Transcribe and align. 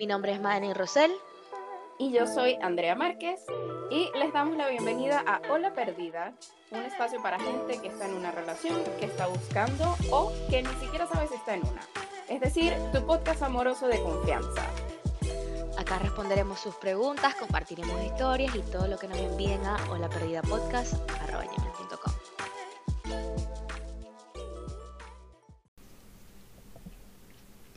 Mi 0.00 0.06
nombre 0.06 0.32
es 0.32 0.40
Madeleine 0.40 0.72
Rosell. 0.72 1.12
Y 1.98 2.10
yo 2.10 2.26
soy 2.26 2.54
Andrea 2.62 2.94
Márquez 2.94 3.44
y 3.90 4.10
les 4.18 4.32
damos 4.32 4.56
la 4.56 4.66
bienvenida 4.68 5.22
a 5.26 5.42
Hola 5.50 5.74
Perdida, 5.74 6.32
un 6.70 6.80
espacio 6.80 7.20
para 7.22 7.38
gente 7.38 7.78
que 7.82 7.88
está 7.88 8.06
en 8.06 8.14
una 8.14 8.30
relación, 8.30 8.82
que 8.98 9.04
está 9.04 9.26
buscando 9.26 9.94
o 10.10 10.32
que 10.48 10.62
ni 10.62 10.72
siquiera 10.80 11.06
sabe 11.06 11.28
si 11.28 11.34
está 11.34 11.52
en 11.52 11.66
una. 11.66 11.82
Es 12.30 12.40
decir, 12.40 12.72
tu 12.94 13.04
podcast 13.04 13.42
amoroso 13.42 13.88
de 13.88 14.00
confianza. 14.00 14.62
Acá 15.76 15.98
responderemos 15.98 16.58
sus 16.60 16.76
preguntas, 16.76 17.34
compartiremos 17.34 18.02
historias 18.02 18.54
y 18.54 18.60
todo 18.60 18.86
lo 18.88 18.96
que 18.98 19.06
nos 19.06 19.18
envíen 19.18 19.62
a 19.66 19.76
holaperdidapodcast.com. 19.90 21.69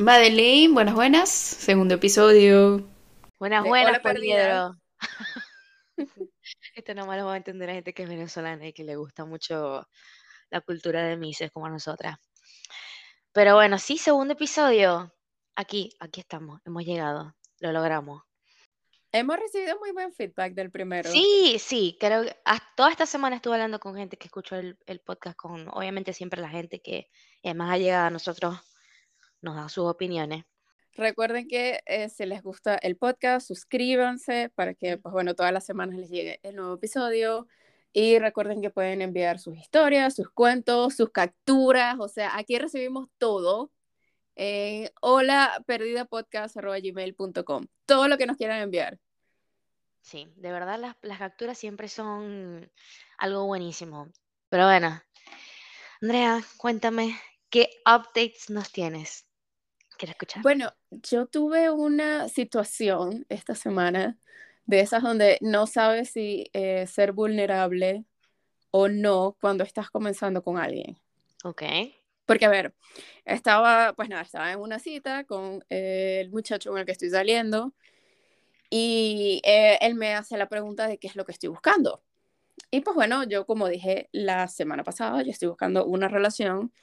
Madeleine, 0.04 0.74
buenas, 0.74 0.96
buenas. 0.96 1.30
Segundo 1.30 1.94
episodio. 1.94 2.86
Buenas, 3.40 3.64
buenas, 3.64 4.00
Perdida. 4.02 4.76
Poliedro. 4.76 4.82
Esto 6.76 6.94
nomás 6.94 7.18
lo 7.18 7.28
va 7.28 7.36
a 7.36 7.38
entender 7.38 7.70
la 7.70 7.76
gente 7.76 7.94
que 7.94 8.04
es 8.04 8.10
venezolana 8.10 8.68
y 8.68 8.74
que 8.74 8.84
le 8.84 8.98
gusta 8.98 9.24
mucho 9.24 9.88
la 10.50 10.60
cultura 10.60 11.04
de 11.04 11.16
Mises 11.16 11.52
como 11.52 11.68
a 11.68 11.70
nosotras. 11.70 12.18
Pero 13.32 13.56
bueno, 13.56 13.80
sí, 13.80 13.98
segundo 13.98 14.34
episodio. 14.34 15.14
Aquí, 15.56 15.96
aquí 16.02 16.20
estamos, 16.20 16.60
hemos 16.66 16.84
llegado, 16.84 17.34
lo 17.62 17.72
logramos. 17.72 18.24
Hemos 19.14 19.38
recibido 19.38 19.80
muy 19.80 19.94
buen 19.94 20.12
feedback 20.12 20.54
del 20.54 20.70
primero. 20.70 21.10
Sí, 21.10 21.56
sí, 21.60 21.96
creo 21.98 22.24
que 22.24 22.36
hasta 22.44 22.68
toda 22.76 22.92
esta 22.92 23.06
semana 23.06 23.38
estuve 23.38 23.54
hablando 23.54 23.80
con 23.80 23.96
gente 23.96 24.18
que 24.18 24.28
escuchó 24.28 24.58
el, 24.58 24.78
el 24.86 25.00
podcast, 25.00 25.38
con 25.38 25.70
obviamente 25.70 26.12
siempre 26.12 26.42
la 26.42 26.50
gente 26.50 26.82
que 26.82 27.08
es 27.42 27.56
más 27.56 27.72
allegada 27.72 28.08
a 28.08 28.12
nosotros 28.12 28.60
nos 29.44 29.56
da 29.56 29.70
sus 29.70 29.86
opiniones. 29.86 30.46
Recuerden 30.96 31.48
que 31.48 31.82
eh, 31.86 32.10
si 32.10 32.26
les 32.26 32.44
gusta 32.44 32.76
el 32.76 32.98
podcast, 32.98 33.48
suscríbanse 33.48 34.50
para 34.54 34.76
que, 34.76 34.98
pues 34.98 35.12
bueno, 35.12 35.34
todas 35.34 35.52
las 35.52 35.66
semanas 35.66 35.98
les 35.98 36.10
llegue 36.10 36.40
el 36.44 36.56
nuevo 36.56 36.76
episodio. 36.76 37.48
Y 37.96 38.18
recuerden 38.18 38.62
que 38.62 38.72
pueden 38.72 39.02
enviar 39.02 39.40
sus 39.40 39.56
historias, 39.58 40.16
sus 40.16 40.30
cuentos, 40.30 40.96
sus 40.96 41.12
capturas. 41.12 41.98
O 42.00 42.08
sea, 42.08 42.36
aquí 42.38 42.58
recibimos 42.58 43.08
todo 43.18 43.72
en 44.36 44.90
hola 45.02 45.64
Todo 47.86 48.08
lo 48.08 48.18
que 48.18 48.26
nos 48.26 48.38
quieran 48.38 48.62
enviar. 48.62 49.00
Sí, 50.02 50.32
de 50.36 50.52
verdad 50.52 50.80
las, 50.80 50.96
las 51.02 51.20
capturas 51.20 51.58
siempre 51.58 51.88
son 51.88 52.72
algo 53.18 53.46
buenísimo. 53.46 54.10
Pero 54.50 54.66
bueno, 54.66 55.02
Andrea, 56.02 56.44
cuéntame, 56.58 57.18
¿qué 57.50 57.70
updates 57.86 58.50
nos 58.50 58.72
tienes? 58.72 59.26
Quiero 60.04 60.12
escuchar. 60.12 60.44
Bueno, 60.44 60.74
yo 60.92 61.28
tuve 61.28 61.70
una 61.70 62.28
situación 62.28 63.26
esta 63.30 63.56
semana 63.56 64.18
de 64.66 64.82
esas 64.82 65.02
donde 65.02 65.38
no 65.40 65.66
sabes 65.66 66.10
si 66.10 66.50
eh, 66.52 66.86
ser 66.88 67.14
vulnerable 67.14 68.04
o 68.70 68.90
no 68.90 69.38
cuando 69.40 69.64
estás 69.64 69.90
comenzando 69.90 70.44
con 70.44 70.58
alguien. 70.58 70.98
Ok. 71.46 71.64
Porque, 72.26 72.44
a 72.44 72.50
ver, 72.50 72.74
estaba, 73.24 73.94
pues 73.94 74.10
nada, 74.10 74.24
estaba 74.24 74.52
en 74.52 74.60
una 74.60 74.78
cita 74.78 75.24
con 75.24 75.64
eh, 75.70 76.18
el 76.20 76.32
muchacho 76.32 76.72
con 76.72 76.80
el 76.80 76.86
que 76.86 76.92
estoy 76.92 77.10
saliendo 77.10 77.72
y 78.70 79.40
eh, 79.46 79.78
él 79.80 79.96
me 79.96 80.16
hace 80.16 80.36
la 80.36 80.50
pregunta 80.50 80.86
de 80.86 80.98
qué 80.98 81.08
es 81.08 81.16
lo 81.16 81.24
que 81.24 81.32
estoy 81.32 81.48
buscando. 81.48 82.04
Y 82.72 82.82
pues 82.82 82.94
bueno, 82.94 83.24
yo 83.24 83.46
como 83.46 83.70
dije 83.70 84.10
la 84.12 84.50
semana 84.50 84.84
pasada, 84.84 85.24
yo 85.24 85.32
estoy 85.32 85.48
buscando 85.48 85.86
una 85.86 86.10
relación, 86.10 86.74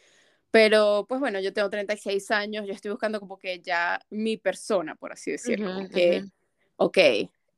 pero 0.50 1.06
pues 1.08 1.20
bueno, 1.20 1.40
yo 1.40 1.52
tengo 1.52 1.70
36 1.70 2.30
años, 2.30 2.66
yo 2.66 2.72
estoy 2.72 2.90
buscando 2.90 3.20
como 3.20 3.38
que 3.38 3.60
ya 3.60 4.00
mi 4.10 4.36
persona, 4.36 4.96
por 4.96 5.12
así 5.12 5.30
decirlo, 5.30 5.70
Ujú, 5.70 5.74
como 5.74 5.88
que, 5.90 6.22
ujú. 6.22 6.30
ok, 6.76 6.98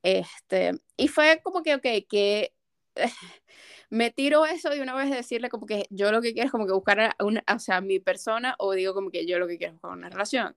este, 0.02 0.72
y 0.96 1.08
fue 1.08 1.40
como 1.42 1.62
que, 1.62 1.74
ok, 1.76 1.86
que 2.08 2.52
me 3.90 4.10
tiro 4.10 4.46
eso 4.46 4.70
de 4.70 4.82
una 4.82 4.94
vez 4.94 5.10
de 5.10 5.16
decirle 5.16 5.48
como 5.50 5.66
que 5.66 5.86
yo 5.90 6.12
lo 6.12 6.22
que 6.22 6.32
quiero 6.34 6.46
es 6.46 6.52
como 6.52 6.66
que 6.66 6.72
buscar 6.72 7.00
a 7.00 7.16
una, 7.24 7.44
o 7.54 7.58
sea, 7.58 7.80
mi 7.80 8.00
persona 8.00 8.54
o 8.58 8.72
digo 8.72 8.94
como 8.94 9.10
que 9.10 9.26
yo 9.26 9.38
lo 9.38 9.46
que 9.48 9.58
quiero 9.58 9.74
es 9.74 9.80
buscar 9.80 9.98
una 9.98 10.10
relación. 10.10 10.56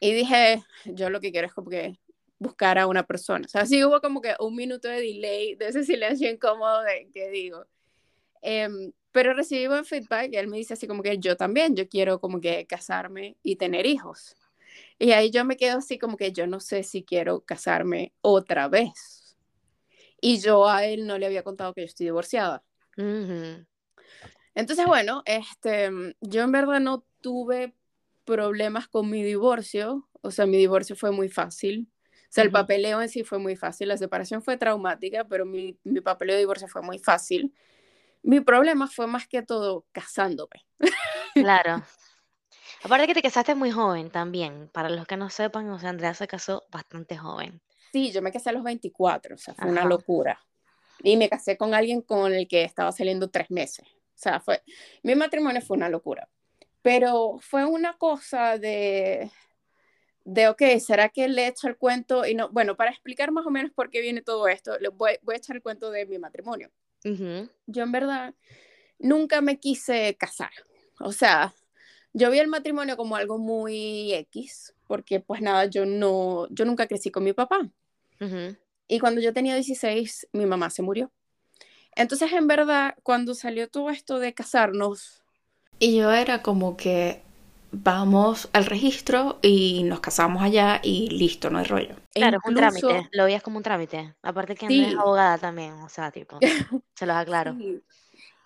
Y 0.00 0.12
dije, 0.14 0.62
yo 0.86 1.10
lo 1.10 1.20
que 1.20 1.32
quiero 1.32 1.46
es 1.48 1.54
como 1.54 1.70
que 1.70 1.98
buscar 2.38 2.78
a 2.78 2.86
una 2.86 3.04
persona. 3.06 3.46
O 3.46 3.48
sea, 3.48 3.66
sí 3.66 3.84
hubo 3.84 4.00
como 4.00 4.20
que 4.22 4.34
un 4.40 4.56
minuto 4.56 4.88
de 4.88 5.00
delay, 5.00 5.54
de 5.56 5.68
ese 5.68 5.84
silencio 5.84 6.30
incómodo 6.30 6.82
de 6.82 7.10
que 7.12 7.30
digo. 7.30 7.66
Em, 8.42 8.92
pero 9.12 9.34
recibí 9.34 9.66
buen 9.66 9.84
feedback 9.84 10.30
y 10.32 10.36
él 10.36 10.48
me 10.48 10.56
dice 10.56 10.74
así 10.74 10.86
como 10.86 11.02
que 11.02 11.18
yo 11.18 11.36
también, 11.36 11.74
yo 11.76 11.88
quiero 11.88 12.20
como 12.20 12.40
que 12.40 12.66
casarme 12.66 13.36
y 13.42 13.56
tener 13.56 13.86
hijos. 13.86 14.36
Y 14.98 15.12
ahí 15.12 15.30
yo 15.30 15.44
me 15.44 15.56
quedo 15.56 15.78
así 15.78 15.98
como 15.98 16.16
que 16.16 16.32
yo 16.32 16.46
no 16.46 16.60
sé 16.60 16.82
si 16.82 17.02
quiero 17.04 17.40
casarme 17.40 18.12
otra 18.20 18.68
vez. 18.68 19.36
Y 20.20 20.40
yo 20.40 20.68
a 20.68 20.84
él 20.84 21.06
no 21.06 21.18
le 21.18 21.26
había 21.26 21.42
contado 21.42 21.74
que 21.74 21.82
yo 21.82 21.86
estoy 21.86 22.06
divorciada. 22.06 22.62
Entonces, 24.54 24.86
bueno, 24.86 25.22
este, 25.26 25.90
yo 26.20 26.42
en 26.42 26.52
verdad 26.52 26.80
no 26.80 27.04
tuve 27.20 27.74
problemas 28.24 28.88
con 28.88 29.10
mi 29.10 29.22
divorcio, 29.22 30.08
o 30.22 30.30
sea, 30.30 30.46
mi 30.46 30.58
divorcio 30.58 30.96
fue 30.96 31.10
muy 31.12 31.28
fácil. 31.28 31.88
O 32.24 32.32
sea, 32.32 32.44
el 32.44 32.52
papeleo 32.52 33.00
en 33.02 33.08
sí 33.08 33.24
fue 33.24 33.38
muy 33.38 33.56
fácil, 33.56 33.88
la 33.88 33.96
separación 33.96 34.42
fue 34.42 34.56
traumática, 34.56 35.24
pero 35.24 35.46
mi, 35.46 35.78
mi 35.82 36.00
papeleo 36.00 36.36
de 36.36 36.40
divorcio 36.40 36.68
fue 36.68 36.82
muy 36.82 36.98
fácil. 36.98 37.52
Mi 38.22 38.40
problema 38.40 38.86
fue 38.86 39.06
más 39.06 39.26
que 39.26 39.42
todo 39.42 39.86
casándome. 39.92 40.66
Claro. 41.34 41.82
Aparte 42.82 43.06
que 43.06 43.14
te 43.14 43.22
casaste 43.22 43.54
muy 43.54 43.70
joven 43.70 44.10
también. 44.10 44.68
Para 44.72 44.88
los 44.88 45.06
que 45.06 45.16
no 45.16 45.30
sepan, 45.30 45.68
o 45.70 45.78
sea, 45.78 45.90
Andrea 45.90 46.14
se 46.14 46.26
casó 46.26 46.64
bastante 46.70 47.16
joven. 47.16 47.60
Sí, 47.92 48.12
yo 48.12 48.22
me 48.22 48.32
casé 48.32 48.50
a 48.50 48.52
los 48.52 48.62
24, 48.62 49.34
o 49.34 49.38
sea, 49.38 49.54
fue 49.54 49.68
una 49.68 49.84
locura. 49.84 50.40
Y 51.02 51.16
me 51.16 51.28
casé 51.28 51.56
con 51.56 51.74
alguien 51.74 52.02
con 52.02 52.32
el 52.32 52.46
que 52.46 52.62
estaba 52.62 52.92
saliendo 52.92 53.30
tres 53.30 53.50
meses. 53.50 53.86
O 53.88 54.22
sea, 54.22 54.40
fue, 54.40 54.62
mi 55.02 55.14
matrimonio 55.14 55.60
fue 55.60 55.76
una 55.76 55.88
locura. 55.88 56.28
Pero 56.82 57.38
fue 57.40 57.64
una 57.64 57.98
cosa 57.98 58.56
de, 58.58 59.30
de, 60.24 60.48
ok, 60.48 60.62
¿será 60.78 61.08
que 61.08 61.28
le 61.28 61.48
echo 61.48 61.68
el 61.68 61.76
cuento? 61.76 62.24
Y 62.24 62.34
no, 62.34 62.48
bueno, 62.50 62.76
para 62.76 62.90
explicar 62.90 63.32
más 63.32 63.46
o 63.46 63.50
menos 63.50 63.72
por 63.72 63.90
qué 63.90 64.00
viene 64.00 64.22
todo 64.22 64.48
esto, 64.48 64.78
le 64.78 64.88
voy, 64.88 65.18
voy 65.22 65.34
a 65.34 65.38
echar 65.38 65.56
el 65.56 65.62
cuento 65.62 65.90
de 65.90 66.06
mi 66.06 66.18
matrimonio. 66.18 66.70
Yo 67.02 67.82
en 67.82 67.92
verdad 67.92 68.34
nunca 68.98 69.40
me 69.40 69.58
quise 69.58 70.16
casar. 70.18 70.50
O 70.98 71.12
sea, 71.12 71.54
yo 72.12 72.30
vi 72.30 72.38
el 72.38 72.48
matrimonio 72.48 72.96
como 72.96 73.16
algo 73.16 73.38
muy 73.38 74.12
X, 74.12 74.74
porque 74.86 75.20
pues 75.20 75.40
nada, 75.40 75.64
yo 75.66 75.86
no, 75.86 76.48
yo 76.50 76.64
nunca 76.64 76.86
crecí 76.86 77.10
con 77.10 77.24
mi 77.24 77.32
papá. 77.32 77.70
Y 78.88 78.98
cuando 78.98 79.20
yo 79.20 79.32
tenía 79.32 79.54
16, 79.54 80.28
mi 80.32 80.46
mamá 80.46 80.68
se 80.68 80.82
murió. 80.82 81.12
Entonces, 81.96 82.32
en 82.32 82.46
verdad, 82.46 82.94
cuando 83.02 83.34
salió 83.34 83.68
todo 83.68 83.90
esto 83.90 84.18
de 84.18 84.34
casarnos, 84.34 85.22
y 85.82 85.96
yo 85.96 86.12
era 86.12 86.42
como 86.42 86.76
que 86.76 87.22
vamos 87.72 88.48
al 88.52 88.66
registro 88.66 89.38
y 89.42 89.82
nos 89.84 90.00
casamos 90.00 90.42
allá 90.42 90.80
y 90.82 91.08
listo, 91.10 91.50
no 91.50 91.58
hay 91.58 91.64
rollo. 91.64 91.94
E 92.14 92.20
Claro, 92.20 92.38
es 92.38 92.48
un 92.48 92.54
trámite. 92.56 93.08
Lo 93.12 93.24
veías 93.24 93.42
como 93.42 93.56
un 93.58 93.62
trámite. 93.62 94.14
Aparte 94.22 94.54
que 94.54 94.66
es 94.66 94.72
Sí. 94.72 94.94
abogada 94.98 95.38
también. 95.38 95.72
O 95.74 95.88
sea, 95.88 96.10
tipo, 96.10 96.38
se 96.94 97.06
los 97.06 97.16
aclaro. 97.16 97.54
Sí. 97.58 97.80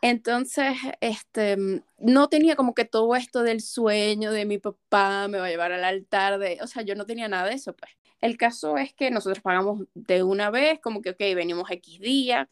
Entonces, 0.01 0.77
este, 1.01 1.57
no 1.99 2.29
tenía 2.29 2.57
como 2.57 2.75
que 2.75 2.85
todo 2.85 3.17
esto 3.17 3.43
del 3.43 3.61
sueño 3.63 4.33
de 4.33 4.45
mi 4.45 4.59
papá 4.59 5.29
me 5.29 5.39
va 5.39 5.47
a 5.47 5.49
llevar 5.51 5.73
al 5.73 5.83
altar, 5.85 6.39
de, 6.39 6.59
o 6.63 6.67
sea, 6.67 6.83
yo 6.83 6.95
no 6.95 7.07
tenía 7.07 7.27
nada 7.29 7.49
de 7.49 7.55
eso, 7.55 7.75
pues. 7.75 7.91
El 8.21 8.37
caso 8.37 8.77
es 8.79 8.93
que 8.95 9.11
nosotros 9.11 9.43
pagamos 9.43 9.83
de 9.95 10.23
una 10.23 10.51
vez, 10.51 10.79
como 10.81 11.01
que, 11.03 11.11
ok, 11.11 11.19
venimos 11.35 11.71
X 11.71 12.01
día, 12.01 12.49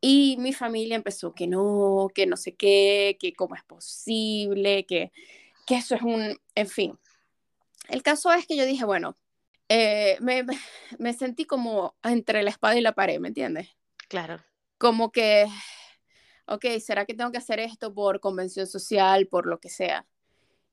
y 0.00 0.36
mi 0.38 0.52
familia 0.52 0.96
empezó 0.96 1.34
que 1.34 1.46
no, 1.48 2.08
que 2.14 2.26
no 2.26 2.36
sé 2.36 2.54
qué, 2.54 3.16
que 3.20 3.32
cómo 3.34 3.54
es 3.56 3.64
posible, 3.64 4.84
que, 4.86 5.12
que 5.66 5.76
eso 5.76 5.94
es 5.94 6.02
un, 6.02 6.38
en 6.54 6.68
fin. 6.68 6.98
El 7.88 8.02
caso 8.02 8.32
es 8.32 8.46
que 8.46 8.56
yo 8.56 8.66
dije, 8.66 8.84
bueno, 8.84 9.16
eh, 9.68 10.18
me, 10.20 10.44
me 10.98 11.12
sentí 11.14 11.46
como 11.46 11.96
entre 12.02 12.42
la 12.42 12.50
espada 12.50 12.76
y 12.76 12.80
la 12.82 12.92
pared, 12.94 13.20
¿me 13.20 13.28
entiendes? 13.28 13.70
Claro. 14.08 14.44
como 14.78 15.10
que, 15.12 15.46
ok, 16.46 16.64
¿será 16.80 17.04
que 17.06 17.14
tengo 17.14 17.30
que 17.32 17.38
hacer 17.38 17.60
esto 17.60 17.94
por 17.94 18.20
convención 18.20 18.66
social, 18.66 19.26
por 19.28 19.46
lo 19.46 19.60
que 19.60 19.68
sea? 19.70 20.06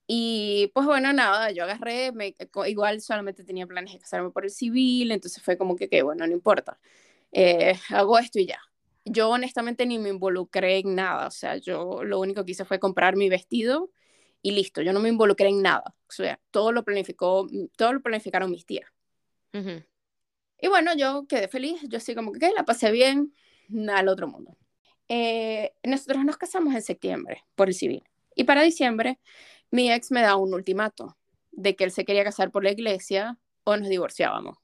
Y 0.08 0.72
pues 0.74 0.86
bueno, 0.88 1.14
nada, 1.14 1.52
yo 1.52 1.64
agarré, 1.64 2.12
me, 2.12 2.36
igual 2.68 3.02
solamente 3.02 3.44
tenía 3.44 3.68
planes 3.68 3.94
de 3.94 4.00
casarme 4.00 4.32
por 4.32 4.46
el 4.46 4.52
civil, 4.52 5.12
entonces 5.12 5.44
fue 5.44 5.58
como 5.58 5.76
que, 5.76 5.90
que 5.90 6.02
bueno, 6.04 6.26
no 6.28 6.34
importa, 6.34 6.80
eh, 7.32 7.76
hago 7.90 8.18
esto 8.20 8.40
y 8.40 8.48
ya. 8.48 8.60
Yo 9.06 9.30
honestamente 9.30 9.86
ni 9.86 10.00
me 10.00 10.10
involucré 10.10 10.80
en 10.80 10.96
nada, 10.96 11.28
o 11.28 11.32
sea, 11.32 11.58
yo 11.58 12.04
lo 12.04 12.20
único 12.20 12.46
que 12.46 12.52
hice 12.52 12.66
fue 12.66 12.80
comprar 12.80 13.16
mi 13.16 13.30
vestido 13.30 13.92
y 14.42 14.52
listo, 14.52 14.82
yo 14.82 14.94
no 14.94 15.00
me 15.00 15.10
involucré 15.10 15.50
en 15.50 15.62
nada, 15.62 15.96
o 16.08 16.12
sea, 16.12 16.40
todo 16.52 16.72
lo 16.72 16.84
planificó, 16.84 17.48
todo 17.76 17.94
lo 17.94 18.02
planificaron 18.02 18.52
mis 18.52 18.66
tías. 18.66 18.90
Y 20.62 20.68
bueno, 20.68 20.96
yo 20.96 21.26
quedé 21.28 21.48
feliz, 21.48 21.82
yo 21.88 21.98
así 21.98 22.14
como 22.16 22.32
que 22.32 22.46
"Ok, 22.46 22.54
la 22.56 22.66
pasé 22.66 22.92
bien, 22.92 23.34
nada 23.68 24.00
al 24.00 24.10
otro 24.10 24.28
mundo. 24.28 24.58
Eh, 25.08 25.74
nosotros 25.84 26.24
nos 26.24 26.38
casamos 26.38 26.74
en 26.76 26.82
septiembre 26.82 27.44
por 27.56 27.68
el 27.68 27.74
civil. 27.74 28.04
Y 28.36 28.44
para 28.44 28.62
diciembre, 28.62 29.20
mi 29.72 29.92
ex 29.92 30.12
me 30.12 30.22
da 30.22 30.36
un 30.36 30.54
ultimato 30.54 31.18
de 31.52 31.76
que 31.76 31.84
él 31.84 31.92
se 31.92 32.06
quería 32.06 32.24
casar 32.24 32.52
por 32.52 32.64
la 32.64 32.72
iglesia 32.72 33.38
o 33.64 33.76
nos 33.78 33.90
divorciábamos. 33.90 34.58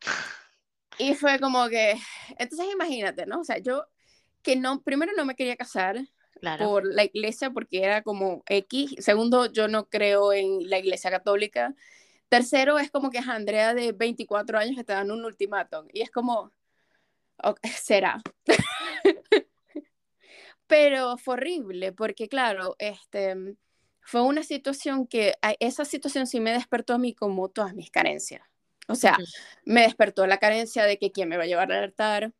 Y 0.98 1.14
fue 1.14 1.38
como 1.38 1.68
que, 1.68 1.94
entonces 2.38 2.68
imagínate, 2.72 3.26
¿no? 3.26 3.40
O 3.40 3.44
sea, 3.44 3.58
yo 3.58 3.84
que 4.40 4.56
no, 4.56 4.80
primero 4.82 5.12
no 5.14 5.26
me 5.26 5.36
quería 5.36 5.54
casar 5.54 5.98
por 6.58 6.86
la 6.86 7.04
iglesia 7.04 7.50
porque 7.50 7.82
era 7.82 8.02
como 8.02 8.42
X. 8.46 8.94
Segundo, 8.98 9.46
yo 9.52 9.68
no 9.68 9.88
creo 9.88 10.32
en 10.32 10.68
la 10.68 10.78
iglesia 10.78 11.10
católica. 11.10 11.74
Tercero, 12.28 12.78
es 12.78 12.90
como 12.90 13.10
que 13.10 13.18
es 13.18 13.28
Andrea 13.28 13.74
de 13.74 13.92
24 13.92 14.58
años 14.58 14.76
que 14.76 14.84
te 14.84 14.92
dan 14.92 15.10
un 15.10 15.24
ultimátum. 15.24 15.86
Y 15.92 16.02
es 16.02 16.10
como, 16.10 16.52
será. 17.82 18.22
Pero 20.66 21.16
fue 21.16 21.34
horrible 21.34 21.92
porque, 21.92 22.28
claro, 22.28 22.74
este, 22.78 23.36
fue 24.00 24.22
una 24.22 24.42
situación 24.42 25.06
que, 25.06 25.34
esa 25.60 25.84
situación 25.84 26.26
sí 26.26 26.40
me 26.40 26.52
despertó 26.52 26.94
a 26.94 26.98
mí 26.98 27.14
como 27.14 27.48
todas 27.48 27.74
mis 27.74 27.90
carencias. 27.90 28.42
O 28.88 28.94
sea, 28.94 29.16
me 29.64 29.82
despertó 29.82 30.26
la 30.26 30.38
carencia 30.38 30.84
de 30.84 30.98
que 30.98 31.10
quién 31.10 31.28
me 31.28 31.36
va 31.36 31.42
a 31.44 31.46
llevar 31.46 31.72
al 31.72 31.84
altar. 31.84 32.32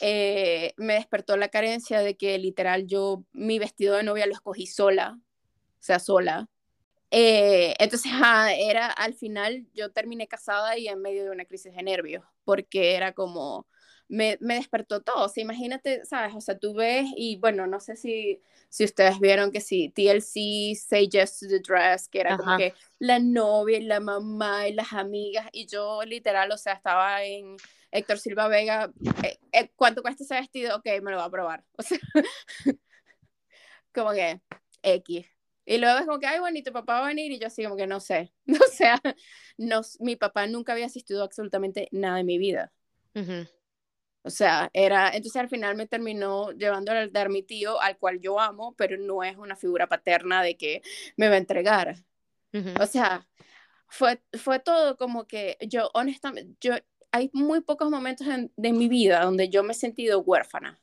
Eh, 0.00 0.74
me 0.76 0.94
despertó 0.94 1.36
la 1.36 1.48
carencia 1.48 2.00
de 2.00 2.16
que 2.16 2.38
literal 2.38 2.86
yo 2.86 3.24
mi 3.32 3.58
vestido 3.58 3.96
de 3.96 4.02
novia 4.02 4.26
lo 4.26 4.32
escogí 4.32 4.66
sola, 4.66 5.18
o 5.18 5.82
sea, 5.82 5.98
sola. 5.98 6.48
Eh, 7.10 7.74
entonces, 7.78 8.12
era 8.58 8.88
al 8.88 9.14
final 9.14 9.66
yo 9.74 9.92
terminé 9.92 10.28
casada 10.28 10.76
y 10.76 10.88
en 10.88 11.00
medio 11.00 11.24
de 11.24 11.30
una 11.30 11.44
crisis 11.44 11.74
de 11.74 11.82
nervios, 11.82 12.24
porque 12.44 12.94
era 12.94 13.12
como, 13.12 13.66
me, 14.08 14.38
me, 14.40 14.54
despertó 14.56 15.02
todo. 15.02 15.24
O 15.24 15.28
sea, 15.28 15.42
imagínate, 15.42 16.04
¿sabes? 16.04 16.34
O 16.34 16.40
sea, 16.40 16.58
tú 16.58 16.74
ves 16.74 17.06
y 17.16 17.36
bueno, 17.36 17.66
no 17.66 17.80
sé 17.80 17.96
si, 17.96 18.40
si 18.68 18.84
ustedes 18.84 19.18
vieron 19.20 19.50
que 19.52 19.60
sí, 19.60 19.92
TLC, 19.94 20.76
Say 20.76 21.08
Yes 21.08 21.38
to 21.38 21.48
the 21.48 21.60
Dress, 21.60 22.08
que 22.08 22.20
era 22.20 22.36
como 22.36 22.56
que 22.56 22.74
la 22.98 23.18
novia 23.18 23.78
y 23.78 23.82
la 23.84 24.00
mamá 24.00 24.68
y 24.68 24.74
las 24.74 24.92
amigas, 24.92 25.48
y 25.52 25.66
yo 25.66 26.02
literal, 26.04 26.50
o 26.52 26.58
sea, 26.58 26.74
estaba 26.74 27.24
en 27.24 27.56
Héctor 27.90 28.18
Silva 28.18 28.48
Vega, 28.48 28.92
eh, 29.22 29.38
eh, 29.52 29.70
¿cuánto 29.76 30.02
cuesta 30.02 30.24
ese 30.24 30.34
vestido? 30.34 30.76
Ok, 30.76 30.86
me 31.02 31.10
lo 31.10 31.16
voy 31.16 31.26
a 31.26 31.30
probar. 31.30 31.64
O 31.78 31.82
sea, 31.82 31.98
como 33.92 34.12
que 34.12 34.40
X. 34.82 35.26
Y 35.64 35.78
luego 35.78 35.98
es 35.98 36.06
como 36.06 36.18
que, 36.20 36.26
ay, 36.26 36.38
bueno, 36.38 36.58
¿y 36.58 36.62
tu 36.62 36.72
papá 36.72 37.00
va 37.00 37.06
a 37.06 37.08
venir? 37.08 37.32
Y 37.32 37.38
yo 37.38 37.48
así 37.48 37.64
como 37.64 37.76
que 37.76 37.86
no 37.86 38.00
sé. 38.00 38.32
O 38.48 38.70
sea, 38.72 39.00
no, 39.58 39.80
mi 40.00 40.16
papá 40.16 40.46
nunca 40.46 40.72
había 40.72 40.86
asistido 40.86 41.24
absolutamente 41.24 41.88
nada 41.90 42.20
en 42.20 42.26
mi 42.26 42.38
vida. 42.38 42.72
O 44.22 44.30
sea, 44.30 44.70
era, 44.74 45.08
entonces 45.08 45.40
al 45.40 45.48
final 45.48 45.76
me 45.76 45.86
terminó 45.86 46.50
llevando 46.50 46.92
al 46.92 46.98
altar 46.98 47.30
mi 47.30 47.42
tío, 47.42 47.80
al 47.80 47.96
cual 47.96 48.20
yo 48.20 48.38
amo, 48.38 48.74
pero 48.76 48.98
no 48.98 49.22
es 49.22 49.36
una 49.36 49.56
figura 49.56 49.88
paterna 49.88 50.42
de 50.42 50.56
que 50.56 50.82
me 51.16 51.28
va 51.28 51.36
a 51.36 51.38
entregar. 51.38 51.96
O 52.80 52.86
sea, 52.86 53.26
fue, 53.86 54.20
fue 54.32 54.58
todo 54.58 54.96
como 54.96 55.26
que 55.26 55.56
yo, 55.60 55.90
honestamente, 55.94 56.56
yo, 56.60 56.74
hay 57.16 57.30
muy 57.32 57.60
pocos 57.60 57.90
momentos 57.90 58.26
en, 58.26 58.52
de 58.56 58.72
mi 58.72 58.88
vida 58.88 59.24
donde 59.24 59.48
yo 59.48 59.62
me 59.62 59.72
he 59.72 59.76
sentido 59.76 60.20
huérfana, 60.20 60.80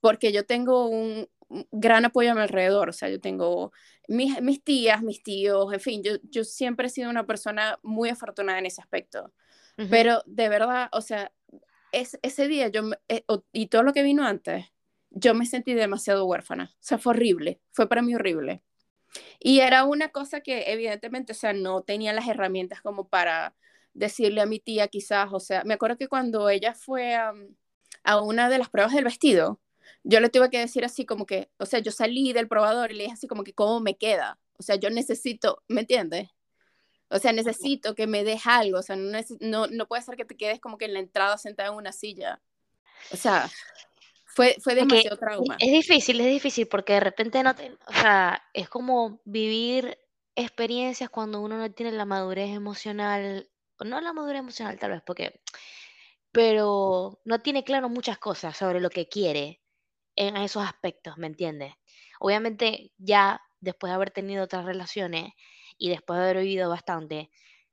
porque 0.00 0.32
yo 0.32 0.44
tengo 0.44 0.88
un, 0.88 1.28
gran 1.70 2.04
apoyo 2.04 2.32
a 2.32 2.34
mi 2.34 2.40
alrededor, 2.40 2.88
o 2.88 2.92
sea, 2.92 3.08
yo 3.08 3.20
tengo 3.20 3.72
mis, 4.08 4.40
mis 4.42 4.62
tías, 4.62 5.02
mis 5.02 5.22
tíos, 5.22 5.72
en 5.72 5.80
fin, 5.80 6.02
yo, 6.02 6.12
yo 6.22 6.44
siempre 6.44 6.86
he 6.86 6.90
sido 6.90 7.10
una 7.10 7.26
persona 7.26 7.78
muy 7.82 8.08
afortunada 8.08 8.58
en 8.58 8.66
ese 8.66 8.80
aspecto. 8.80 9.32
Pero 9.90 10.22
de 10.26 10.48
verdad, 10.48 10.88
o 10.92 11.00
sea, 11.00 11.32
ese 11.90 12.48
día 12.48 12.68
yo, 12.68 12.90
eh, 13.08 13.24
y 13.52 13.66
todo 13.66 13.82
lo 13.82 13.92
que 13.92 14.04
vino 14.04 14.24
antes, 14.24 14.66
yo 15.10 15.34
me 15.34 15.46
sentí 15.46 15.74
demasiado 15.74 16.26
huérfana. 16.26 16.70
O 16.74 16.78
sea, 16.78 16.98
fue 16.98 17.10
horrible, 17.10 17.60
fue 17.72 17.88
para 17.88 18.00
mí 18.00 18.14
horrible. 18.14 18.62
Y 19.40 19.60
era 19.60 19.84
una 19.84 20.10
cosa 20.10 20.42
que 20.42 20.72
evidentemente, 20.72 21.32
o 21.32 21.34
sea, 21.34 21.52
no 21.52 21.82
tenía 21.82 22.12
las 22.12 22.28
herramientas 22.28 22.82
como 22.82 23.08
para 23.08 23.56
decirle 23.94 24.40
a 24.40 24.46
mi 24.46 24.60
tía 24.60 24.88
quizás, 24.88 25.28
o 25.32 25.40
sea, 25.40 25.64
me 25.64 25.74
acuerdo 25.74 25.96
que 25.96 26.08
cuando 26.08 26.48
ella 26.48 26.74
fue 26.74 27.14
a, 27.14 27.32
a 28.02 28.20
una 28.20 28.48
de 28.48 28.58
las 28.58 28.68
pruebas 28.68 28.92
del 28.92 29.04
vestido, 29.04 29.60
yo 30.02 30.20
le 30.20 30.28
tuve 30.28 30.50
que 30.50 30.58
decir 30.58 30.84
así 30.84 31.06
como 31.06 31.26
que, 31.26 31.50
o 31.58 31.66
sea, 31.66 31.80
yo 31.80 31.90
salí 31.90 32.32
del 32.32 32.48
probador 32.48 32.92
y 32.92 32.94
le 32.94 33.04
dije 33.04 33.14
así 33.14 33.26
como 33.26 33.44
que, 33.44 33.54
¿cómo 33.54 33.80
me 33.80 33.96
queda? 33.96 34.38
O 34.58 34.62
sea, 34.62 34.76
yo 34.76 34.90
necesito, 34.90 35.62
¿me 35.68 35.80
entiendes? 35.80 36.28
O 37.08 37.18
sea, 37.18 37.32
necesito 37.32 37.94
que 37.94 38.06
me 38.06 38.24
des 38.24 38.46
algo, 38.46 38.78
o 38.78 38.82
sea, 38.82 38.96
no, 38.96 39.18
no, 39.40 39.66
no 39.66 39.86
puede 39.86 40.02
ser 40.02 40.16
que 40.16 40.24
te 40.24 40.36
quedes 40.36 40.60
como 40.60 40.78
que 40.78 40.86
en 40.86 40.94
la 40.94 41.00
entrada 41.00 41.38
sentada 41.38 41.70
en 41.70 41.76
una 41.76 41.92
silla. 41.92 42.40
O 43.12 43.16
sea, 43.16 43.50
fue, 44.26 44.56
fue 44.60 44.74
demasiado 44.74 45.16
trauma. 45.16 45.56
Es 45.60 45.70
difícil, 45.70 46.20
es 46.20 46.26
difícil, 46.26 46.66
porque 46.66 46.94
de 46.94 47.00
repente 47.00 47.42
no 47.42 47.54
te, 47.54 47.76
o 47.86 47.92
sea, 47.92 48.42
es 48.52 48.68
como 48.68 49.20
vivir 49.24 49.98
experiencias 50.34 51.10
cuando 51.10 51.40
uno 51.40 51.56
no 51.56 51.70
tiene 51.70 51.92
la 51.92 52.04
madurez 52.04 52.50
emocional, 52.50 53.48
no 53.80 54.00
la 54.00 54.12
madurez 54.12 54.40
emocional 54.40 54.78
tal 54.78 54.92
vez, 54.92 55.02
porque, 55.04 55.40
pero 56.32 57.20
no 57.24 57.40
tiene 57.40 57.64
claro 57.64 57.88
muchas 57.88 58.18
cosas 58.18 58.56
sobre 58.56 58.80
lo 58.80 58.90
que 58.90 59.08
quiere 59.08 59.60
en 60.16 60.36
esos 60.36 60.64
aspectos, 60.64 61.16
¿me 61.18 61.26
entiendes? 61.26 61.74
Obviamente 62.20 62.92
ya 62.98 63.40
después 63.60 63.90
de 63.90 63.94
haber 63.94 64.10
tenido 64.10 64.44
otras 64.44 64.64
relaciones, 64.64 65.32
y 65.78 65.90
después 65.90 66.18
de 66.18 66.24
haber 66.24 66.38
vivido 66.38 66.68
bastante, 66.68 67.30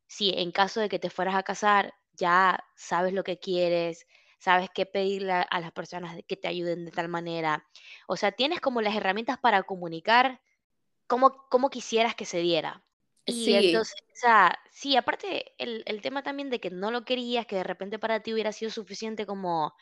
si 0.07 0.31
en 0.31 0.51
caso 0.51 0.79
de 0.81 0.89
que 0.89 0.99
te 0.99 1.09
fueras 1.09 1.35
a 1.35 1.43
casar, 1.43 1.93
ya 2.13 2.63
sabes 2.75 3.13
lo 3.13 3.23
que 3.23 3.39
quieres, 3.39 4.07
sabes 4.39 4.69
qué 4.73 4.85
pedirle 4.85 5.33
a, 5.33 5.59
las 5.59 5.71
personas 5.71 6.17
que 6.27 6.35
te 6.35 6.47
ayuden 6.47 6.85
de 6.85 6.91
tal 6.91 7.07
manera. 7.07 7.65
O 8.07 8.17
sea, 8.17 8.31
tienes 8.31 8.59
como 8.59 8.81
las 8.81 8.95
herramientas 8.95 9.37
para 9.37 9.63
comunicar 9.63 10.41
como, 11.07 11.47
como 11.49 11.69
quisieras 11.69 12.15
que 12.15 12.25
se 12.25 12.39
diera. 12.39 12.83
Y 13.25 13.45
sí. 13.45 13.53
entonces, 13.53 13.95
o 14.01 14.15
sea, 14.15 14.57
sí, 14.71 14.97
aparte 14.97 15.53
el, 15.57 15.83
el, 15.85 16.01
tema 16.01 16.23
también 16.23 16.49
de 16.49 16.59
que 16.59 16.69
no 16.71 16.91
lo 16.91 17.05
querías, 17.05 17.45
que 17.45 17.57
de 17.57 17.63
repente 17.63 17.99
para 17.99 18.21
ti 18.21 18.33
hubiera 18.33 18.51
sido 18.51 18.71
suficiente 18.71 19.25
como 19.25 19.73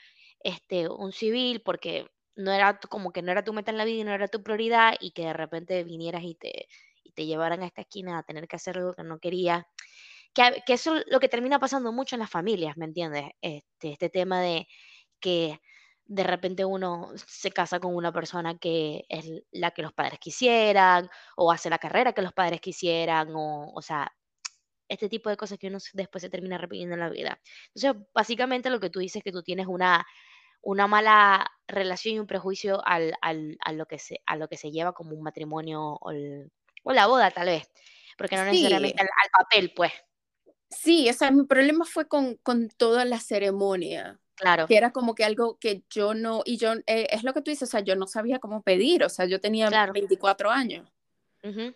este, 0.41 0.89
un 0.89 1.12
civil, 1.12 1.62
porque 1.62 2.09
no 2.36 2.51
era 2.51 2.80
como 2.80 3.12
que 3.12 3.21
no 3.21 3.31
era 3.31 3.44
tu 3.44 3.53
meta 3.53 3.71
en 3.71 3.77
la 3.77 3.86
vida 3.86 4.01
y 4.01 4.03
no 4.03 4.13
era 4.13 4.27
tu 4.27 4.44
prioridad, 4.44 4.95
y 5.00 5.12
que 5.12 5.24
de 5.24 5.33
repente 5.33 5.83
vinieras 5.83 6.24
y 6.24 6.36
te, 6.36 6.68
te 7.13 7.25
llevaran 7.25 7.63
a 7.63 7.68
esta 7.68 7.81
esquina 7.81 8.18
a 8.18 8.24
tener 8.24 8.47
que 8.47 8.56
hacer 8.56 8.77
algo 8.77 8.94
que 8.94 9.03
no 9.03 9.19
quería. 9.19 9.68
Que, 10.33 10.63
que 10.65 10.74
eso 10.74 10.97
es 10.97 11.06
lo 11.07 11.19
que 11.19 11.30
termina 11.30 11.59
pasando 11.59 11.92
mucho 11.92 12.15
en 12.15 12.21
las 12.21 12.30
familias, 12.30 12.77
¿me 12.77 12.85
entiendes? 12.85 13.25
Este, 13.42 13.92
este 13.92 14.09
tema 14.09 14.42
de 14.42 14.68
que 15.19 15.59
de 16.09 16.23
repente 16.23 16.65
uno 16.65 17.11
se 17.27 17.51
casa 17.51 17.79
con 17.79 17.95
una 17.95 18.11
persona 18.11 18.57
que 18.57 19.06
es 19.09 19.25
la 19.51 19.71
que 19.71 19.83
los 19.83 19.94
padres 19.94 20.19
quisieran, 20.19 21.07
o 21.38 21.51
hace 21.51 21.69
la 21.69 21.77
carrera 21.77 22.13
que 22.13 22.23
los 22.23 22.33
padres 22.33 22.59
quisieran, 22.59 23.29
o, 23.35 23.71
o 23.71 23.81
sea, 23.83 24.11
este 24.88 25.07
tipo 25.07 25.29
de 25.29 25.38
cosas 25.38 25.59
que 25.59 25.67
uno 25.67 25.77
después 25.94 26.23
se 26.23 26.29
termina 26.31 26.57
repitiendo 26.57 26.95
en 26.95 27.01
la 27.01 27.09
vida. 27.09 27.39
Entonces, 27.75 28.03
básicamente 28.11 28.71
lo 28.71 28.80
que 28.80 28.89
tú 28.89 28.99
dices 28.99 29.18
es 29.18 29.23
que 29.23 29.31
tú 29.31 29.44
tienes 29.44 29.68
una, 29.68 30.04
una 30.63 30.87
mala 30.87 31.47
relación 31.68 32.16
y 32.16 32.19
un 32.19 32.25
prejuicio 32.25 32.81
al, 32.87 33.13
al, 33.21 33.59
a, 33.63 33.71
lo 33.71 33.85
que 33.85 33.99
se, 33.99 34.21
a 34.25 34.35
lo 34.35 34.47
que 34.47 34.57
se 34.57 34.71
lleva 34.71 34.94
como 34.94 35.11
un 35.11 35.21
matrimonio 35.21 35.94
o 36.01 36.09
el, 36.09 36.51
o 36.83 36.92
la 36.92 37.06
boda, 37.06 37.30
tal 37.30 37.45
vez. 37.45 37.69
Porque 38.18 38.35
no 38.35 38.45
necesariamente 38.45 38.99
al, 38.99 39.07
papel, 39.31 39.73
pues. 39.75 39.92
Sí, 40.71 41.07
o 41.07 41.13
sea, 41.13 41.30
mi 41.30 41.45
problema 41.45 41.85
fue 41.85 42.07
con, 42.07 42.35
con 42.37 42.69
toda 42.69 43.06
la 43.06 43.19
ceremonia. 43.19 44.19
Claro. 44.39 44.67
Que 44.67 44.77
era 44.77 44.91
como 44.91 45.15
que 45.15 45.25
algo 45.25 45.57
que 45.59 45.83
yo 45.89 46.13
no, 46.13 46.41
y 46.45 46.57
yo, 46.57 46.73
eh, 46.87 47.07
es 47.11 47.23
lo 47.23 47.33
que 47.33 47.41
tú 47.41 47.51
dices, 47.51 47.67
o 47.67 47.71
sea, 47.71 47.81
yo 47.81 47.95
no 47.95 48.07
sabía 48.07 48.39
cómo 48.39 48.63
pedir, 48.63 49.03
o 49.03 49.09
sea, 49.09 49.25
yo 49.25 49.41
tenía 49.41 49.69
24 49.91 50.49
años. 50.49 50.89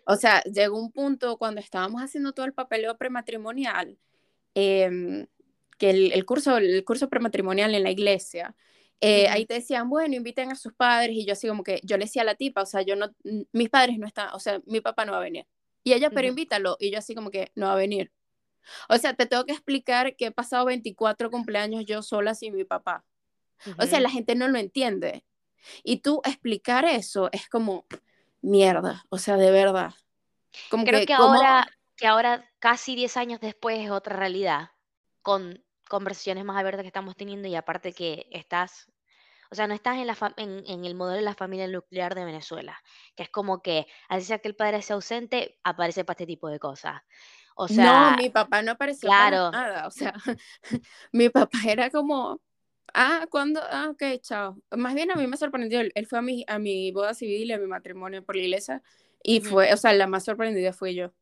O 0.05 0.15
sea, 0.15 0.41
llegó 0.43 0.77
un 0.77 0.91
punto 0.91 1.37
cuando 1.37 1.61
estábamos 1.61 2.01
haciendo 2.01 2.33
todo 2.33 2.45
el 2.45 2.53
papeleo 2.53 2.97
prematrimonial, 2.97 3.97
eh, 4.55 5.25
que 5.77 5.89
el, 5.89 6.11
el, 6.11 6.25
curso, 6.25 6.57
el 6.57 6.83
curso 6.83 7.09
prematrimonial 7.09 7.73
en 7.75 7.83
la 7.83 7.91
iglesia, 7.91 8.55
eh, 9.05 9.27
ahí 9.27 9.45
te 9.45 9.55
decían, 9.55 9.89
bueno, 9.89 10.15
inviten 10.15 10.49
a 10.49 10.55
sus 10.55 10.73
padres, 10.73 11.17
y 11.17 11.25
yo 11.25 11.33
así 11.33 11.45
como 11.45 11.61
que, 11.61 11.81
yo 11.83 11.97
le 11.97 12.05
decía 12.05 12.21
a 12.21 12.25
la 12.25 12.35
tipa, 12.35 12.61
o 12.61 12.65
sea, 12.65 12.83
yo 12.83 12.95
no, 12.95 13.13
mis 13.51 13.69
padres 13.69 13.99
no 13.99 14.07
están, 14.07 14.29
o 14.33 14.39
sea, 14.39 14.61
mi 14.65 14.79
papá 14.79 15.03
no 15.03 15.11
va 15.11 15.17
a 15.17 15.21
venir. 15.21 15.45
Y 15.83 15.91
ella, 15.91 16.09
pero 16.09 16.29
invítalo, 16.29 16.77
y 16.79 16.89
yo 16.89 16.99
así 16.99 17.13
como 17.13 17.29
que, 17.29 17.51
no 17.55 17.65
va 17.67 17.73
a 17.73 17.75
venir. 17.75 18.13
O 18.89 18.97
sea, 18.97 19.13
te 19.13 19.25
tengo 19.25 19.45
que 19.45 19.53
explicar 19.53 20.15
que 20.15 20.27
he 20.27 20.31
pasado 20.31 20.65
24 20.65 21.29
cumpleaños 21.29 21.85
yo 21.85 22.01
sola 22.01 22.35
sin 22.35 22.55
mi 22.55 22.63
papá. 22.63 23.03
O 23.77 23.85
sea, 23.85 23.99
la 23.99 24.09
gente 24.09 24.35
no 24.35 24.47
lo 24.47 24.57
entiende. 24.57 25.23
Y 25.83 25.97
tú 25.97 26.21
explicar 26.25 26.85
eso 26.85 27.29
es 27.31 27.47
como, 27.47 27.85
mierda, 28.41 29.05
o 29.09 29.17
sea, 29.17 29.37
de 29.37 29.51
verdad. 29.51 29.93
Como 30.69 30.85
Creo 30.85 31.05
que, 31.05 31.13
ahora, 31.13 31.67
que 31.95 32.05
ahora, 32.05 32.49
casi 32.59 32.95
10 32.95 33.17
años 33.17 33.39
después, 33.39 33.79
es 33.79 33.89
otra 33.89 34.15
realidad, 34.15 34.71
con 35.21 35.63
conversaciones 35.87 36.45
más 36.45 36.57
abiertas 36.57 36.83
que 36.83 36.87
estamos 36.87 37.15
teniendo 37.15 37.47
y 37.47 37.55
aparte 37.55 37.93
que 37.93 38.27
estás, 38.31 38.91
o 39.49 39.55
sea, 39.55 39.67
no 39.67 39.73
estás 39.73 39.97
en, 39.97 40.07
la 40.07 40.33
en, 40.37 40.85
el 40.85 40.95
modelo 40.95 41.17
de 41.17 41.23
la 41.23 41.33
familia 41.33 41.67
nuclear 41.67 42.13
de 42.15 42.25
Venezuela, 42.25 42.81
que 43.15 43.23
es 43.23 43.29
como 43.29 43.61
que, 43.61 43.87
así 44.09 44.25
sea 44.25 44.39
que 44.39 44.47
el 44.47 44.55
padre 44.55 44.81
sea 44.81 44.95
ausente, 44.95 45.59
aparece 45.63 46.03
para 46.03 46.15
este 46.15 46.27
tipo 46.27 46.49
de 46.49 46.59
cosas. 46.59 47.01
O 47.55 47.67
sea, 47.67 48.11
no, 48.11 48.11
mi 48.17 48.29
papá 48.29 48.61
no 48.61 48.71
apareció 48.71 49.09
claro. 49.09 49.51
para 49.51 49.67
nada, 49.69 49.87
o 49.87 49.91
sea, 49.91 50.13
mi 51.11 51.29
papá 51.29 51.59
era 51.67 51.89
como, 51.89 52.41
ah, 52.93 53.27
¿cuándo? 53.29 53.61
Ah, 53.63 53.89
ok, 53.91 54.03
chao. 54.21 54.57
Más 54.71 54.95
bien 54.95 55.11
a 55.11 55.15
mí 55.15 55.27
me 55.27 55.37
sorprendió, 55.37 55.81
él 55.81 56.07
fue 56.07 56.19
a 56.19 56.21
mi, 56.21 56.45
a 56.47 56.59
mi 56.59 56.91
boda 56.91 57.13
civil 57.13 57.49
y 57.49 57.53
a 57.53 57.59
mi 57.59 57.67
matrimonio 57.67 58.23
por 58.25 58.35
la 58.35 58.43
iglesia 58.43 58.83
y 59.23 59.41
fue, 59.41 59.73
o 59.73 59.77
sea, 59.77 59.93
la 59.93 60.07
más 60.07 60.25
sorprendida 60.25 60.73
fue 60.73 60.95
yo. 60.95 61.13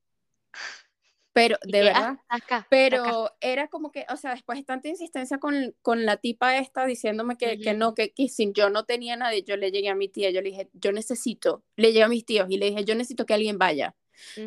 Pero, 1.34 1.58
de 1.64 1.82
que, 1.82 1.90
ah, 1.94 2.02
verdad. 2.02 2.20
acá, 2.30 2.70
acá. 2.70 2.70
Pero 2.70 3.32
era 3.42 3.68
como 3.68 3.92
que, 3.92 4.06
o 4.10 4.18
sea, 4.18 4.32
después 4.32 4.58
de 4.60 4.64
tanta 4.66 4.88
insistencia 4.90 5.40
con, 5.40 5.76
con 5.82 6.06
la 6.06 6.18
tipa 6.18 6.58
esta 6.58 6.86
diciéndome 6.86 7.38
que, 7.38 7.60
que 7.60 7.74
no, 7.74 7.94
que, 7.96 8.14
que 8.14 8.30
sin 8.30 8.54
yo 8.54 8.70
no 8.70 8.86
tenía 8.86 9.16
nadie, 9.18 9.44
yo 9.44 9.58
le 9.58 9.72
llegué 9.72 9.90
a 9.90 9.96
mi 9.96 10.08
tía, 10.10 10.32
yo 10.32 10.42
le 10.42 10.50
dije, 10.52 10.70
yo 10.74 10.92
necesito, 10.94 11.64
le 11.76 11.90
llegué 11.90 12.04
a 12.04 12.08
mis 12.10 12.26
tíos 12.26 12.48
y 12.50 12.58
le 12.58 12.68
dije, 12.68 12.86
yo 12.86 12.96
necesito 12.96 13.26
que 13.26 13.34
alguien 13.34 13.58
vaya. 13.58 13.96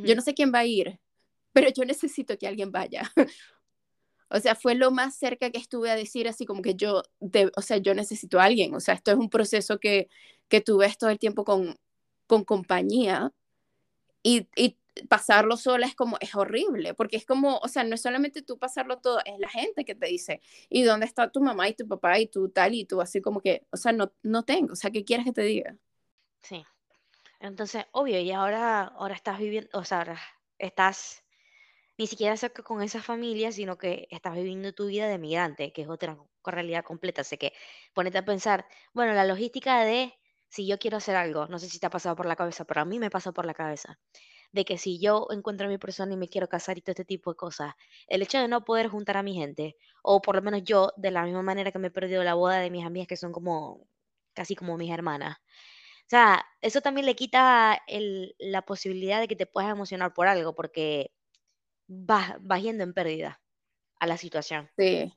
Yo 0.03 0.15
Ujú. 0.15 0.17
no 0.17 0.23
sé 0.23 0.35
quién 0.35 0.53
va 0.55 0.61
a 0.61 0.67
ir, 0.67 1.01
pero 1.55 1.71
yo 1.71 1.85
necesito 1.85 2.37
que 2.39 2.47
alguien 2.47 2.71
vaya. 2.71 3.11
O 4.31 4.41
sea, 4.41 4.57
fue 4.57 4.75
lo 4.75 4.91
más 4.91 5.15
cerca 5.17 5.51
que 5.51 5.59
estuve 5.59 5.91
a 5.91 5.95
decir 5.97 6.27
así 6.27 6.45
como 6.45 6.61
que 6.61 6.75
yo, 6.75 7.03
de, 7.21 7.53
o 7.57 7.63
sea, 7.63 7.77
yo 7.77 7.95
necesito 7.95 8.41
a 8.41 8.45
alguien. 8.45 8.75
O 8.75 8.81
sea, 8.81 8.95
esto 8.95 9.13
es 9.13 9.17
un 9.17 9.31
proceso 9.31 9.79
que, 9.79 10.09
que 10.49 10.61
tú 10.61 10.79
ves 10.79 10.99
todo 10.99 11.11
el 11.11 11.21
tiempo 11.21 11.45
con, 11.45 11.77
con 12.27 12.43
compañía 12.43 13.33
y, 14.25 14.49
y 14.57 14.77
pasarlo 15.09 15.57
sola 15.57 15.87
es 15.87 15.95
como, 15.95 16.17
es 16.21 16.35
horrible, 16.35 16.95
porque 16.95 17.17
es 17.17 17.27
como, 17.27 17.59
o 17.59 17.69
sea, 17.69 17.85
no 17.85 17.95
es 17.95 18.03
solamente 18.03 18.43
tú 18.43 18.59
pasarlo 18.59 18.99
todo, 18.99 19.21
es 19.25 19.39
la 19.39 19.49
gente 19.49 19.85
que 19.85 19.95
te 19.95 20.07
dice, 20.07 20.41
¿y 20.69 20.83
dónde 20.83 21.07
está 21.07 21.31
tu 21.31 21.41
mamá 21.41 21.69
y 21.69 21.75
tu 21.75 21.87
papá 21.87 22.19
y 22.19 22.27
tú 22.27 22.49
tal 22.49 22.75
y 22.75 22.85
tú 22.85 23.01
así 23.01 23.21
como 23.21 23.41
que, 23.41 23.67
o 23.71 23.77
sea, 23.77 23.93
no, 23.93 24.13
no 24.23 24.45
tengo, 24.45 24.73
o 24.73 24.77
sea, 24.77 24.91
¿qué 24.91 25.05
quieres 25.05 25.27
que 25.27 25.33
te 25.33 25.43
diga? 25.43 25.77
Sí. 26.43 26.65
Entonces, 27.41 27.85
obvio, 27.93 28.21
y 28.21 28.31
ahora, 28.31 28.85
ahora 28.85 29.15
estás 29.15 29.39
viviendo, 29.39 29.71
o 29.73 29.85
sea, 29.85 29.99
ahora 29.99 30.21
estás 30.59 31.24
ni 31.99 32.07
siquiera 32.07 32.37
cerca 32.37 32.63
con 32.63 32.83
esa 32.83 33.03
familia, 33.03 33.53
sino 33.53 33.79
que 33.79 34.07
estás 34.11 34.35
viviendo 34.35 34.73
tu 34.73 34.87
vida 34.87 35.09
de 35.09 35.19
migrante, 35.19 35.73
que 35.73 35.83
es 35.83 35.89
otra 35.89 36.19
realidad 36.45 36.85
completa. 36.85 37.23
Así 37.23 37.37
que 37.39 37.53
ponete 37.95 38.19
a 38.19 38.25
pensar, 38.25 38.67
bueno, 38.95 39.13
la 39.15 39.25
logística 39.25 39.85
de 39.85 40.15
si 40.49 40.67
yo 40.67 40.79
quiero 40.79 40.99
hacer 40.99 41.17
algo, 41.17 41.47
no 41.49 41.59
sé 41.59 41.69
si 41.69 41.79
te 41.81 41.87
ha 41.87 41.91
pasado 41.91 42.17
por 42.17 42.27
la 42.27 42.37
cabeza, 42.37 42.65
pero 42.65 42.81
a 42.83 42.85
mí 42.85 42.99
me 42.99 43.11
pasa 43.11 43.33
por 43.33 43.45
la 43.47 43.55
cabeza, 43.55 43.99
de 44.53 44.65
que 44.65 44.79
si 44.79 45.01
yo 45.01 45.27
encuentro 45.31 45.67
a 45.67 45.71
mi 45.71 45.79
persona 45.79 46.15
y 46.15 46.17
me 46.17 46.29
quiero 46.29 46.49
casar 46.49 46.79
y 46.79 46.83
todo 46.83 46.93
este 46.93 47.05
tipo 47.05 47.31
de 47.33 47.37
cosas, 47.37 47.75
el 48.09 48.23
hecho 48.23 48.39
de 48.39 48.49
no 48.49 48.65
poder 48.65 48.89
juntar 48.89 49.17
a 49.17 49.23
mi 49.25 49.35
gente, 49.35 49.77
o 50.03 50.23
por 50.23 50.37
lo 50.37 50.43
menos 50.43 50.63
yo, 50.65 50.93
de 50.97 51.11
la 51.13 51.25
misma 51.25 51.43
manera 51.43 51.73
que 51.73 51.79
me 51.81 51.89
he 51.89 51.91
perdido 51.91 52.25
la 52.25 52.35
boda 52.35 52.59
de 52.61 52.71
mis 52.71 52.85
amigas 52.87 53.09
que 53.09 53.17
son 53.17 53.33
como, 53.33 53.87
casi 54.35 54.57
como 54.57 54.77
mis 54.79 54.93
hermanas. 54.93 55.39
O 56.07 56.09
sea, 56.11 56.45
eso 56.61 56.81
también 56.81 57.07
le 57.07 57.17
quita 57.17 57.81
el- 57.87 58.35
la 58.39 58.63
posibilidad 58.63 59.21
de 59.21 59.29
que 59.29 59.37
te 59.37 59.47
puedas 59.47 59.71
emocionar 59.71 60.13
por 60.15 60.27
algo, 60.29 60.55
porque 60.55 61.13
vas, 61.87 62.35
vas 62.41 62.63
yendo 62.63 62.85
en 62.85 62.95
pérdida 62.95 63.41
a 64.01 64.07
la 64.09 64.19
situación. 64.19 64.71
Sí. 64.77 65.13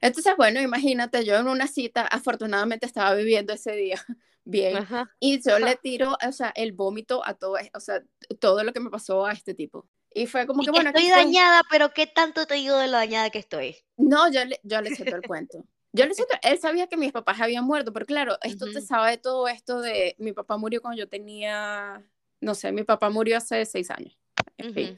Entonces, 0.00 0.34
bueno, 0.36 0.60
imagínate, 0.60 1.24
yo 1.24 1.36
en 1.36 1.48
una 1.48 1.66
cita, 1.66 2.06
afortunadamente 2.06 2.86
estaba 2.86 3.14
viviendo 3.14 3.52
ese 3.52 3.72
día 3.72 3.96
bien, 4.44 4.80
Ajá. 4.80 5.08
y 5.20 5.40
yo 5.42 5.58
le 5.58 5.76
tiro, 5.76 6.16
o 6.26 6.32
sea, 6.32 6.52
el 6.56 6.72
vómito 6.72 7.22
a 7.26 7.34
todo, 7.34 7.56
o 7.74 7.80
sea, 7.80 8.02
todo 8.40 8.64
lo 8.64 8.72
que 8.72 8.80
me 8.80 8.90
pasó 8.90 9.26
a 9.26 9.32
este 9.32 9.54
tipo. 9.54 9.88
Y 10.14 10.26
fue 10.26 10.46
como 10.46 10.62
Y 10.62 10.70
que, 10.70 10.70
bueno, 10.70 10.90
estoy 10.90 11.08
dañada, 11.10 11.62
pero 11.70 11.92
¿qué 11.92 12.06
tanto 12.06 12.46
te 12.46 12.54
digo 12.54 12.76
de 12.78 12.86
lo 12.86 12.94
dañada 12.94 13.30
que 13.30 13.38
estoy? 13.38 13.76
No, 13.96 14.30
yo 14.30 14.44
le, 14.44 14.60
yo 14.64 14.80
le 14.80 14.90
todo 14.92 15.16
el 15.16 15.24
cuento. 15.24 15.64
Yo 15.92 16.06
le 16.06 16.14
todo- 16.14 16.26
él 16.42 16.58
sabía 16.58 16.86
que 16.86 16.96
mis 16.96 17.12
papás 17.12 17.40
habían 17.40 17.64
muerto, 17.64 17.92
pero 17.92 18.06
claro, 18.06 18.38
esto 18.42 18.68
te 18.70 18.80
Ujú, 18.80 18.80
sabe 18.80 19.18
todo 19.18 19.46
esto 19.48 19.80
de, 19.80 20.16
mi 20.18 20.32
papá 20.32 20.56
murió 20.56 20.80
cuando 20.80 20.98
yo 20.98 21.08
tenía, 21.08 22.02
no 22.40 22.54
sé, 22.54 22.72
mi 22.72 22.82
papá 22.84 23.10
murió 23.10 23.36
hace 23.36 23.64
seis 23.66 23.90
años, 23.90 24.18
en 24.56 24.66
fin. 24.66 24.94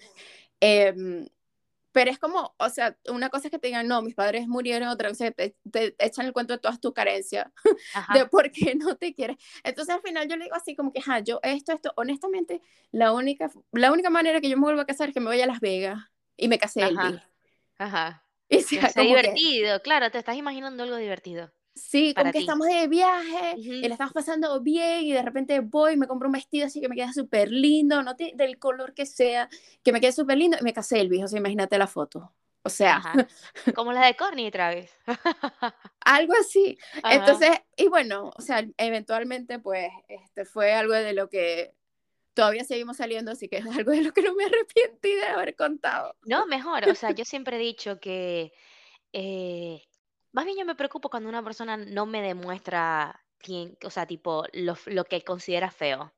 Em, 0.65 1.27
pero 1.93 2.11
es 2.11 2.19
como, 2.19 2.55
o 2.59 2.69
sea, 2.71 2.97
una 3.09 3.29
cosa 3.29 3.47
es 3.47 3.51
que 3.53 3.59
te 3.59 3.69
digan, 3.69 3.87
no, 3.87 4.03
mis 4.03 4.15
padres 4.15 4.49
murieron, 4.49 4.89
otra 4.89 5.11
cosa 5.11 5.27
es 5.27 5.35
que 5.35 5.55
te, 5.71 5.91
te 5.93 6.05
echan 6.05 6.27
el 6.27 6.33
cuento 6.33 6.55
de 6.55 6.59
todas 6.59 6.81
tus 6.81 6.93
carencias, 6.93 7.47
de 8.19 8.27
por 8.27 8.51
qué 8.51 8.75
no 8.75 8.97
te 8.97 9.15
quieres. 9.15 9.37
Entonces 9.63 9.95
al 9.95 10.01
final 10.01 10.27
yo 10.27 10.37
le 10.37 10.45
digo 10.45 10.57
así 10.57 10.75
como 10.75 10.93
que, 10.93 11.01
ja, 11.01 11.21
yo 11.21 11.39
esto, 11.43 11.73
esto, 11.73 11.93
honestamente, 11.97 12.63
la 12.91 13.13
única, 13.13 13.51
la 13.73 13.93
única 13.93 14.11
manera 14.11 14.41
que 14.41 14.49
yo 14.49 14.57
me 14.57 14.63
vuelvo 14.63 14.81
a 14.81 14.87
casar 14.87 15.09
es 15.09 15.15
que 15.15 15.21
me 15.21 15.27
vaya 15.27 15.45
a 15.45 15.49
Las 15.49 15.61
Vegas 15.61 16.01
y 16.37 16.49
me 16.49 16.59
casé 16.59 16.83
ajá, 16.83 17.25
ajá. 17.79 18.21
Y 18.49 18.61
sea 18.61 18.91
que, 18.93 19.03
divertido, 19.03 19.81
claro, 19.83 20.11
te 20.11 20.19
estás 20.19 20.37
imaginando 20.37 20.83
algo 20.83 20.97
divertido 20.97 21.51
sí, 21.75 22.15
como 22.15 22.31
que 22.33 22.39
ti. 22.39 22.39
estamos 22.39 22.67
de 22.69 22.89
viaje 22.89 23.61
y 23.81 23.89
Ujú, 23.89 23.89
la 23.89 23.95
estamos 23.95 24.13
pasando 24.15 24.61
bien 24.61 25.03
y 25.05 25.13
de 25.13 25.23
repente 25.23 25.61
voy, 25.61 25.97
me 25.97 26.07
compro 26.07 26.29
un 26.29 26.33
vestido 26.33 26.67
así 26.67 26.81
que 26.81 26.89
me 26.89 26.97
queda 26.97 27.13
súper 27.13 27.51
lindo, 27.51 28.03
no 28.03 28.17
te- 28.17 28.33
del 28.37 28.59
color 28.59 28.95
que 28.95 29.07
sea, 29.07 29.49
que 29.83 29.93
me 29.93 30.01
quede 30.01 30.13
súper 30.13 30.39
lindo 30.39 30.57
y 30.61 30.65
me 30.65 30.73
casé 30.73 31.01
Elvis, 31.01 31.25
o 31.25 31.29
sea, 31.29 31.39
imagínate 31.39 31.79
la 31.79 31.87
foto. 31.87 32.33
O 32.63 32.69
sea, 32.71 33.03
Ajá. 33.03 33.15
Como 33.75 33.93
la 33.93 34.07
de 34.07 34.17
Courtney 34.17 34.51
Travis. 34.51 34.91
algo 36.01 36.33
así. 36.41 36.79
Ajá. 37.03 37.09
Entonces, 37.09 37.51
y 37.77 37.89
bueno, 37.89 38.31
o 38.37 38.41
sea, 38.43 38.67
eventualmente 38.77 39.59
pues 39.59 39.89
este 40.09 40.45
fue 40.45 40.73
algo 40.75 40.93
de 40.95 41.13
lo 41.15 41.29
que 41.29 41.75
todavía 42.35 42.65
seguimos 42.65 42.99
saliendo, 42.99 43.33
así 43.33 43.49
que 43.49 43.59
es 43.59 43.67
algo 43.67 43.93
de 43.93 44.03
lo 44.03 44.13
que 44.13 44.23
no 44.23 44.35
me 44.35 44.45
arrepentí 44.47 45.15
de 45.15 45.27
haber 45.27 45.57
contado. 45.57 46.17
No, 46.25 46.47
mejor, 46.47 46.85
o 46.87 46.95
sea, 46.95 47.11
yo 47.13 47.25
siempre 47.25 47.57
he 47.57 47.59
dicho 47.61 48.01
que 48.01 48.53
eh, 49.13 49.83
más 50.35 50.45
bien 50.47 50.59
yo 50.59 50.65
me 50.67 50.75
preocupo 50.75 51.11
cuando 51.11 51.29
una 51.29 51.45
persona 51.45 51.77
no 51.77 52.07
me 52.07 52.21
demuestra 52.21 53.25
quién, 53.39 53.79
o 53.85 53.91
sea, 53.91 54.05
tipo, 54.07 54.45
lo, 54.53 55.05
que 55.05 55.23
considera 55.23 55.71
feo, 55.71 56.13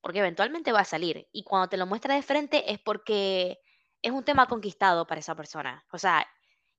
porque 0.00 0.20
eventualmente 0.20 0.72
va 0.72 0.80
a 0.80 0.84
salir, 0.86 1.28
y 1.32 1.44
cuando 1.44 1.68
te 1.68 1.76
lo 1.76 1.86
muestra 1.86 2.14
de 2.14 2.22
frente 2.22 2.72
es 2.72 2.78
porque 2.80 3.60
es 4.00 4.10
un 4.10 4.24
tema 4.24 4.46
conquistado 4.46 5.06
para 5.06 5.20
esa 5.20 5.34
persona, 5.36 5.84
o 5.92 5.98
sea, 5.98 6.26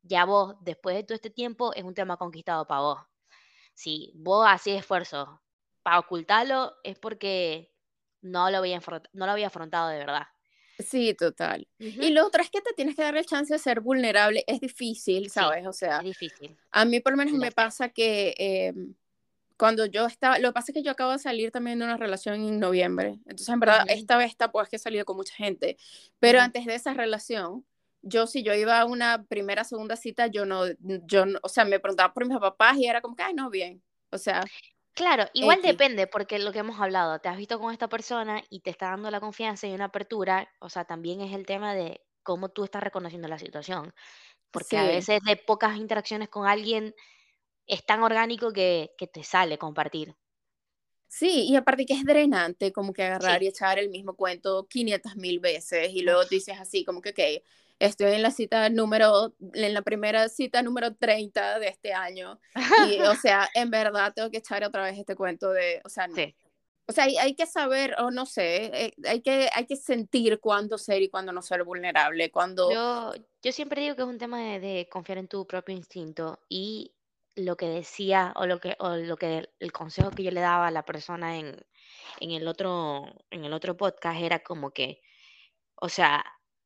ya 0.01 0.25
vos, 0.25 0.55
después 0.61 0.95
de 0.95 1.03
todo 1.03 1.15
este 1.15 1.29
tiempo, 1.29 1.73
es 1.75 1.83
un 1.83 1.93
tema 1.93 2.17
conquistado 2.17 2.65
para 2.67 2.81
vos. 2.81 2.99
Si 3.75 4.11
vos 4.15 4.45
hacés 4.49 4.79
esfuerzo 4.79 5.41
para 5.83 5.99
ocultarlo, 5.99 6.75
es 6.83 6.99
porque 6.99 7.71
no 8.21 8.49
lo 8.49 8.57
había, 8.57 8.81
no 9.13 9.25
lo 9.25 9.31
había 9.31 9.47
afrontado 9.47 9.89
de 9.89 9.99
verdad. 9.99 10.27
Sí, 10.83 11.13
total. 11.13 11.67
Y 11.79 12.09
lo 12.11 12.25
otro 12.25 12.41
es 12.41 12.49
que 12.49 12.61
te 12.61 12.73
tienes 12.73 12.95
que 12.95 13.01
dar 13.01 13.15
el 13.17 13.25
chance 13.25 13.53
de 13.53 13.59
ser 13.59 13.81
vulnerable. 13.81 14.43
Es 14.47 14.59
difícil, 14.59 15.23
Sí, 15.25 15.29
¿sabes? 15.29 15.65
O 15.65 15.71
es 15.71 15.77
sea, 15.77 15.99
difícil, 15.99 16.55
a 16.71 16.85
mí 16.85 16.99
por 16.99 17.13
lo 17.13 17.17
menos 17.17 17.33
me 17.33 17.51
pasa 17.51 17.89
que 17.89 18.35
eh, 18.37 18.73
cuando 19.57 19.85
yo 19.85 20.05
estaba, 20.05 20.39
lo 20.39 20.49
que 20.49 20.53
pasa 20.53 20.71
es 20.71 20.73
que 20.75 20.83
yo 20.83 20.91
acabo 20.91 21.11
de 21.11 21.19
salir 21.19 21.51
también 21.51 21.79
de 21.79 21.85
una 21.85 21.97
relación 21.97 22.35
en 22.35 22.59
noviembre. 22.59 23.19
Entonces, 23.25 23.49
en 23.49 23.59
verdad, 23.59 23.85
esta 23.87 24.17
vez 24.17 24.35
tampoco 24.35 24.63
es 24.63 24.69
que 24.69 24.75
he 24.75 24.79
salido 24.79 25.05
con 25.05 25.15
mucha 25.15 25.35
gente. 25.35 25.77
Pero 26.19 26.39
antes 26.39 26.65
de 26.65 26.75
esa 26.75 26.93
relación, 26.93 27.65
yo 28.01 28.27
si 28.27 28.43
yo 28.43 28.53
iba 28.53 28.79
a 28.79 28.85
una 28.85 29.23
primera, 29.23 29.63
segunda 29.63 29.95
cita, 29.95 30.27
yo 30.27 30.45
no, 30.45 30.63
yo 30.81 31.25
no- 31.25 31.39
o 31.43 31.47
sea, 31.49 31.63
me 31.65 31.79
preguntaba 31.79 32.13
por 32.13 32.27
mis 32.27 32.37
papás 32.37 32.77
y 32.77 32.85
era 32.87 32.99
como 33.01 33.15
que, 33.15 33.23
ay, 33.23 33.33
no, 33.33 33.49
bien. 33.49 33.81
O 34.09 34.17
sea, 34.17 34.43
Claro, 34.95 35.25
igual 35.33 35.61
X. 35.61 35.63
depende, 35.63 36.05
porque 36.07 36.37
lo 36.39 36.51
que 36.51 36.59
hemos 36.59 36.79
hablado, 36.79 37.19
te 37.19 37.27
has 37.29 37.37
visto 37.37 37.59
con 37.59 37.71
esta 37.73 37.87
persona 37.89 38.43
y 38.49 38.59
te 38.61 38.69
está 38.69 38.89
dando 38.89 39.09
la 39.09 39.19
confianza 39.19 39.67
y 39.67 39.73
una 39.73 39.85
apertura, 39.85 40.49
o 40.59 40.69
sea, 40.69 40.85
también 40.85 41.21
es 41.21 41.33
el 41.33 41.45
tema 41.47 41.73
de 41.73 42.01
cómo 42.21 42.49
tú 42.49 42.63
estás 42.63 42.83
reconociendo 42.83 43.27
la 43.27 43.39
situación, 43.39 43.93
porque 44.51 44.77
a 44.77 44.87
veces 44.87 45.21
de 45.25 45.37
pocas 45.37 45.77
interacciones 45.77 46.29
con 46.29 46.47
alguien 46.47 46.95
es 47.67 47.85
tan 47.85 48.03
orgánico 48.03 48.53
que, 48.53 48.93
que 48.97 49.07
te 49.07 49.23
sale 49.23 49.57
compartir. 49.59 50.15
sí, 51.07 51.45
y 51.47 51.55
aparte 51.55 51.85
que 51.85 51.93
es 51.93 52.03
drenante 52.05 52.71
como 52.73 52.93
que 52.93 53.03
agarrar 53.03 53.41
Sí. 53.41 53.43
y 53.43 53.47
echar 53.47 53.79
el 53.79 53.89
mismo 53.89 54.15
cuento 54.15 54.67
500 54.67 55.15
mil 55.15 55.39
veces 55.39 55.89
y 55.93 56.01
luego 56.01 56.25
Uf. 56.25 56.29
dices 56.29 56.59
así 56.59 56.83
como 56.85 57.01
que, 57.01 57.09
ok, 57.11 57.43
estoy 57.85 58.13
en 58.13 58.21
la 58.21 58.31
cita 58.31 58.69
número, 58.69 59.33
en 59.53 59.73
la 59.73 59.81
primera 59.81 60.29
cita 60.29 60.61
número 60.61 60.95
30 60.95 61.59
de 61.59 61.67
este 61.67 61.93
año 61.93 62.39
y, 62.87 62.99
o 63.01 63.15
sea, 63.15 63.49
en 63.53 63.69
verdad 63.69 64.13
tengo 64.13 64.29
que 64.29 64.37
echar 64.37 64.63
otra 64.63 64.83
vez 64.83 64.97
este 64.97 65.15
cuento 65.15 65.51
de, 65.51 65.81
o 65.83 65.89
sea, 65.89 66.07
no. 66.07 66.15
Sí. 66.15 66.35
O 66.85 66.91
sea, 66.91 67.05
hay, 67.05 67.15
hay 67.17 67.33
que 67.33 67.45
saber, 67.45 67.95
o 67.99 68.11
no 68.11 68.25
sé, 68.25 68.65
eh, 68.65 68.93
hay, 69.05 69.21
que, 69.21 69.49
hay 69.53 69.65
que 69.65 69.77
sentir 69.77 70.41
cuándo 70.41 70.77
ser 70.77 71.01
y 71.01 71.09
cuándo 71.09 71.31
no 71.31 71.41
ser 71.41 71.63
vulnerable, 71.63 72.29
cuándo, 72.29 72.69
Yo, 72.71 73.13
yo 73.41 73.51
siempre 73.53 73.81
digo 73.81 73.95
que 73.95 74.01
es 74.01 74.07
un 74.07 74.17
tema 74.17 74.41
de, 74.41 74.59
de 74.59 74.89
confiar 74.89 75.17
en 75.17 75.29
tu 75.29 75.47
propio 75.47 75.73
instinto 75.73 76.41
y 76.49 76.93
lo 77.35 77.55
que 77.55 77.67
decía 77.67 78.33
o 78.35 78.45
lo 78.45 78.59
que, 78.59 78.75
o 78.79 78.95
lo 78.95 79.17
que 79.17 79.49
el 79.59 79.71
consejo 79.71 80.11
que 80.11 80.23
yo 80.23 80.31
le 80.31 80.41
daba 80.41 80.67
a 80.67 80.71
la 80.71 80.83
persona 80.83 81.37
en, 81.37 81.65
en 82.19 82.31
el 82.31 82.47
otro, 82.47 83.05
en 83.31 83.45
el 83.45 83.53
otro 83.53 83.77
podcast 83.77 84.21
era 84.21 84.39
como 84.39 84.71
que 84.71 85.01
O 85.75 85.89
sea, 85.89 86.23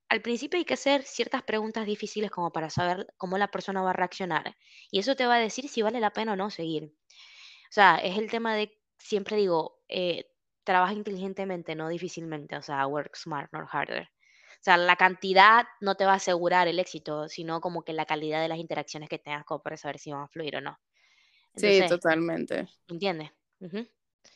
al 0.09 0.21
principio 0.21 0.57
hay 0.59 0.65
que 0.65 0.73
hacer 0.75 1.03
ciertas 1.03 1.43
preguntas 1.43 1.85
difíciles 1.85 2.31
como 2.31 2.51
para 2.51 2.69
saber 2.69 3.07
cómo 3.17 3.37
la 3.37 3.49
persona 3.49 3.81
va 3.81 3.91
a 3.91 3.93
reaccionar. 3.93 4.55
Y 4.91 4.99
eso 4.99 5.15
te 5.15 5.25
va 5.27 5.35
a 5.35 5.39
decir 5.39 5.69
si 5.69 5.81
vale 5.81 5.99
la 5.99 6.11
pena 6.13 6.33
o 6.33 6.35
no 6.35 6.49
seguir. 6.49 6.85
O 6.85 7.71
sea, 7.73 7.97
es 7.97 8.17
el 8.17 8.29
tema 8.31 8.55
de, 8.55 8.77
siempre 8.97 9.37
digo, 9.37 9.79
eh, 9.89 10.29
trabaja 10.63 10.93
inteligentemente, 10.93 11.75
no 11.75 11.89
difícilmente. 11.89 12.57
O 12.57 12.61
sea, 12.61 12.87
work 12.87 13.15
smart, 13.15 13.51
not 13.53 13.67
harder. 13.71 14.03
O 14.03 14.63
sea, 14.63 14.77
la 14.77 14.95
cantidad 14.95 15.65
no 15.81 15.95
te 15.95 16.05
va 16.05 16.13
a 16.13 16.15
asegurar 16.15 16.67
el 16.67 16.79
éxito, 16.79 17.29
sino 17.29 17.61
como 17.61 17.83
que 17.83 17.93
la 17.93 18.05
calidad 18.05 18.41
de 18.41 18.49
las 18.49 18.59
interacciones 18.59 19.09
que 19.09 19.19
tengas 19.19 19.45
como 19.45 19.61
para 19.63 19.77
saber 19.77 19.99
si 19.99 20.11
van 20.11 20.23
a 20.23 20.27
fluir 20.27 20.57
o 20.57 20.61
no. 20.61 20.79
sí, 21.55 21.83
Entonces, 21.83 21.87
totalmente. 21.87 22.67
¿entiendes? 22.89 23.31
Ujú. 23.61 23.87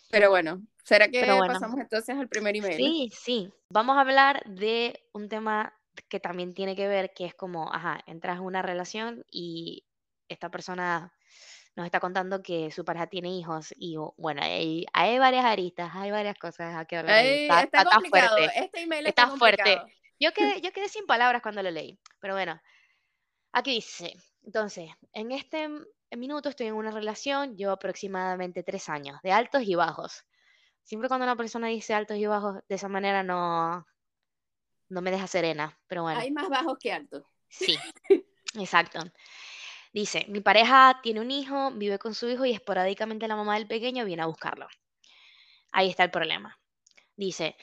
Pero 0.09 0.29
bueno, 0.29 0.61
¿será 0.83 1.07
que 1.07 1.25
bueno, 1.25 1.47
pasamos 1.47 1.79
entonces 1.79 2.17
al 2.17 2.27
primer 2.27 2.55
email? 2.55 2.75
Sí, 2.75 3.11
sí. 3.13 3.53
Vamos 3.69 3.97
a 3.97 4.01
hablar 4.01 4.43
de 4.45 5.03
un 5.13 5.29
tema 5.29 5.73
que 6.09 6.19
también 6.19 6.53
tiene 6.53 6.75
que 6.75 6.87
ver, 6.87 7.13
que 7.13 7.25
es 7.25 7.33
como, 7.33 7.73
ajá, 7.73 8.01
entras 8.07 8.37
en 8.37 8.43
una 8.43 8.61
relación 8.61 9.25
y 9.31 9.85
esta 10.27 10.49
persona 10.49 11.13
nos 11.75 11.85
está 11.85 11.99
contando 11.99 12.41
que 12.41 12.71
su 12.71 12.83
pareja 12.83 13.07
tiene 13.07 13.29
hijos 13.29 13.73
y 13.77 13.95
bueno, 14.17 14.41
hay, 14.43 14.85
hay 14.93 15.19
varias 15.19 15.45
aristas, 15.45 15.91
hay 15.93 16.11
varias 16.11 16.37
cosas 16.37 16.75
a 16.75 16.85
que 16.85 16.97
hablar. 16.97 17.15
Ay, 17.15 17.43
Está, 17.43 17.61
está 17.61 17.81
está, 17.83 17.99
fuerte, 18.01 18.51
este 18.55 18.81
email 18.81 19.07
está 19.07 19.23
está 19.23 19.37
fuerte. 19.37 19.81
Yo 20.19 20.33
quedé, 20.33 20.61
yo 20.61 20.71
quedé 20.71 20.89
sin 20.89 21.05
palabras 21.05 21.41
cuando 21.41 21.63
lo 21.63 21.71
leí, 21.71 21.97
pero 22.19 22.33
bueno, 22.33 22.61
aquí 23.53 23.75
dice, 23.75 24.15
entonces, 24.43 24.89
en 25.13 25.31
este 25.31 25.69
minuto 26.19 26.49
estoy 26.49 26.67
en 26.67 26.73
una 26.73 26.91
relación, 26.91 27.55
llevo 27.55 27.71
aproximadamente 27.71 28.63
tres 28.63 28.89
años, 28.89 29.19
de 29.23 29.31
altos 29.31 29.63
y 29.63 29.75
bajos. 29.75 30.25
Siempre 30.83 31.07
cuando 31.07 31.25
una 31.25 31.35
persona 31.35 31.67
dice 31.67 31.93
altos 31.93 32.17
y 32.17 32.25
bajos, 32.25 32.59
de 32.67 32.75
esa 32.75 32.87
manera 32.87 33.23
no, 33.23 33.85
no 34.89 35.01
me 35.01 35.11
deja 35.11 35.27
serena, 35.27 35.79
pero 35.87 36.03
bueno. 36.03 36.19
Hay 36.19 36.31
más 36.31 36.49
bajos 36.49 36.77
que 36.79 36.91
altos. 36.91 37.23
Sí, 37.47 37.77
exacto. 38.55 38.99
Dice, 39.93 40.25
mi 40.29 40.39
pareja 40.39 40.99
tiene 41.03 41.19
un 41.19 41.31
hijo, 41.31 41.71
vive 41.71 41.99
con 41.99 42.13
su 42.15 42.29
hijo 42.29 42.45
y 42.45 42.53
esporádicamente 42.53 43.27
la 43.27 43.35
mamá 43.35 43.55
del 43.55 43.67
pequeño 43.67 44.05
viene 44.05 44.23
a 44.23 44.27
buscarlo. 44.27 44.67
Ahí 45.71 45.89
está 45.89 46.03
el 46.03 46.11
problema. 46.11 46.57
Dice, 47.15 47.55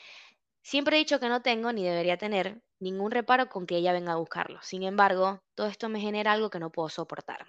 siempre 0.62 0.96
he 0.96 0.98
dicho 0.98 1.20
que 1.20 1.28
no 1.28 1.42
tengo 1.42 1.72
ni 1.72 1.84
debería 1.84 2.18
tener 2.18 2.62
ningún 2.80 3.10
reparo 3.10 3.48
con 3.48 3.66
que 3.66 3.76
ella 3.76 3.92
venga 3.92 4.12
a 4.12 4.16
buscarlo. 4.16 4.60
Sin 4.62 4.82
embargo, 4.82 5.42
todo 5.54 5.66
esto 5.66 5.88
me 5.88 6.00
genera 6.00 6.32
algo 6.32 6.50
que 6.50 6.60
no 6.60 6.70
puedo 6.70 6.88
soportar. 6.88 7.46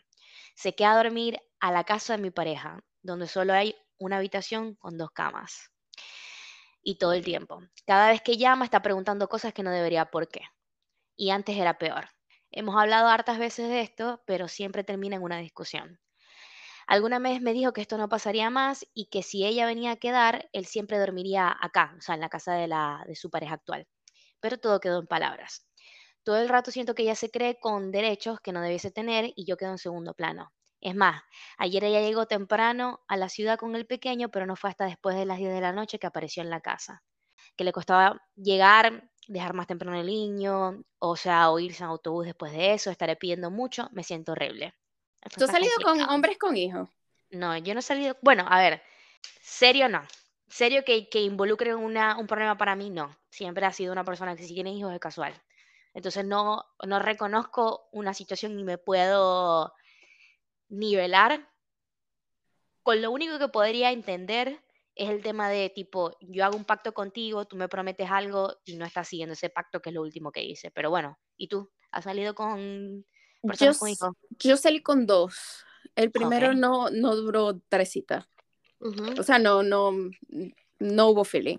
Se 0.60 0.76
queda 0.76 0.92
a 0.92 1.04
dormir 1.04 1.40
a 1.62 1.72
la 1.72 1.86
casa 1.86 2.18
de 2.18 2.22
mi 2.22 2.32
pareja, 2.32 2.84
donde 3.02 3.30
solo 3.30 3.54
hay 3.54 3.78
una 3.98 4.18
habitación 4.18 4.76
con 4.76 4.98
dos 4.98 5.10
camas. 5.12 5.72
Y 6.84 6.98
todo 6.98 7.14
el 7.14 7.24
tiempo. 7.24 7.62
Cada 7.88 8.10
vez 8.10 8.22
que 8.22 8.36
llama 8.36 8.66
está 8.66 8.82
preguntando 8.82 9.30
cosas 9.30 9.54
que 9.54 9.64
no 9.64 9.72
debería 9.72 10.12
por 10.12 10.28
qué. 10.28 10.42
Y 11.16 11.30
antes 11.30 11.56
era 11.56 11.78
peor. 11.78 12.10
Hemos 12.52 12.76
hablado 12.76 13.08
hartas 13.08 13.40
veces 13.40 13.70
de 13.70 13.80
esto, 13.80 14.22
pero 14.26 14.50
siempre 14.50 14.84
termina 14.84 15.16
en 15.16 15.24
una 15.24 15.38
discusión. 15.38 15.98
Alguna 16.88 17.20
vez 17.20 17.40
me 17.40 17.54
dijo 17.54 17.72
que 17.72 17.80
esto 17.80 17.98
no 17.98 18.10
pasaría 18.10 18.50
más 18.50 18.86
y 18.94 19.06
que 19.06 19.24
si 19.24 19.46
ella 19.46 19.66
venía 19.66 19.92
a 19.92 19.96
quedar, 19.96 20.50
él 20.52 20.66
siempre 20.66 21.00
dormiría 21.00 21.56
acá, 21.58 21.96
o 21.98 22.02
sea, 22.02 22.16
en 22.16 22.22
la 22.22 22.28
casa 22.28 22.56
de, 22.56 22.68
la, 22.68 23.06
de 23.08 23.16
su 23.16 23.30
pareja 23.30 23.54
actual. 23.54 23.88
Pero 24.42 24.58
todo 24.58 24.82
quedó 24.82 25.00
en 25.00 25.08
palabras. 25.08 25.69
Todo 26.24 26.38
el 26.38 26.50
rato 26.50 26.72
siento 26.72 26.96
que 26.96 27.04
ella 27.04 27.16
se 27.16 27.32
cree 27.32 27.60
con 27.60 27.92
derechos 27.92 28.40
que 28.40 28.52
no 28.52 28.62
debiese 28.62 28.92
tener 28.92 29.32
y 29.36 29.46
yo 29.46 29.58
quedo 29.58 29.72
en 29.72 29.78
segundo 29.78 30.14
plano. 30.14 30.52
Es 30.82 30.96
más, 30.96 31.22
ayer 31.58 31.84
ella 31.84 32.02
llegó 32.02 32.26
temprano 32.26 33.02
a 33.08 33.18
la 33.18 33.30
ciudad 33.30 33.58
con 33.58 33.76
el 33.76 33.86
pequeño, 33.86 34.30
pero 34.30 34.46
no 34.46 34.56
fue 34.56 34.70
hasta 34.70 34.86
después 34.86 35.16
de 35.16 35.26
las 35.26 35.38
10 35.38 35.54
de 35.54 35.62
la 35.62 35.74
noche 35.74 36.00
que 36.00 36.08
apareció 36.08 36.42
en 36.42 36.50
la 36.50 36.62
casa. 36.62 37.04
Que 37.58 37.64
le 37.66 37.74
costaba 37.74 38.22
llegar, 38.36 39.10
dejar 39.28 39.54
más 39.54 39.68
temprano 39.68 40.00
el 40.00 40.08
niño, 40.08 40.84
o 41.00 41.16
sea, 41.16 41.52
o 41.52 41.60
irse 41.60 41.84
en 41.84 41.90
autobús 41.90 42.26
después 42.26 42.54
de 42.54 42.74
eso, 42.74 42.92
estaré 42.92 43.16
pidiendo 43.18 43.52
mucho, 43.52 43.90
me 43.92 44.04
siento 44.04 44.32
horrible. 44.32 44.74
¿Tú 45.38 45.44
has 45.44 45.52
salido 45.52 45.74
con 45.84 46.02
hombres 46.02 46.38
con 46.38 46.56
hijos? 46.56 46.90
No, 47.32 47.58
yo 47.58 47.74
no 47.74 47.82
he 47.82 47.84
salido, 47.84 48.18
bueno, 48.22 48.46
a 48.48 48.60
ver, 48.60 48.82
serio 49.42 49.90
no. 49.90 50.02
Serio 50.48 50.84
que, 50.84 51.10
que 51.10 51.22
involucre 51.22 51.76
una, 51.76 52.18
un 52.18 52.26
problema 52.26 52.58
para 52.58 52.76
mí, 52.76 52.90
no. 52.90 53.16
Siempre 53.30 53.66
ha 53.66 53.72
sido 53.72 53.92
una 53.92 54.04
persona 54.04 54.36
que 54.36 54.44
si 54.44 54.54
tiene 54.54 54.74
hijos 54.74 54.94
es 54.94 55.00
casual. 55.00 55.40
Entonces 55.94 56.26
no, 56.26 56.66
no 56.86 57.00
reconozco 57.00 57.90
una 57.92 58.14
situación 58.14 58.56
ni 58.56 58.64
me 58.64 58.78
puedo 58.78 59.74
nivelar. 60.70 61.50
Con 62.84 63.02
lo 63.02 63.12
único 63.12 63.40
que 63.40 63.48
podría 63.48 63.92
entender 63.92 64.64
es 64.96 65.10
el 65.10 65.22
tema 65.24 65.50
de 65.50 65.70
tipo, 65.70 66.18
yo 66.20 66.44
hago 66.46 66.58
un 66.58 66.66
pacto 66.66 66.94
contigo, 66.94 67.46
tú 67.46 67.56
me 67.56 67.70
prometes 67.70 68.10
algo 68.12 68.58
y 68.66 68.76
no 68.76 68.86
estás 68.86 69.08
siguiendo 69.08 69.34
ese 69.34 69.50
pacto 69.50 69.82
que 69.82 69.90
es 69.90 69.96
lo 69.96 70.02
último 70.02 70.32
que 70.32 70.44
hice. 70.44 70.72
Pero 70.72 70.90
bueno, 70.90 71.18
¿y 71.38 71.48
tú? 71.48 71.72
¿Has 71.92 72.04
salido 72.04 72.36
con 72.36 73.06
personas 73.42 73.78
yo, 73.78 73.80
con 73.80 73.90
hijos? 73.90 74.16
Yo 74.40 74.58
salí 74.58 74.82
con 74.82 75.06
dos. 75.06 75.66
El 75.96 76.12
primero 76.12 76.54
no, 76.54 76.90
no 76.90 77.16
duró 77.16 77.60
tres 77.70 77.92
citas. 77.92 78.28
O 78.80 79.24
sea, 79.24 79.40
no, 79.40 79.64
no, 79.64 79.94
no 80.80 81.08
hubo 81.08 81.24
feeling. 81.24 81.58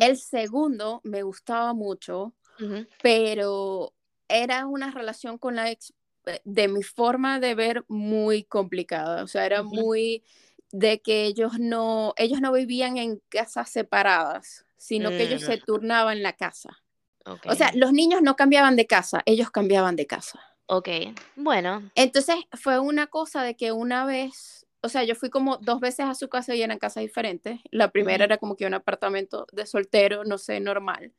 El 0.00 0.16
segundo 0.16 1.00
me 1.04 1.22
gustaba 1.22 1.72
mucho, 1.72 2.34
pero 3.02 3.92
era 4.28 4.66
una 4.66 4.90
relación 4.90 5.38
con 5.38 5.56
la 5.56 5.70
ex 5.70 5.92
eh, 6.26 6.40
de 6.44 6.68
mi 6.68 6.82
forma 6.82 7.40
de 7.40 7.54
ver 7.54 7.84
muy 7.88 8.44
complicada. 8.44 9.22
O 9.22 9.26
sea, 9.26 9.46
era 9.46 9.62
muy 9.62 10.22
de 10.72 11.00
que 11.00 11.24
ellos 11.24 11.58
no, 11.58 12.14
ellos 12.16 12.40
no 12.40 12.52
vivían 12.52 12.96
en 12.96 13.20
casas 13.28 13.70
separadas, 13.70 14.64
sino 14.76 15.10
que 15.10 15.22
ellos 15.22 15.42
se 15.42 15.56
mm. 15.56 15.60
turnaban 15.66 16.18
en 16.18 16.22
la 16.22 16.34
casa. 16.34 16.78
O 17.24 17.54
sea, 17.54 17.70
los 17.74 17.92
niños 17.92 18.22
no 18.22 18.34
cambiaban 18.34 18.76
de 18.76 18.86
casa, 18.86 19.22
ellos 19.26 19.50
cambiaban 19.50 19.94
de 19.94 20.06
casa. 20.06 20.40
Ok, 20.66 20.88
bueno. 21.36 21.90
Entonces 21.94 22.36
fue 22.52 22.78
una 22.78 23.08
cosa 23.08 23.42
de 23.42 23.56
que 23.56 23.72
una 23.72 24.04
vez, 24.04 24.66
o 24.80 24.88
sea, 24.88 25.04
yo 25.04 25.14
fui 25.14 25.28
como 25.28 25.58
dos 25.58 25.80
veces 25.80 26.06
a 26.06 26.14
su 26.14 26.28
casa 26.28 26.54
y 26.54 26.62
eran 26.62 26.78
casas 26.78 27.02
diferentes. 27.02 27.60
La 27.70 27.90
primera 27.90 28.24
era 28.24 28.38
como 28.38 28.56
que 28.56 28.66
un 28.66 28.74
apartamento 28.74 29.46
de 29.52 29.66
soltero, 29.66 30.24
no 30.24 30.38
sé, 30.38 30.60
normal. 30.60 31.12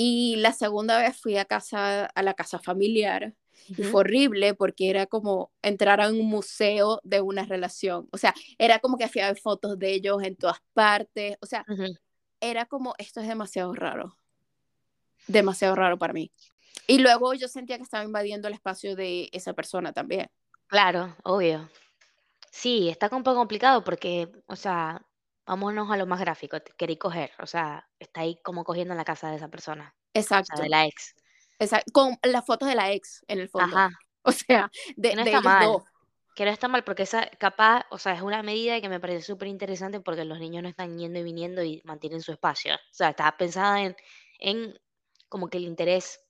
Y 0.00 0.36
la 0.36 0.52
segunda 0.52 0.96
vez 0.96 1.20
fui 1.20 1.38
a 1.38 1.44
casa, 1.44 2.04
a 2.04 2.22
la 2.22 2.34
casa 2.34 2.60
familiar 2.60 3.34
y 3.66 3.82
fue 3.82 4.02
horrible 4.02 4.54
porque 4.54 4.90
era 4.90 5.06
como 5.06 5.50
entrar 5.60 6.00
a 6.00 6.08
un 6.08 6.20
museo 6.20 7.00
de 7.02 7.20
una 7.20 7.44
relación. 7.44 8.08
O 8.12 8.16
sea, 8.16 8.32
era 8.58 8.78
como 8.78 8.96
que 8.96 9.02
hacía 9.02 9.34
fotos 9.34 9.76
de 9.76 9.92
ellos 9.94 10.22
en 10.22 10.36
todas 10.36 10.58
partes. 10.72 11.36
O 11.40 11.46
sea, 11.46 11.64
era 12.38 12.66
como, 12.66 12.94
esto 12.98 13.20
es 13.20 13.26
demasiado 13.26 13.74
raro. 13.74 14.16
Demasiado 15.26 15.74
raro 15.74 15.98
para 15.98 16.12
mí. 16.12 16.30
Y 16.86 17.00
luego 17.00 17.34
yo 17.34 17.48
sentía 17.48 17.76
que 17.76 17.82
estaba 17.82 18.04
invadiendo 18.04 18.46
el 18.46 18.54
espacio 18.54 18.94
de 18.94 19.28
esa 19.32 19.52
persona 19.52 19.92
también. 19.92 20.28
Claro, 20.68 21.16
obvio. 21.24 21.68
Sí, 22.52 22.88
está 22.88 23.08
un 23.10 23.24
poco 23.24 23.38
complicado 23.38 23.82
porque, 23.82 24.30
o 24.46 24.54
sea, 24.54 25.04
vámonos 25.48 25.90
a 25.90 25.96
lo 25.96 26.06
más 26.06 26.20
gráfico. 26.20 26.58
Querí 26.76 26.98
coger, 26.98 27.32
o 27.40 27.46
sea, 27.46 27.88
está 27.98 28.20
ahí 28.20 28.38
como 28.44 28.64
cogiendo 28.64 28.92
en 28.92 28.98
la 28.98 29.04
casa 29.04 29.30
de 29.30 29.36
esa 29.36 29.48
persona. 29.48 29.94
Exacto. 30.12 30.52
O 30.52 30.56
sea, 30.56 30.62
de 30.64 30.68
la 30.68 30.86
ex 30.86 31.14
con 31.92 32.16
las 32.22 32.46
fotos 32.46 32.68
de 32.68 32.74
la 32.74 32.92
ex 32.92 33.24
en 33.26 33.40
el 33.40 33.48
fondo. 33.48 33.76
Ajá. 33.76 33.90
O 34.22 34.32
sea, 34.32 34.70
de, 34.96 35.14
no 35.14 35.22
está 35.22 35.40
mal. 35.40 35.78
Que 36.34 36.44
no 36.44 36.50
está 36.50 36.68
mal, 36.68 36.84
porque 36.84 37.04
esa 37.04 37.30
capaz, 37.38 37.86
o 37.90 37.98
sea, 37.98 38.12
es 38.12 38.20
una 38.20 38.42
medida 38.42 38.78
que 38.80 38.90
me 38.90 39.00
parece 39.00 39.22
súper 39.22 39.48
interesante 39.48 40.00
porque 40.00 40.24
los 40.26 40.38
niños 40.38 40.62
no 40.62 40.68
están 40.68 40.98
yendo 40.98 41.20
y 41.20 41.22
viniendo 41.22 41.62
y 41.62 41.80
mantienen 41.84 42.20
su 42.20 42.32
espacio. 42.32 42.74
O 42.74 42.94
sea, 42.94 43.10
está 43.10 43.34
pensada 43.38 43.80
en, 43.80 43.96
en 44.40 44.78
como 45.30 45.48
que 45.48 45.56
el 45.56 45.64
interés 45.64 46.20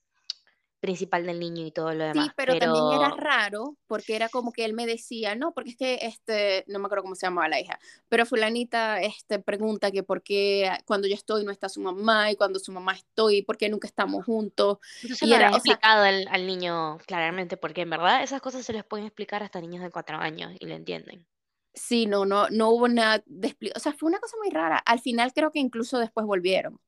principal 0.79 1.25
del 1.25 1.39
niño 1.39 1.65
y 1.65 1.71
todo 1.71 1.93
lo 1.93 2.05
demás. 2.05 2.27
Sí, 2.27 2.31
pero, 2.35 2.57
también 2.57 2.85
era 2.93 3.09
raro 3.09 3.77
porque 3.87 4.15
era 4.15 4.29
como 4.29 4.51
que 4.51 4.65
él 4.65 4.73
me 4.73 4.85
decía, 4.85 5.35
no, 5.35 5.53
porque 5.53 5.71
es 5.71 5.77
que 5.77 5.99
este, 6.01 6.63
no 6.67 6.79
me 6.79 6.85
acuerdo 6.85 7.03
cómo 7.03 7.15
se 7.15 7.27
llamaba 7.27 7.49
la 7.49 7.59
hija, 7.59 7.79
pero 8.07 8.25
fulanita 8.25 9.01
este, 9.01 9.39
pregunta 9.39 9.91
que 9.91 10.03
por 10.03 10.23
qué 10.23 10.71
cuando 10.85 11.07
yo 11.07 11.15
estoy 11.15 11.43
no 11.43 11.51
está 11.51 11.69
su 11.69 11.81
mamá 11.81 12.31
y 12.31 12.35
cuando 12.35 12.59
su 12.59 12.71
mamá 12.71 12.93
estoy, 12.93 13.41
por 13.41 13.57
qué 13.57 13.69
nunca 13.69 13.87
estamos 13.87 14.25
juntos. 14.25 14.79
Entonces 15.01 15.27
y 15.27 15.33
era 15.33 15.49
explicado 15.49 16.03
al, 16.03 16.47
niño 16.47 16.97
claramente 17.05 17.57
porque 17.57 17.81
en 17.81 17.89
verdad 17.89 18.23
esas 18.23 18.41
cosas 18.41 18.65
se 18.65 18.73
les 18.73 18.83
pueden 18.83 19.05
explicar 19.05 19.43
hasta 19.43 19.61
niños 19.61 19.83
de 19.83 19.91
cuatro 19.91 20.17
años 20.17 20.53
y 20.59 20.65
lo 20.65 20.75
entienden. 20.75 21.27
Sí, 21.73 22.07
no, 22.07 22.25
no, 22.25 22.49
no 22.49 22.69
hubo 22.69 22.87
nada 22.87 23.21
de 23.25 23.55
o 23.75 23.79
sea, 23.79 23.93
fue 23.93 24.09
una 24.09 24.19
cosa 24.19 24.35
muy 24.37 24.49
rara. 24.49 24.77
Al 24.77 24.99
final 24.99 25.33
creo 25.33 25.51
que 25.51 25.59
incluso 25.59 25.99
después 25.99 26.25
volvieron. 26.25 26.79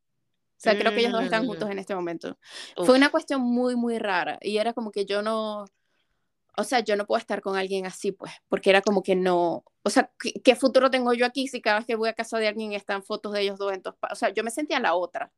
O 0.61 0.63
sea, 0.63 0.77
creo 0.77 0.91
que 0.91 0.99
ellos 0.99 1.13
dos 1.13 1.23
están 1.23 1.47
juntos 1.47 1.67
mm. 1.67 1.71
en 1.71 1.79
este 1.79 1.95
momento. 1.95 2.37
Fue 2.75 2.95
una 2.95 3.09
cuestión 3.09 3.41
muy, 3.41 3.75
muy 3.75 3.97
rara. 3.97 4.37
Y 4.41 4.57
era 4.57 4.73
como 4.73 4.91
que 4.91 5.07
yo 5.07 5.23
no, 5.23 5.65
o 6.55 6.63
sea, 6.63 6.81
yo 6.81 6.95
no 6.95 7.07
puedo 7.07 7.17
estar 7.17 7.41
con 7.41 7.57
alguien 7.57 7.87
así, 7.87 8.11
pues, 8.11 8.31
porque 8.47 8.69
era 8.69 8.83
como 8.83 9.01
que 9.01 9.15
no, 9.15 9.63
o 9.81 9.89
sea, 9.89 10.11
¿qué, 10.43 10.55
futuro 10.55 10.91
tengo 10.91 11.13
yo 11.13 11.25
aquí 11.25 11.47
si 11.47 11.61
cada 11.61 11.79
vez 11.79 11.87
que 11.87 11.95
voy 11.95 12.09
a 12.09 12.13
casa 12.13 12.37
de 12.37 12.47
alguien 12.47 12.73
están 12.73 13.01
fotos 13.01 13.33
de 13.33 13.41
ellos 13.41 13.57
dos 13.57 13.73
en 13.73 13.81
todos, 13.81 13.97
o 14.11 14.15
sea, 14.15 14.29
yo 14.29 14.43
me 14.43 14.51
sentía 14.51 14.79
la 14.79 14.93
otra. 14.93 15.31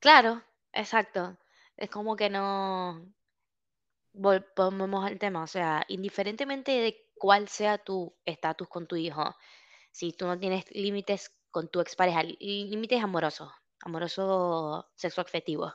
Claro, 0.00 0.42
exacto. 0.74 1.38
Es 1.78 1.88
como 1.88 2.14
que 2.14 2.28
no 2.28 3.06
volvemos 4.12 5.02
al 5.02 5.18
tema, 5.18 5.44
o 5.44 5.46
sea, 5.46 5.84
indiferentemente 5.88 6.72
de 6.72 7.06
cuál 7.16 7.48
sea 7.48 7.78
tu 7.78 8.14
estatus 8.26 8.68
con 8.68 8.86
tu 8.86 8.96
hijo, 8.96 9.34
si 9.92 10.12
tú 10.12 10.26
no 10.26 10.38
tienes 10.38 10.64
límites 10.72 11.32
con 11.50 11.68
tu 11.68 11.80
expareja, 11.80 12.22
límites 12.22 13.02
amorosos, 13.02 13.50
amoroso 13.84 14.90
sexo 14.94 15.20
afectivo. 15.20 15.72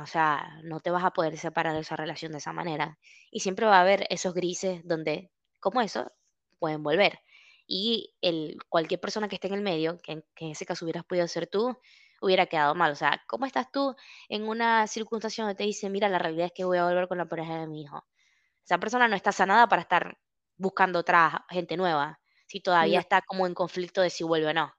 O 0.00 0.06
sea, 0.06 0.58
no 0.64 0.80
te 0.80 0.90
vas 0.90 1.04
a 1.04 1.10
poder 1.10 1.36
separar 1.36 1.74
de 1.74 1.80
esa 1.80 1.96
relación 1.96 2.32
de 2.32 2.38
esa 2.38 2.52
manera. 2.52 2.98
Y 3.30 3.40
siempre 3.40 3.66
va 3.66 3.78
a 3.78 3.82
haber 3.82 4.06
esos 4.10 4.34
grises 4.34 4.80
donde, 4.84 5.30
como 5.60 5.80
eso, 5.82 6.10
pueden 6.58 6.82
volver. 6.82 7.20
Y 7.66 8.14
el, 8.22 8.58
cualquier 8.68 9.00
persona 9.00 9.28
que 9.28 9.36
esté 9.36 9.48
en 9.48 9.54
el 9.54 9.62
medio, 9.62 9.98
que 9.98 10.12
en, 10.12 10.24
que 10.34 10.46
en 10.46 10.50
ese 10.52 10.66
caso 10.66 10.84
hubieras 10.84 11.04
podido 11.04 11.28
ser 11.28 11.46
tú, 11.46 11.76
hubiera 12.22 12.46
quedado 12.46 12.74
mal. 12.74 12.92
O 12.92 12.96
sea, 12.96 13.22
¿cómo 13.26 13.46
estás 13.46 13.70
tú 13.70 13.94
en 14.28 14.48
una 14.48 14.86
circunstancia 14.86 15.44
donde 15.44 15.56
te 15.56 15.64
dice, 15.64 15.90
mira, 15.90 16.08
la 16.08 16.18
realidad 16.18 16.46
es 16.46 16.52
que 16.52 16.64
voy 16.64 16.78
a 16.78 16.84
volver 16.84 17.08
con 17.08 17.18
la 17.18 17.26
pareja 17.26 17.58
de 17.58 17.66
mi 17.66 17.82
hijo? 17.82 18.04
Esa 18.64 18.78
persona 18.78 19.08
no 19.08 19.16
está 19.16 19.32
sanada 19.32 19.68
para 19.68 19.82
estar 19.82 20.16
buscando 20.56 21.00
otra 21.00 21.44
gente 21.50 21.76
nueva, 21.76 22.20
si 22.46 22.60
todavía 22.60 23.00
está 23.00 23.22
como 23.22 23.46
en 23.46 23.54
conflicto 23.54 24.00
de 24.00 24.10
si 24.10 24.24
vuelve 24.24 24.48
o 24.48 24.54
no. 24.54 24.72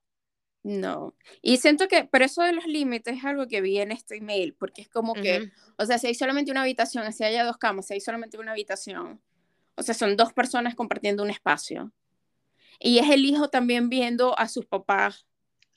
No, 0.63 1.13
y 1.41 1.57
siento 1.57 1.89
que, 1.89 2.05
pero 2.05 2.23
eso 2.23 2.41
de 2.41 2.53
los 2.53 2.65
límites 2.65 3.17
es 3.17 3.25
algo 3.25 3.47
que 3.47 3.59
vi 3.59 3.79
en 3.79 3.91
este 3.91 4.15
email, 4.15 4.53
porque 4.55 4.81
es 4.81 4.87
como 4.89 5.13
que, 5.13 5.51
o 5.77 5.85
sea, 5.85 5.97
si 5.97 6.07
hay 6.07 6.15
solamente 6.15 6.51
una 6.51 6.61
habitación, 6.61 7.11
si 7.11 7.25
hay 7.25 7.37
dos 7.45 7.57
camas, 7.57 7.87
si 7.87 7.95
hay 7.95 7.99
solamente 7.99 8.37
una 8.37 8.51
habitación, 8.53 9.21
o 9.75 9.83
sea, 9.83 9.93
son 9.93 10.15
dos 10.15 10.31
personas 10.31 10.73
compartiendo 10.75 11.21
un 11.21 11.29
espacio. 11.29 11.91
Y 12.79 12.99
es 12.99 13.09
el 13.09 13.25
hijo 13.25 13.49
también 13.49 13.89
viendo 13.89 14.37
a 14.39 14.47
sus 14.47 14.65
papás. 14.65 15.27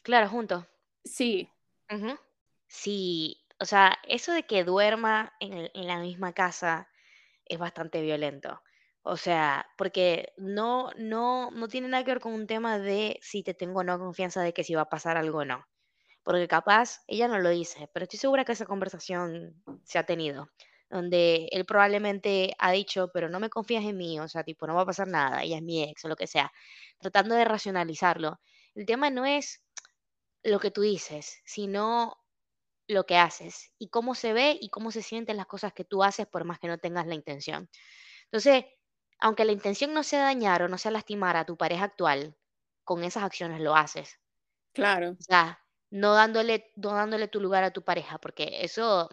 Claro, 0.02 0.28
juntos. 0.28 0.64
Sí. 1.04 1.48
Sí, 2.68 3.38
o 3.58 3.64
sea, 3.64 3.98
eso 4.06 4.32
de 4.32 4.44
que 4.44 4.62
duerma 4.64 5.32
en, 5.40 5.52
el- 5.52 5.70
en 5.74 5.86
la 5.88 5.98
misma 5.98 6.32
casa 6.32 6.88
es 7.44 7.58
bastante 7.58 8.02
violento. 8.02 8.60
O 9.08 9.16
sea, 9.16 9.66
porque 9.78 10.32
no, 10.36 10.90
no, 10.96 11.52
no 11.52 11.68
tiene 11.68 11.86
nada 11.86 12.02
que 12.04 12.10
ver 12.10 12.20
con 12.20 12.32
un 12.32 12.48
tema 12.48 12.80
de 12.80 13.20
si 13.22 13.44
te 13.44 13.54
tengo 13.54 13.78
o 13.80 13.84
no 13.84 14.00
confianza 14.00 14.42
de 14.42 14.52
que 14.52 14.64
si 14.64 14.74
va 14.74 14.82
a 14.82 14.88
pasar 14.88 15.16
algo 15.16 15.38
o 15.38 15.44
no. 15.44 15.64
Porque 16.24 16.48
capaz, 16.48 17.00
ella 17.06 17.28
no 17.28 17.38
lo 17.38 17.50
dice, 17.50 17.88
pero 17.92 18.04
estoy 18.04 18.18
segura 18.18 18.44
que 18.44 18.52
esa 18.52 18.66
conversación 18.66 19.62
se 19.84 19.98
ha 20.00 20.06
tenido, 20.06 20.50
donde 20.90 21.48
él 21.52 21.64
probablemente 21.66 22.54
ha 22.58 22.72
dicho, 22.72 23.10
pero 23.14 23.28
no 23.28 23.40
me 23.40 23.50
confías 23.50 23.84
en 23.84 23.96
mí, 23.96 24.18
o 24.20 24.28
sea, 24.28 24.44
tipo, 24.44 24.66
no 24.66 24.74
va 24.74 24.82
a 24.82 24.86
pasar 24.86 25.08
nada, 25.08 25.42
ella 25.44 25.58
es 25.58 25.62
mi 25.62 25.84
ex 25.84 26.04
o 26.04 26.08
lo 26.08 26.16
que 26.16 26.26
sea, 26.26 26.52
tratando 26.98 27.36
de 27.36 27.44
racionalizarlo. 27.44 28.40
El 28.74 28.86
tema 28.86 29.10
no 29.10 29.24
es 29.24 29.62
lo 30.42 30.60
que 30.60 30.70
tú 30.70 30.82
dices, 30.82 31.40
sino 31.44 32.18
lo 32.88 33.04
que 33.06 33.18
haces 33.18 33.72
y 33.78 33.88
cómo 33.88 34.14
se 34.14 34.32
ve 34.32 34.58
y 34.60 34.70
cómo 34.70 34.90
se 34.92 35.02
sienten 35.02 35.36
las 35.36 35.46
cosas 35.46 35.72
que 35.72 35.84
tú 35.84 36.02
haces 36.02 36.26
por 36.26 36.44
más 36.44 36.58
que 36.58 36.68
no 36.68 36.78
tengas 36.78 37.06
la 37.06 37.14
intención. 37.14 37.68
Entonces, 38.24 38.64
aunque 39.18 39.44
la 39.44 39.52
intención 39.52 39.94
no 39.94 40.02
sea 40.02 40.22
dañar 40.22 40.62
o 40.62 40.68
no 40.68 40.78
sea 40.78 40.90
lastimar 40.90 41.36
a 41.36 41.44
tu 41.46 41.56
pareja 41.56 41.84
actual, 41.84 42.36
con 42.84 43.04
esas 43.04 43.24
acciones 43.24 43.60
lo 43.60 43.76
haces. 43.76 44.20
Claro. 44.72 45.10
O 45.18 45.22
sea, 45.22 45.60
no 45.90 46.14
dándole, 46.14 46.72
no 46.76 46.92
dándole 46.92 47.28
tu 47.28 47.40
lugar 47.40 47.64
a 47.64 47.72
tu 47.72 47.82
pareja, 47.82 48.18
porque 48.18 48.58
eso 48.62 49.08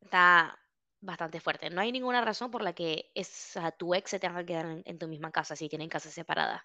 está 0.00 0.58
bastante 1.00 1.40
fuerte. 1.40 1.70
No 1.70 1.80
hay 1.80 1.92
ninguna 1.92 2.20
razón 2.20 2.50
por 2.50 2.62
la 2.62 2.72
que 2.72 3.10
esa, 3.14 3.72
tu 3.72 3.94
ex 3.94 4.10
se 4.10 4.20
tenga 4.20 4.40
que 4.40 4.46
quedar 4.46 4.66
en, 4.66 4.82
en 4.84 4.98
tu 4.98 5.08
misma 5.08 5.30
casa 5.30 5.56
si 5.56 5.68
tienen 5.68 5.88
casas 5.88 6.14
separadas. 6.14 6.62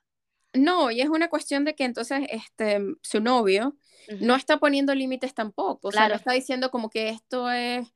No, 0.53 0.91
y 0.91 1.01
es 1.01 1.09
una 1.09 1.29
cuestión 1.29 1.65
de 1.65 1.75
que 1.75 1.83
entonces 1.83 2.21
este, 2.29 2.79
su 3.01 3.19
novio 3.19 3.75
no 4.21 4.35
está 4.35 4.57
poniendo 4.57 4.95
límites 4.95 5.33
tampoco, 5.33 5.89
o 5.89 5.91
sea, 5.91 6.07
no 6.07 6.15
está 6.15 6.31
diciendo 6.31 6.71
como 6.71 6.89
que 6.89 7.09
esto 7.09 7.51
es, 7.51 7.87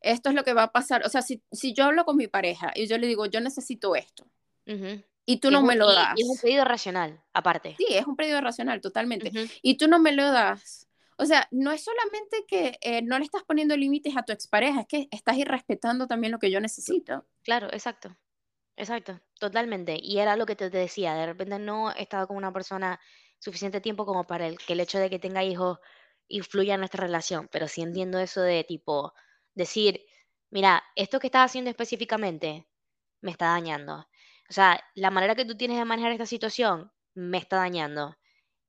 esto 0.00 0.28
es 0.28 0.34
lo 0.34 0.44
que 0.44 0.54
va 0.54 0.64
a 0.64 0.72
pasar, 0.72 1.04
o 1.04 1.08
sea, 1.08 1.22
si, 1.22 1.42
si 1.50 1.74
yo 1.74 1.84
hablo 1.84 2.04
con 2.04 2.16
mi 2.16 2.28
pareja 2.28 2.72
y 2.74 2.86
yo 2.86 2.96
le 2.98 3.06
digo, 3.06 3.26
yo 3.26 3.40
necesito 3.40 3.96
esto, 3.96 4.30
ujú. 4.66 5.02
y 5.26 5.40
tú 5.40 5.50
es 5.50 5.52
no 5.52 5.62
un, 5.62 5.66
me 5.66 5.76
lo 5.76 5.86
y 6.14 6.22
es 6.22 6.28
un 6.28 6.38
das, 6.38 6.40
pedido 6.40 6.64
racional, 6.64 7.22
aparte. 7.32 7.78
sí, 7.78 7.86
es 7.90 8.06
un 8.06 8.16
pedido 8.16 8.40
racional 8.40 8.80
totalmente, 8.80 9.30
Ujú, 9.30 9.48
y 9.62 9.76
tú 9.76 9.88
no 9.88 9.98
me 9.98 10.12
lo 10.12 10.30
das, 10.32 10.88
o 11.18 11.24
sea, 11.26 11.48
no 11.50 11.72
es 11.72 11.84
solamente 11.84 12.44
que 12.46 12.78
eh, 12.80 13.02
no 13.02 13.18
le 13.18 13.24
estás 13.24 13.42
poniendo 13.44 13.76
límites 13.76 14.16
a 14.16 14.22
tu 14.24 14.32
expareja, 14.32 14.80
es 14.82 14.86
que 14.86 15.08
estás 15.10 15.36
irrespetando 15.38 16.06
también 16.06 16.32
lo 16.32 16.38
que 16.38 16.50
yo 16.50 16.60
necesito. 16.60 17.26
Claro, 17.42 17.68
exacto. 17.72 18.16
Exacto, 18.76 19.20
totalmente. 19.40 19.98
Y 20.00 20.18
era 20.18 20.36
lo 20.36 20.46
que 20.46 20.56
te 20.56 20.70
te 20.70 20.78
decía, 20.78 21.14
de 21.14 21.26
repente 21.26 21.58
no 21.58 21.92
he 21.92 22.02
estado 22.02 22.26
con 22.28 22.36
una 22.36 22.52
persona 22.52 23.00
suficiente 23.38 23.80
tiempo 23.80 24.04
como 24.06 24.24
para 24.26 24.46
el, 24.46 24.58
que 24.58 24.74
el 24.74 24.80
hecho 24.80 24.98
de 24.98 25.10
que 25.10 25.18
tenga 25.18 25.44
hijos 25.44 25.78
influya 26.28 26.74
en 26.74 26.80
nuestra 26.80 27.02
relación, 27.06 27.48
pero 27.50 27.68
sí 27.68 27.82
entiendo 27.82 28.18
eso 28.18 28.42
de 28.42 28.64
tipo, 28.64 29.14
decir, 29.54 30.04
mira, 30.50 30.82
esto 30.96 31.20
que 31.20 31.28
estás 31.28 31.46
haciendo 31.50 31.70
específicamente 31.70 32.66
me 33.22 33.30
está 33.32 33.46
dañando. 33.48 34.06
O 34.48 34.52
sea, 34.52 34.82
la 34.94 35.10
manera 35.10 35.34
que 35.34 35.44
tú 35.44 35.56
tienes 35.56 35.78
de 35.78 35.84
manejar 35.84 36.12
esta 36.12 36.26
situación 36.26 36.92
me 37.14 37.38
está 37.38 37.56
dañando. 37.56 38.16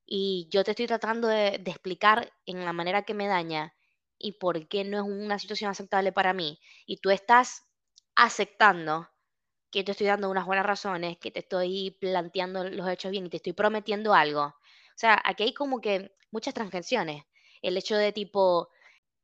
Y 0.05 0.47
yo 0.51 0.63
te 0.63 0.71
estoy 0.71 0.87
tratando 0.87 1.27
de, 1.27 1.55
explicar 1.65 2.31
en 2.45 2.63
la 2.65 2.73
manera 2.73 3.03
que 3.03 3.13
me 3.13 3.27
daña 3.27 3.75
y 4.17 4.33
por 4.33 4.67
qué 4.67 4.83
no 4.83 4.97
es 4.97 5.03
una 5.03 5.37
situación 5.39 5.69
aceptable 5.69 6.11
para 6.11 6.33
mí. 6.33 6.59
Y 6.85 6.97
tú 6.97 7.09
estás 7.11 7.65
aceptando 8.15 9.09
que 9.71 9.83
te 9.83 9.91
estoy 9.91 10.07
dando 10.07 10.29
unas 10.29 10.45
buenas 10.45 10.65
razones, 10.65 11.17
que 11.17 11.31
te 11.31 11.39
estoy 11.39 11.91
planteando 11.99 12.63
los 12.63 12.89
hechos 12.89 13.11
bien 13.11 13.25
y 13.25 13.29
te 13.29 13.37
estoy 13.37 13.53
prometiendo 13.53 14.13
algo. 14.13 14.43
O 14.43 14.99
sea, 14.99 15.21
aquí 15.23 15.43
hay 15.43 15.53
como 15.53 15.81
que 15.81 16.15
muchas 16.31 16.53
transgresiones. 16.53 17.23
El 17.61 17.77
hecho 17.77 17.95
de 17.97 18.13
tipo, 18.13 18.69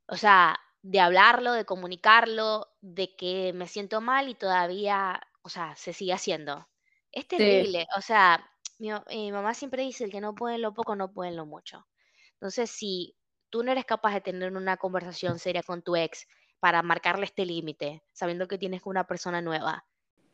o 0.07 0.17
sea, 0.17 0.59
de 0.81 0.99
hablarlo, 0.99 1.53
de 1.53 1.65
comunicarlo, 1.65 2.67
de 2.81 3.15
que 3.15 3.53
me 3.53 3.67
siento 3.67 4.01
mal 4.01 4.29
y 4.29 4.35
todavía, 4.35 5.21
o 5.43 5.49
sea, 5.49 5.75
se 5.75 5.93
sigue 5.93 6.13
haciendo. 6.13 6.67
Es 7.11 7.27
Sí. 7.37 7.67
terrible. 7.67 7.87
O 7.97 8.01
sea, 8.01 8.49
mi, 8.79 8.89
mi 9.09 9.31
mamá 9.31 9.53
siempre 9.53 9.83
dice, 9.83 10.05
el 10.05 10.11
que 10.11 10.21
no 10.21 10.35
puede 10.35 10.55
en 10.55 10.61
lo 10.63 10.73
poco, 10.73 10.95
no 10.95 11.11
puede 11.13 11.29
en 11.31 11.37
lo 11.37 11.45
mucho. 11.45 11.87
Entonces, 12.33 12.69
si 12.71 13.15
tú 13.49 13.63
no 13.63 13.71
eres 13.71 13.85
capaz 13.85 14.13
de 14.15 14.21
tener 14.21 14.53
una 14.55 14.77
conversación 14.77 15.39
seria 15.39 15.63
con 15.63 15.83
tu 15.83 15.95
ex 15.95 16.27
para 16.59 16.81
marcarle 16.83 17.25
este 17.25 17.45
límite, 17.45 18.03
sabiendo 18.13 18.47
que 18.47 18.57
tienes 18.57 18.81
con 18.81 18.91
una 18.91 19.05
persona 19.07 19.41
nueva, 19.41 19.85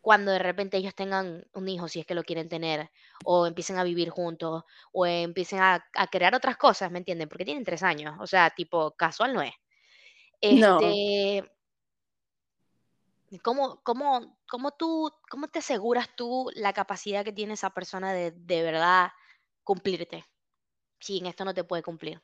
cuando 0.01 0.31
de 0.31 0.39
repente 0.39 0.77
ellos 0.77 0.95
tengan 0.95 1.45
un 1.53 1.67
hijo, 1.67 1.87
si 1.89 1.99
es 1.99 2.05
que 2.05 2.15
lo 2.15 2.23
quieren 2.23 2.47
tener, 2.49 2.89
o 3.25 3.45
empiecen 3.47 3.77
a 3.77 3.83
vivir 3.83 4.09
juntos, 4.09 4.63
o 4.93 5.05
empiecen 5.05 5.59
a, 5.59 5.85
a 5.93 6.07
crear 6.07 6.33
otras 6.35 6.57
cosas, 6.57 6.91
¿me 6.91 6.99
entienden? 6.99 7.27
Porque 7.29 7.45
tienen 7.45 7.65
tres 7.65 7.83
años, 7.83 8.15
o 8.21 8.27
sea, 8.27 8.49
tipo, 8.51 8.91
casual 8.95 9.33
no 9.33 9.41
es. 9.41 9.53
No, 10.49 10.75
Este, 10.79 11.43
¿cómo, 13.39 13.81
cómo, 13.83 14.37
cómo 14.49 14.71
tú, 14.71 15.11
cómo 15.29 15.47
te 15.47 15.59
aseguras 15.59 16.09
tú 16.15 16.49
la 16.55 16.73
capacidad 16.73 17.23
que 17.23 17.31
tiene 17.33 17.53
esa 17.53 17.69
persona 17.71 18.13
de 18.13 18.31
de 18.31 18.63
verdad 18.63 19.09
cumplirte? 19.63 20.25
Si 20.99 21.19
en 21.19 21.27
esto 21.27 21.45
no 21.45 21.53
te 21.55 21.63
puede 21.65 21.83
cumplir. 21.83 22.21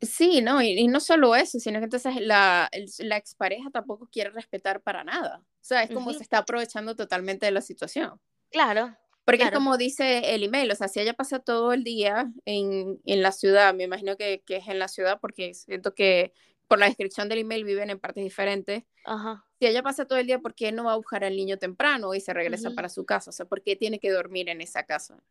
Sí, 0.00 0.40
no, 0.40 0.62
y, 0.62 0.70
y 0.78 0.88
no 0.88 0.98
solo 0.98 1.34
eso, 1.36 1.58
sino 1.60 1.78
que 1.78 1.84
entonces 1.84 2.16
la, 2.20 2.70
la 3.00 3.16
expareja 3.18 3.70
tampoco 3.70 4.08
quiere 4.10 4.30
respetar 4.30 4.80
para 4.82 5.04
nada. 5.04 5.40
O 5.40 5.44
sea, 5.60 5.82
es 5.82 5.90
como 5.90 6.12
Ujú, 6.12 6.14
se 6.14 6.22
está 6.22 6.38
aprovechando 6.38 6.96
totalmente 6.96 7.44
de 7.46 7.52
la 7.52 7.60
situación. 7.60 8.18
Claro, 8.50 8.96
Porque 9.24 9.44
es 9.44 9.50
claro. 9.50 9.52
como 9.52 9.76
dice 9.76 10.34
el 10.34 10.42
email, 10.44 10.70
o 10.72 10.74
sea, 10.74 10.88
si 10.88 11.00
ella 11.00 11.14
pasa 11.14 11.38
todo 11.38 11.72
el 11.72 11.84
día 11.84 12.32
en, 12.44 13.00
en 13.04 13.22
la 13.22 13.32
ciudad, 13.32 13.74
me 13.74 13.84
imagino 13.84 14.16
que, 14.16 14.42
que 14.44 14.56
es 14.56 14.68
en 14.68 14.78
la 14.78 14.88
ciudad 14.88 15.18
porque 15.20 15.54
siento 15.54 15.94
que 15.94 16.32
por 16.68 16.78
la 16.78 16.86
descripción 16.86 17.28
del 17.28 17.40
email 17.40 17.64
viven 17.64 17.90
en 17.90 18.00
partes 18.00 18.24
diferentes. 18.24 18.84
Ajá. 19.04 19.44
Si 19.60 19.66
ella 19.66 19.82
pasa 19.82 20.06
todo 20.06 20.18
el 20.18 20.26
día, 20.26 20.38
¿por 20.38 20.54
qué 20.54 20.72
no 20.72 20.84
va 20.84 20.94
a 20.94 20.96
buscar 20.96 21.22
al 21.22 21.36
niño 21.36 21.58
temprano 21.58 22.14
y 22.14 22.20
se 22.20 22.32
regresa 22.32 22.70
para 22.70 22.88
su 22.88 23.04
casa? 23.04 23.28
O 23.28 23.32
sea, 23.34 23.44
¿por 23.44 23.62
qué 23.62 23.76
tiene 23.76 23.98
que 23.98 24.10
dormir 24.10 24.48
en 24.48 24.62
esa 24.62 24.84
casa? 24.84 25.22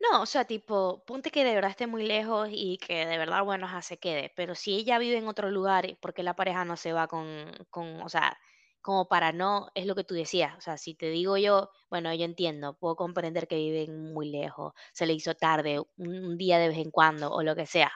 No, 0.00 0.22
o 0.22 0.26
sea, 0.26 0.46
tipo, 0.46 1.04
ponte 1.06 1.30
que 1.30 1.44
de 1.44 1.54
verdad 1.54 1.70
esté 1.70 1.86
muy 1.86 2.06
lejos 2.06 2.48
y 2.50 2.78
que 2.78 3.04
de 3.04 3.18
verdad, 3.18 3.44
bueno, 3.44 3.66
ajá, 3.66 3.82
se 3.82 3.98
quede, 3.98 4.32
pero 4.34 4.54
si 4.54 4.74
ella 4.74 4.98
vive 4.98 5.18
en 5.18 5.28
otro 5.28 5.50
lugar, 5.50 5.98
¿por 6.00 6.14
qué 6.14 6.22
la 6.22 6.34
pareja 6.34 6.64
no 6.64 6.78
se 6.78 6.94
va 6.94 7.08
con, 7.08 7.52
con, 7.68 8.00
o 8.00 8.08
sea, 8.08 8.38
como 8.80 9.06
para 9.06 9.32
no, 9.32 9.68
es 9.74 9.84
lo 9.84 9.94
que 9.94 10.04
tú 10.04 10.14
decías, 10.14 10.56
o 10.56 10.62
sea, 10.62 10.78
si 10.78 10.94
te 10.94 11.10
digo 11.10 11.36
yo, 11.36 11.70
bueno, 11.90 12.12
yo 12.14 12.24
entiendo, 12.24 12.78
puedo 12.78 12.96
comprender 12.96 13.46
que 13.46 13.56
viven 13.56 14.14
muy 14.14 14.30
lejos, 14.30 14.72
se 14.92 15.04
le 15.04 15.12
hizo 15.12 15.34
tarde, 15.34 15.78
un, 15.80 16.24
un 16.24 16.38
día 16.38 16.58
de 16.58 16.68
vez 16.68 16.78
en 16.78 16.90
cuando 16.90 17.30
o 17.30 17.42
lo 17.42 17.54
que 17.54 17.66
sea, 17.66 17.92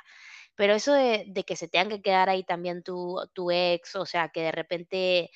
pero 0.58 0.74
eso 0.74 0.92
de, 0.92 1.24
de 1.28 1.44
que 1.44 1.54
se 1.54 1.68
tengan 1.68 1.88
que 1.88 2.02
quedar 2.02 2.28
ahí 2.28 2.42
también 2.42 2.82
tu, 2.82 3.16
tu 3.32 3.52
ex, 3.52 3.94
o 3.94 4.04
sea, 4.04 4.30
que 4.30 4.42
de 4.42 4.50
repente 4.50 5.30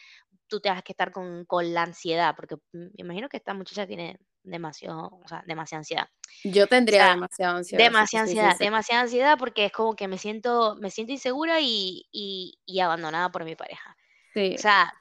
tú 0.53 0.61
tengas 0.62 0.85
que 0.85 0.93
estar 0.95 1.12
con, 1.12 1.47
con 1.47 1.75
la 1.75 1.85
ansiedad, 1.85 2.35
porque 2.37 2.57
mm, 2.57 2.79
me 2.79 2.91
imagino 2.99 3.29
que 3.31 3.38
esta 3.38 3.55
muchacha 3.55 3.87
tiene 3.88 4.19
demasiado, 4.45 5.09
o 5.25 5.29
sea, 5.29 5.45
demasiada 5.47 5.81
ansiedad. 5.81 6.09
Yo 6.45 6.69
O 6.69 6.69
tendría 6.69 7.05
sea, 7.05 7.09
demasiada 7.09 7.57
ansiedad, 7.57 7.93
si 7.95 8.07
te 8.07 8.17
Demasiada 8.17 8.25
ansiedad, 8.25 8.59
demasiada 8.61 9.03
ansiedad 9.03 9.38
porque 9.38 9.67
es 9.67 9.73
como 9.73 9.97
que 9.97 10.09
me 10.09 10.19
siento 10.19 10.77
me 10.81 10.91
siento 10.91 11.12
insegura 11.12 11.61
y 11.61 12.07
y 12.12 12.61
y 12.67 12.81
abandonada 12.81 13.31
por 13.33 13.45
mi 13.45 13.57
pareja. 13.57 13.97
O 13.99 13.99
Sí. 14.35 14.59
sea, 14.59 14.93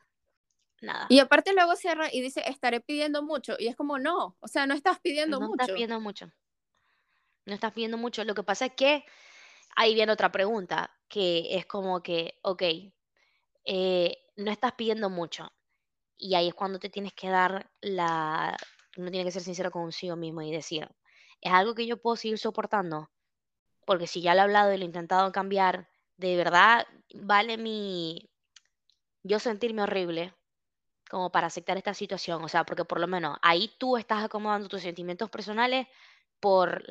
nada, 0.81 1.07
Y 1.07 1.19
aparte 1.19 1.53
luego 1.53 1.75
cierra 1.75 2.07
y 2.11 2.21
dice, 2.21 2.41
estaré 2.49 2.79
pidiendo 2.81 3.21
mucho. 3.23 3.55
Y 3.59 3.67
es 3.67 3.75
como, 3.75 3.99
no, 3.99 4.37
o 4.39 4.47
sea, 4.47 4.65
no 4.65 4.73
estás 4.73 4.99
pidiendo 4.99 5.39
no 5.39 5.47
estás 5.47 5.69
mucho. 5.69 5.73
pidiendo 5.73 5.99
mucho, 5.99 6.31
no 7.45 7.53
estás 7.53 7.73
pidiendo 7.73 7.97
mucho. 7.97 8.23
Lo 8.23 8.35
que 8.35 8.43
pasa 8.43 8.65
es 8.67 8.73
que 8.75 9.05
ahí 9.75 9.93
viene 9.95 10.11
otra 10.13 10.31
pregunta, 10.31 10.91
que 11.09 11.57
es 11.57 11.65
como 11.65 12.01
que, 12.03 12.39
okey, 12.43 12.93
eh, 13.65 14.20
no 14.37 14.51
estás 14.51 14.73
pidiendo 14.73 15.09
mucho, 15.09 15.49
y 16.17 16.35
ahí 16.35 16.49
es 16.49 16.55
cuando 16.55 16.79
te 16.79 16.89
tienes 16.89 17.13
que 17.13 17.29
dar 17.29 17.71
la 17.81 18.59
uno 18.97 19.11
tiene 19.11 19.25
que 19.25 19.31
ser 19.31 19.43
sincero 19.43 19.71
consigo 19.71 20.15
mismo 20.17 20.41
y 20.43 20.51
decir: 20.53 20.89
"¿Es 21.41 21.53
algo 21.53 21.75
que 21.75 21.87
yo 21.87 22.01
puedo 22.01 22.15
seguir 22.17 22.39
soportando?". 22.39 23.11
Porque 23.85 24.07
si 24.07 24.21
ya 24.21 24.33
lo 24.35 24.41
he 24.41 24.43
hablado 24.43 24.73
y 24.73 24.77
lo 24.77 24.83
he 24.83 24.87
intentado 24.87 25.31
cambiar, 25.33 25.89
¿de 26.17 26.37
verdad 26.37 26.87
vale 27.15 27.57
mi 27.57 28.29
yo 29.23 29.39
sentirme 29.39 29.83
horrible 29.83 30.35
como 31.09 31.31
para 31.31 31.47
aceptar 31.47 31.77
esta 31.77 31.93
situación, 31.95 32.43
o 32.43 32.49
sea, 32.49 32.65
porque 32.65 32.85
por 32.85 32.99
lo 32.99 33.07
menos 33.07 33.37
ahí 33.43 33.71
tú 33.79 33.97
estás 33.97 34.23
acomodando 34.25 34.69
tus 34.69 34.81
sentimientos 34.83 35.29
personales 35.31 35.87
por 36.41 36.83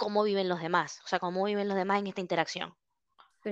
cómo 0.00 0.22
viven 0.22 0.48
los 0.48 0.60
demás, 0.62 1.00
o 1.04 1.08
sea, 1.08 1.18
cómo 1.18 1.44
viven 1.44 1.66
los 1.68 1.76
demás 1.76 1.98
en 1.98 2.06
esta 2.06 2.20
interacción. 2.20 2.76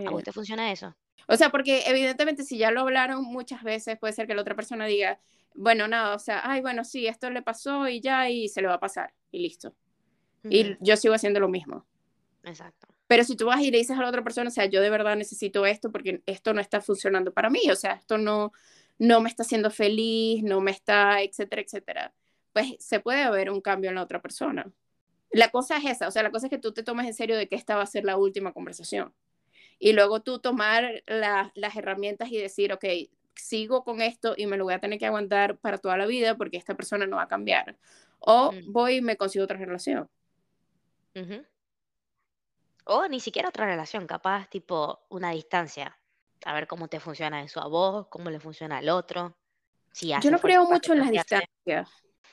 ¿A 0.04 0.10
Sí. 0.10 0.12
vos 0.12 0.24
te 0.24 0.32
funciona 0.32 0.72
eso? 0.72 0.96
O 1.28 1.36
sea, 1.36 1.50
porque 1.50 1.82
evidentemente 1.86 2.44
si 2.44 2.58
ya 2.58 2.70
lo 2.70 2.82
hablaron 2.82 3.24
muchas 3.24 3.62
veces, 3.62 3.98
puede 3.98 4.12
ser 4.12 4.26
que 4.26 4.34
la 4.34 4.42
otra 4.42 4.54
persona 4.54 4.86
diga, 4.86 5.18
bueno, 5.54 5.88
nada, 5.88 6.14
o 6.14 6.18
sea, 6.18 6.42
ay, 6.44 6.60
bueno, 6.60 6.84
sí, 6.84 7.06
esto 7.06 7.30
le 7.30 7.42
pasó 7.42 7.88
y 7.88 8.00
ya, 8.00 8.30
y 8.30 8.48
se 8.48 8.60
le 8.60 8.68
va 8.68 8.74
a 8.74 8.80
pasar, 8.80 9.12
y 9.32 9.40
listo. 9.40 9.74
Y 10.48 10.76
yo 10.80 10.96
sigo 10.96 11.14
haciendo 11.14 11.40
lo 11.40 11.48
mismo. 11.48 11.84
exacto. 12.44 12.86
Pero 13.08 13.24
si 13.24 13.36
tú 13.36 13.46
vas 13.46 13.60
y 13.60 13.70
le 13.70 13.78
dices 13.78 13.96
a 13.96 14.02
la 14.02 14.08
otra 14.08 14.22
persona, 14.22 14.48
o 14.48 14.52
sea, 14.52 14.66
yo 14.66 14.80
de 14.80 14.90
verdad 14.90 15.16
necesito 15.16 15.64
esto 15.64 15.90
porque 15.90 16.22
esto 16.26 16.52
no 16.52 16.60
está 16.60 16.80
funcionando 16.80 17.32
para 17.32 17.50
mí, 17.50 17.60
o 17.70 17.76
sea, 17.76 17.92
esto 17.92 18.18
no, 18.18 18.52
no 18.98 19.20
me 19.20 19.28
está 19.28 19.42
haciendo 19.42 19.70
feliz, 19.70 20.42
no 20.42 20.60
me 20.60 20.70
está, 20.70 21.22
etcétera, 21.22 21.62
etcétera, 21.62 22.14
pues 22.52 22.76
se 22.78 23.00
puede 23.00 23.28
ver 23.30 23.50
un 23.50 23.60
cambio 23.60 23.90
en 23.90 23.96
la 23.96 24.02
otra 24.02 24.20
persona. 24.20 24.70
La 25.30 25.50
cosa 25.50 25.78
es 25.78 25.84
esa, 25.84 26.08
o 26.08 26.10
sea, 26.10 26.22
la 26.22 26.30
cosa 26.30 26.46
es 26.46 26.50
que 26.50 26.58
tú 26.58 26.72
te 26.72 26.82
tomes 26.82 27.06
en 27.06 27.14
serio 27.14 27.36
de 27.36 27.48
que 27.48 27.56
esta 27.56 27.76
va 27.76 27.82
a 27.82 27.86
ser 27.86 28.04
la 28.04 28.16
última 28.16 28.52
conversación 28.52 29.12
y 29.78 29.92
luego 29.92 30.20
tú 30.20 30.38
tomar 30.38 31.02
las 31.06 31.76
herramientas 31.76 32.30
y 32.30 32.38
decir, 32.38 32.72
ok, 32.72 32.84
sigo 33.34 33.84
con 33.84 34.00
esto 34.00 34.34
y 34.36 34.46
me 34.46 34.56
lo 34.56 34.64
voy 34.64 34.74
a 34.74 34.78
tener 34.78 34.98
que 34.98 35.06
aguantar 35.06 35.58
para 35.58 35.78
toda 35.78 35.96
la 35.96 36.06
vida 36.06 36.36
porque 36.36 36.56
esta 36.56 36.74
persona 36.74 37.06
no 37.06 37.16
va 37.16 37.22
a 37.22 37.28
cambiar. 37.28 37.76
O 38.18 38.52
Mm. 38.52 38.72
voy 38.72 38.96
y 38.96 39.00
me 39.02 39.16
consigo 39.16 39.44
otra 39.44 39.58
relación. 39.58 40.08
Ujú. 41.14 41.44
O 42.84 43.08
ni 43.08 43.20
siquiera 43.20 43.48
otra 43.48 43.66
relación, 43.66 44.06
capaz 44.06 44.48
tipo 44.48 45.04
una 45.08 45.30
distancia. 45.32 45.98
A 46.44 46.54
ver 46.54 46.66
cómo 46.66 46.88
te 46.88 47.00
funciona 47.00 47.42
eso 47.42 47.60
a 47.60 47.66
vos, 47.66 48.06
cómo 48.08 48.30
le 48.30 48.38
funciona 48.40 48.78
al 48.78 48.88
otro. 48.88 49.36
Si 49.92 50.08
Yo 50.08 50.30
no 50.30 50.38
creo 50.38 50.64
mucho 50.64 50.92
en 50.92 51.00
las 51.00 51.10
distancias. 51.10 51.90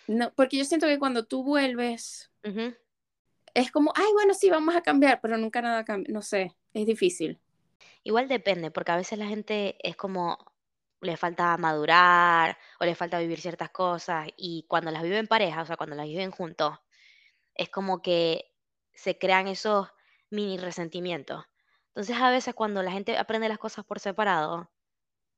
No, 0.08 0.32
porque 0.36 0.58
yo 0.58 0.66
siento 0.66 0.86
que 0.86 1.00
cuando 1.00 1.26
tú 1.26 1.44
vuelves, 1.44 2.30
Ujú. 2.44 2.76
es 3.54 3.72
como, 3.72 3.94
ay, 3.96 4.12
bueno, 4.14 4.34
sí, 4.34 4.50
vamos 4.50 4.76
a 4.76 4.82
cambiar, 4.82 5.22
pero 5.22 5.38
nunca 5.38 5.62
nada 5.62 5.86
cambia. 5.86 6.14
No 6.14 6.22
sé, 6.22 6.54
es 6.74 6.86
difícil. 6.86 7.40
Igual 8.04 8.28
depende, 8.28 8.72
porque 8.72 8.92
a 8.92 8.98
veces 8.98 9.20
la 9.20 9.28
gente 9.28 9.78
es 9.88 9.96
como 9.96 10.38
le 11.02 11.18
falta 11.18 11.58
madurar 11.58 12.58
o 12.80 12.86
le 12.86 12.96
falta 12.96 13.20
vivir 13.20 13.40
ciertas 13.42 13.70
cosas 13.72 14.30
y 14.38 14.66
cuando 14.68 14.92
las 14.92 15.04
viven 15.04 15.20
en 15.20 15.28
pareja, 15.28 15.62
o 15.62 15.66
sea, 15.66 15.78
cuando 15.78 15.96
las 15.96 16.08
viven 16.08 16.32
juntos, 16.32 16.78
es 17.56 17.70
como 17.70 18.02
que 18.02 18.52
se 18.94 19.18
crean 19.18 19.48
esos 19.48 19.90
mini 20.30 20.58
resentimientos. 20.58 21.46
Entonces 21.90 22.18
a 22.18 22.32
veces 22.32 22.56
cuando 22.56 22.82
la 22.84 22.92
gente 22.92 23.18
aprende 23.18 23.50
las 23.50 23.60
cosas 23.60 23.86
por 23.86 24.00
separado 24.00 24.72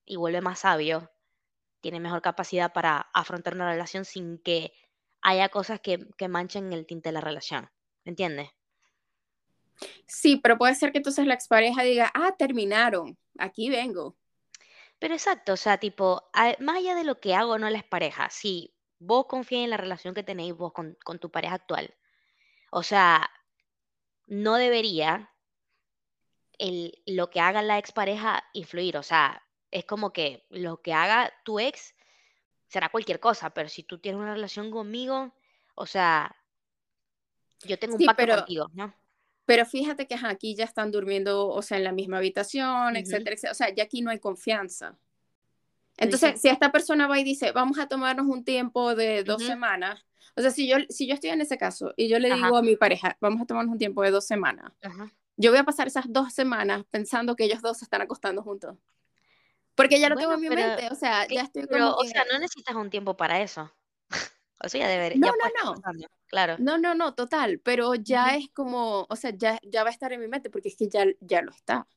y 0.06 0.17
vuelve 0.17 0.41
más 0.41 0.60
sabio, 0.60 1.12
tiene 1.82 2.00
mejor 2.00 2.21
capacidad 2.21 2.74
para 2.74 3.10
afrontar 3.13 3.56
una 3.56 3.69
relación 3.71 4.06
sin 4.06 4.39
que 4.39 4.74
haya 5.21 5.50
cosas 5.50 5.80
que, 5.82 6.08
que 6.17 6.28
manchen 6.28 6.74
el 6.74 6.86
tinte 6.86 7.10
de 7.10 7.13
la 7.13 7.21
relación. 7.21 7.69
¿Me 8.06 8.12
entiendes? 8.12 8.50
Sí, 10.08 10.38
pero 10.38 10.58
puede 10.58 10.76
ser 10.76 10.92
que 10.92 11.00
entonces 11.00 11.26
la 11.28 11.34
expareja 11.34 11.84
diga, 11.84 12.12
ah, 12.14 12.36
terminaron, 12.38 13.18
aquí 13.38 13.70
vengo. 13.70 14.18
Pero 15.00 15.14
exacto, 15.16 15.54
o 15.54 15.58
sea, 15.58 15.78
tipo, 15.80 16.30
a- 16.34 16.56
más 16.60 16.78
allá 16.78 16.96
de 16.96 17.04
lo 17.04 17.20
que 17.20 17.36
hago 17.36 17.58
no 17.60 17.70
la 17.70 17.84
pareja, 17.84 18.30
si 18.30 18.74
vos 19.00 19.26
confías 19.28 19.64
en 19.64 19.70
la 19.72 19.78
relación 19.78 20.14
que 20.16 20.24
tenéis 20.24 20.56
vos 20.56 20.74
con, 20.74 20.98
con 21.04 21.20
tu 21.20 21.32
pareja 21.32 21.56
actual, 21.56 21.96
o 22.72 22.84
sea, 22.84 23.30
no 24.28 24.56
debería 24.56 25.32
el, 26.58 27.02
lo 27.06 27.30
que 27.30 27.40
haga 27.40 27.62
la 27.62 27.78
expareja 27.78 28.44
influir, 28.54 28.98
o 28.98 29.04
sea, 29.04 29.44
es 29.72 29.86
como 29.86 30.14
que 30.14 30.46
lo 30.50 30.82
que 30.82 30.94
haga 30.94 31.32
tu 31.44 31.60
ex 31.60 31.96
será 32.68 32.90
cualquier 32.90 33.20
cosa, 33.20 33.52
pero 33.54 33.70
si 33.70 33.84
tú 33.84 34.00
tienes 34.00 34.22
una 34.22 34.34
relación 34.34 34.72
conmigo, 34.72 35.34
o 35.76 35.86
sea, 35.86 36.36
yo 37.64 37.78
tengo 37.80 37.96
un 37.96 38.00
Sí, 38.00 38.06
pacto 38.06 38.26
pero, 38.26 38.36
contigo, 38.38 38.68
¿no? 38.74 38.94
Pero 39.45 39.65
fíjate 39.65 40.08
que 40.08 40.15
aquí 40.23 40.55
ya 40.55 40.65
están 40.65 40.91
durmiendo, 40.91 41.47
o 41.49 41.62
sea, 41.62 41.77
en 41.77 41.84
la 41.84 41.91
misma 41.91 42.17
habitación, 42.17 42.95
Ujú. 42.95 42.97
etcétera, 42.97 43.36
etcétera. 43.36 43.51
O 43.51 43.55
sea, 43.55 43.73
ya 43.73 43.84
aquí 43.84 44.01
no 44.01 44.12
hay 44.12 44.19
confianza. 44.19 44.97
Entonces, 45.97 46.29
dices, 46.31 46.41
si 46.41 46.49
esta 46.49 46.71
persona 46.71 47.08
va 47.08 47.19
y 47.19 47.23
dice, 47.23 47.51
vamos 47.51 47.79
a 47.79 47.88
tomarnos 47.88 48.25
un 48.27 48.43
tiempo 48.43 48.95
de 48.95 49.23
dos 49.23 49.41
ujú, 49.41 49.45
semanas, 49.45 50.05
o 50.36 50.41
sea, 50.41 50.51
si 50.51 50.67
yo, 50.67 50.77
si 50.89 51.08
yo 51.08 51.13
estoy 51.13 51.29
en 51.29 51.41
ese 51.41 51.58
caso 51.58 51.93
y 51.95 52.10
yo 52.10 52.19
le 52.19 52.29
ajá, 52.29 52.47
digo 52.47 52.58
a 52.58 52.62
mi 52.62 52.75
pareja, 52.75 53.17
vamos 53.21 53.41
a 53.41 53.45
tomarnos 53.45 53.71
un 53.73 53.79
tiempo 53.79 54.03
de 54.03 54.12
dos 54.12 54.25
semanas, 54.27 54.73
ajá. 54.81 55.12
yo 55.38 55.51
voy 55.51 55.60
a 55.60 55.63
pasar 55.63 55.88
esas 55.88 56.05
dos 56.12 56.34
semanas 56.34 56.86
pensando 56.91 57.36
que 57.36 57.45
ellos 57.45 57.62
dos 57.62 57.77
se 57.79 57.86
están 57.86 58.01
acostando 58.01 58.43
juntos. 58.43 58.77
Porque 59.75 59.99
ya 59.99 60.10
lo 60.10 60.15
tengo 60.17 60.34
Bueno, 60.34 60.36
en 60.36 60.41
mi 60.41 60.49
pero, 60.55 60.62
mente, 60.67 60.88
o 60.91 60.95
sea, 60.95 61.27
ya 61.27 61.41
estoy 61.43 61.67
pero, 61.67 61.86
como 61.86 61.97
o 61.97 62.03
sea, 62.05 62.23
que, 62.23 62.34
no 62.34 62.39
necesitas 62.39 62.75
un 62.75 62.89
tiempo 62.89 63.17
para 63.17 63.41
eso. 63.41 63.71
Eso 64.62 64.78
ya 64.78 64.88
debería, 64.88 65.20
no, 65.20 65.28
ya 65.28 65.34
no, 65.34 65.63
no, 65.63 65.76
pasando, 65.76 66.08
claro. 66.28 66.56
no, 66.60 66.78
no, 66.78 66.96
no, 66.96 67.13
total, 67.13 67.60
pero 67.60 67.96
ya 67.96 68.36
es 68.36 68.50
como, 68.52 69.06
o 69.10 69.15
sea, 69.15 69.32
ya, 69.36 69.60
ya 69.63 69.84
va 69.84 69.89
a 69.89 69.91
estar 69.94 70.12
en 70.13 70.22
mi 70.22 70.28
mente 70.28 70.50
porque 70.50 70.70
es 70.70 70.76
que 70.76 70.89
ya, 70.89 71.06
ya 71.20 71.41
lo 71.41 71.52
está. 71.52 71.88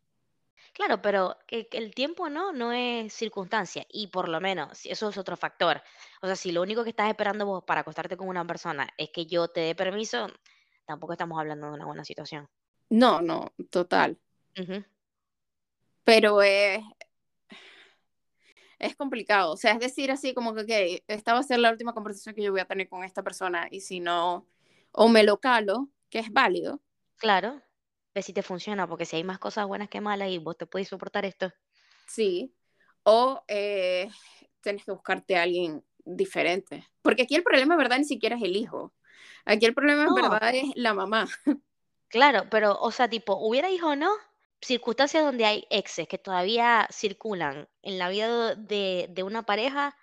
Claro, 0.73 1.03
pero 1.03 1.37
el 1.49 1.94
tiempo 1.94 2.29
no, 2.29 2.53
no 2.53 2.73
es 2.73 3.12
circunstancia 3.12 3.85
y 3.88 4.09
por 4.09 4.29
lo 4.29 4.40
menos 4.40 4.85
eso 4.87 5.09
es 5.09 5.18
otro 5.18 5.37
factor. 5.37 5.83
O 6.23 6.27
sea, 6.27 6.37
si 6.37 6.53
lo 6.53 6.62
único 6.62 6.85
que 6.85 6.90
estás 6.90 7.09
esperando 7.09 7.47
vos 7.47 7.64
para 7.64 7.81
acostarte 7.81 8.16
con 8.16 8.29
una 8.29 8.47
persona 8.47 8.88
es 8.97 9.11
que 9.11 9.27
yo 9.27 9.49
te 9.49 9.61
dé 9.61 9.75
permiso, 9.75 10.29
tampoco 10.87 11.12
estamos 11.14 11.38
hablando 11.40 11.68
de 11.68 11.73
una 11.73 11.87
buena 11.87 12.05
situación. 12.05 12.49
No, 12.90 13.21
no, 13.21 13.53
total, 13.71 14.18
Ujú. 14.57 14.85
pero 16.05 16.42
es, 16.42 16.81
es 18.79 18.97
complicado, 18.97 19.53
o 19.53 19.57
sea, 19.57 19.73
es 19.73 19.81
decir 19.81 20.11
así 20.11 20.35
como 20.35 20.55
que, 20.55 20.62
ok, 20.62 21.05
esta 21.09 21.33
va 21.35 21.41
a 21.41 21.43
ser 21.43 21.59
la 21.61 21.71
última 21.73 21.95
conversación 21.95 22.35
que 22.35 22.43
yo 22.43 22.53
voy 22.53 22.61
a 22.61 22.67
tener 22.67 22.88
con 22.88 23.05
esta 23.05 23.23
persona 23.23 23.69
y 23.71 23.81
si 23.81 24.01
no, 24.01 24.47
o 24.93 25.09
me 25.09 25.25
lo 25.25 25.41
calo, 25.41 25.88
que 26.11 26.21
es 26.21 26.31
válido, 26.33 26.81
Claro, 27.17 27.62
ve 28.14 28.23
si 28.23 28.33
te 28.33 28.43
funciona, 28.43 28.88
porque 28.88 29.05
si 29.05 29.14
hay 29.17 29.23
más 29.25 29.38
cosas 29.38 29.67
buenas 29.69 29.88
que 29.88 30.01
malas 30.01 30.31
y 30.31 30.38
vos 30.38 30.57
te 30.59 30.67
podés 30.67 30.88
soportar 30.88 31.25
esto. 31.25 31.53
sí, 32.07 32.55
o 33.05 33.45
eh, 33.49 34.09
tienes 34.62 34.85
que 34.85 34.93
buscarte 34.93 35.37
a 35.37 35.43
alguien 35.43 35.85
diferente, 36.05 36.87
porque 37.03 37.23
aquí 37.23 37.35
el 37.37 37.43
problema 37.45 37.77
verdad 37.77 37.99
ni 37.99 38.05
siquiera 38.05 38.37
es 38.37 38.43
el 38.43 38.57
hijo, 38.57 38.95
aquí 39.45 39.67
el 39.67 39.75
problema 39.75 40.05
en 40.07 40.14
No, 40.17 40.29
verdad 40.31 40.55
es 40.55 40.67
la 40.77 40.95
mamá, 40.95 41.29
claro, 42.09 42.49
pero, 42.51 42.79
o 42.81 42.91
sea, 42.91 43.09
tipo, 43.09 43.37
hubiera 43.37 43.71
hijo 43.71 43.88
o 43.91 43.97
no, 43.97 44.11
circunstancias 44.61 45.25
donde 45.25 45.44
hay 45.47 45.66
exes 45.71 46.09
que 46.09 46.18
todavía 46.18 46.88
circulan 46.90 47.68
en 47.83 47.99
la 47.99 48.09
vida 48.09 48.55
de, 48.55 49.07
de 49.11 49.23
una 49.23 49.44
pareja, 49.44 49.97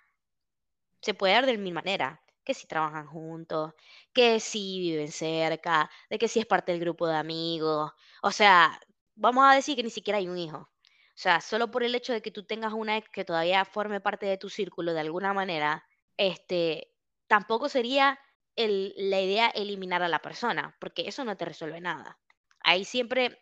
se 1.00 1.14
puede 1.14 1.34
dar 1.34 1.46
de 1.46 1.58
mil 1.58 1.74
maneras. 1.74 2.20
Que 2.44 2.54
si 2.54 2.66
trabajan 2.68 3.06
juntos, 3.08 3.74
que 4.12 4.38
si 4.40 4.78
viven 4.80 5.10
cerca, 5.10 5.90
de 6.10 6.18
que 6.18 6.28
si 6.28 6.38
es 6.38 6.46
parte 6.46 6.70
del 6.72 6.80
grupo 6.80 7.08
de 7.08 7.16
amigos. 7.16 7.90
O 8.22 8.30
sea, 8.30 8.80
vamos 9.16 9.44
a 9.46 9.54
decir 9.54 9.74
que 9.76 9.82
ni 9.82 9.90
siquiera 9.90 10.18
hay 10.18 10.28
un 10.28 10.38
hijo. 10.38 10.58
O 10.58 11.18
sea, 11.18 11.40
solo 11.40 11.70
por 11.70 11.82
el 11.82 11.94
hecho 11.94 12.12
de 12.12 12.22
que 12.22 12.30
tú 12.30 12.44
tengas 12.46 12.72
una 12.72 12.98
ex 12.98 13.08
que 13.10 13.24
todavía 13.24 13.64
forme 13.64 14.00
parte 14.00 14.26
de 14.26 14.38
tu 14.38 14.48
círculo 14.48 14.92
de 14.92 15.00
alguna 15.00 15.32
manera, 15.32 15.84
este, 16.16 16.92
tampoco 17.26 17.68
sería 17.68 18.20
la 18.56 19.20
idea 19.20 19.48
eliminar 19.48 20.02
a 20.02 20.08
la 20.08 20.20
persona, 20.20 20.76
porque 20.80 21.08
eso 21.08 21.24
no 21.24 21.36
te 21.36 21.46
resuelve 21.46 21.80
nada. 21.80 22.18
Ahí 22.60 22.84
siempre 22.84 23.40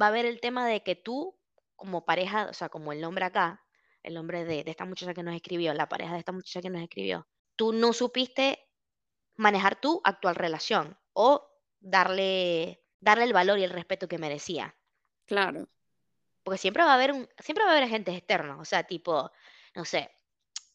va 0.00 0.06
a 0.06 0.08
haber 0.08 0.26
el 0.26 0.40
tema 0.40 0.66
de 0.66 0.82
que 0.82 0.94
tú, 0.94 1.38
como 1.76 2.04
pareja, 2.04 2.48
o 2.50 2.54
sea, 2.54 2.68
como 2.68 2.92
el 2.92 3.00
nombre 3.00 3.24
acá, 3.24 3.64
el 4.02 4.14
nombre 4.14 4.44
de, 4.44 4.64
de 4.64 4.70
esta 4.70 4.84
muchacha 4.84 5.14
que 5.14 5.22
nos 5.22 5.34
escribió, 5.34 5.74
la 5.74 5.88
pareja 5.88 6.12
de 6.14 6.20
esta 6.20 6.32
muchacha 6.32 6.62
que 6.62 6.70
nos 6.70 6.82
escribió, 6.82 7.26
tú 7.56 7.72
no 7.72 7.92
supiste 7.92 8.68
manejar 9.36 9.80
tu 9.80 10.00
actual 10.04 10.34
relación 10.34 10.98
o 11.12 11.48
darle, 11.80 12.82
darle 13.00 13.24
el 13.24 13.32
valor 13.32 13.58
y 13.58 13.64
el 13.64 13.70
respeto 13.70 14.08
que 14.08 14.18
merecía. 14.18 14.76
claro, 15.26 15.68
Porque 16.42 16.58
siempre 16.58 16.84
va 16.84 16.92
a 16.92 16.94
haber 16.94 17.12
un, 17.12 17.28
siempre 17.38 17.64
va 17.64 17.70
a 17.70 17.72
haber 17.72 17.84
agentes 17.84 18.16
externos, 18.16 18.58
o 18.60 18.64
sea, 18.64 18.84
tipo, 18.84 19.30
no 19.74 19.84
sé, 19.84 20.10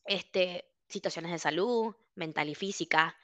este, 0.05 0.69
situaciones 0.87 1.31
de 1.31 1.39
salud, 1.39 1.95
mental 2.15 2.49
y 2.49 2.55
física, 2.55 3.17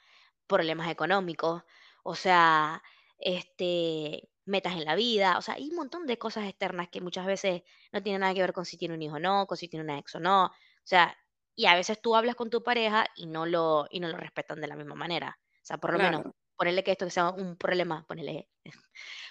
problemas 0.46 0.90
económicos, 0.90 1.62
o 2.02 2.14
sea, 2.14 2.82
este, 3.18 4.28
metas 4.50 4.74
en 4.74 4.84
la 4.84 4.94
vida, 4.96 5.38
o 5.38 5.42
sea, 5.42 5.54
hay 5.54 5.70
un 5.70 5.76
montón 5.76 6.06
de 6.06 6.18
cosas 6.18 6.44
externas 6.48 6.88
que 6.90 7.00
muchas 7.00 7.26
veces 7.26 7.62
no 7.92 8.02
tienen 8.02 8.20
nada 8.22 8.34
que 8.34 8.40
ver 8.42 8.52
con 8.52 8.66
si 8.66 8.76
tiene 8.76 8.94
un 8.94 9.02
hijo 9.02 9.16
o 9.16 9.20
no, 9.20 9.46
con 9.46 9.56
si 9.56 9.68
tiene 9.68 9.84
una 9.84 9.98
ex 9.98 10.14
o 10.16 10.20
no, 10.20 10.46
o 10.46 10.52
sea, 10.84 11.16
y 11.54 11.66
a 11.66 11.74
veces 11.74 12.00
tú 12.02 12.16
hablas 12.16 12.36
con 12.36 12.50
tu 12.50 12.62
pareja 12.62 13.06
y 13.16 13.26
no 13.26 13.46
lo, 13.46 13.86
y 13.90 14.00
no 14.00 14.08
lo 14.08 14.16
respetan 14.16 14.60
de 14.60 14.66
la 14.68 14.76
misma 14.76 14.94
manera, 14.94 15.38
o 15.40 15.64
sea, 15.64 15.78
por 15.78 15.92
lo 15.92 15.98
menos, 15.98 16.24
ponerle 16.56 16.84
que 16.84 16.92
esto 16.92 17.08
sea 17.08 17.30
un 17.30 17.56
problema, 17.56 18.04
ponerle, 18.06 18.50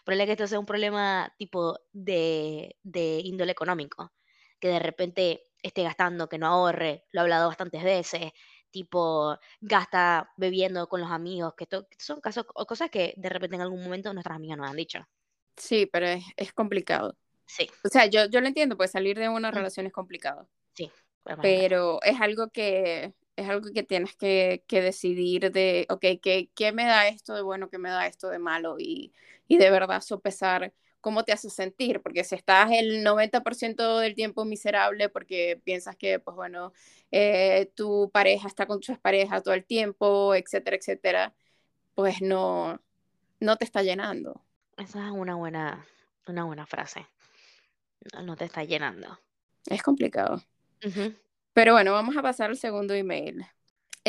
ponerle 0.05 0.25
que 0.25 0.31
esto 0.33 0.47
sea 0.47 0.59
un 0.59 0.65
problema 0.65 1.33
tipo 1.37 1.79
de, 1.91 2.77
de 2.83 3.21
índole 3.23 3.51
económico, 3.51 4.13
que 4.59 4.69
de 4.69 4.79
repente 4.79 5.43
esté 5.61 5.83
gastando, 5.83 6.29
que 6.29 6.37
no 6.37 6.47
ahorre, 6.47 7.05
lo 7.11 7.21
he 7.21 7.23
hablado 7.23 7.47
bastantes 7.47 7.83
veces, 7.83 8.31
tipo 8.71 9.37
gasta 9.61 10.31
bebiendo 10.37 10.87
con 10.89 11.01
los 11.01 11.11
amigos, 11.11 11.53
que, 11.55 11.65
to- 11.67 11.87
que 11.87 11.97
son 11.99 12.21
casos 12.21 12.45
o 12.55 12.65
cosas 12.65 12.89
que 12.89 13.13
de 13.17 13.29
repente 13.29 13.55
en 13.55 13.61
algún 13.63 13.83
momento 13.83 14.13
nuestras 14.13 14.35
amigas 14.37 14.57
nos 14.57 14.69
han 14.69 14.75
dicho. 14.77 14.99
sí, 15.57 15.85
pero 15.91 16.07
es, 16.07 16.23
es 16.37 16.53
complicado. 16.53 17.17
Sí, 17.45 17.69
O 17.83 17.89
sea, 17.89 18.05
yo, 18.07 18.27
yo 18.27 18.41
lo 18.41 18.47
entiendo, 18.47 18.77
pues 18.77 18.91
salir 18.91 19.17
de 19.19 19.29
una 19.29 19.51
relación 19.51 19.87
es 19.87 19.93
complicado, 19.93 20.49
sí, 20.73 20.91
pero 21.39 22.01
es 22.03 22.19
algo 22.21 22.49
que 22.49 23.13
es 23.35 23.49
algo 23.49 23.69
que 23.73 23.83
tienes 23.83 24.15
que, 24.17 24.63
que 24.67 24.81
decidir 24.81 25.51
de, 25.51 25.85
ok, 25.89 26.01
¿qué, 26.21 26.51
¿qué 26.55 26.71
me 26.73 26.85
da 26.85 27.07
esto 27.07 27.33
de 27.35 27.41
bueno, 27.41 27.69
qué 27.69 27.77
me 27.77 27.89
da 27.89 28.05
esto 28.07 28.29
de 28.29 28.39
malo? 28.39 28.75
Y, 28.79 29.13
y 29.47 29.57
de 29.57 29.71
verdad 29.71 30.01
sopesar 30.01 30.73
cómo 31.01 31.23
te 31.23 31.31
hace 31.31 31.49
sentir, 31.49 32.01
porque 32.01 32.23
si 32.23 32.35
estás 32.35 32.71
el 32.71 33.03
90% 33.03 33.99
del 33.99 34.15
tiempo 34.15 34.45
miserable 34.45 35.09
porque 35.09 35.61
piensas 35.63 35.95
que, 35.95 36.19
pues 36.19 36.35
bueno, 36.35 36.73
eh, 37.11 37.71
tu 37.75 38.09
pareja 38.11 38.47
está 38.47 38.65
con 38.65 38.79
tu 38.79 38.95
pareja 38.99 39.41
todo 39.41 39.53
el 39.53 39.65
tiempo, 39.65 40.35
etcétera, 40.35 40.75
etcétera, 40.77 41.33
pues 41.95 42.21
no, 42.21 42.79
no 43.39 43.57
te 43.57 43.65
está 43.65 43.83
llenando. 43.83 44.41
Esa 44.77 45.05
es 45.05 45.11
una 45.11 45.35
buena, 45.35 45.85
una 46.27 46.45
buena 46.45 46.65
frase. 46.65 47.05
No, 48.13 48.23
no 48.23 48.35
te 48.35 48.45
está 48.45 48.63
llenando. 48.63 49.19
Es 49.67 49.83
complicado. 49.83 50.41
Ujú, 50.85 51.13
Pero 51.53 51.73
bueno, 51.73 51.91
vamos 51.91 52.15
a 52.15 52.21
pasar 52.21 52.49
al 52.49 52.57
segundo 52.57 52.93
email. 52.93 53.45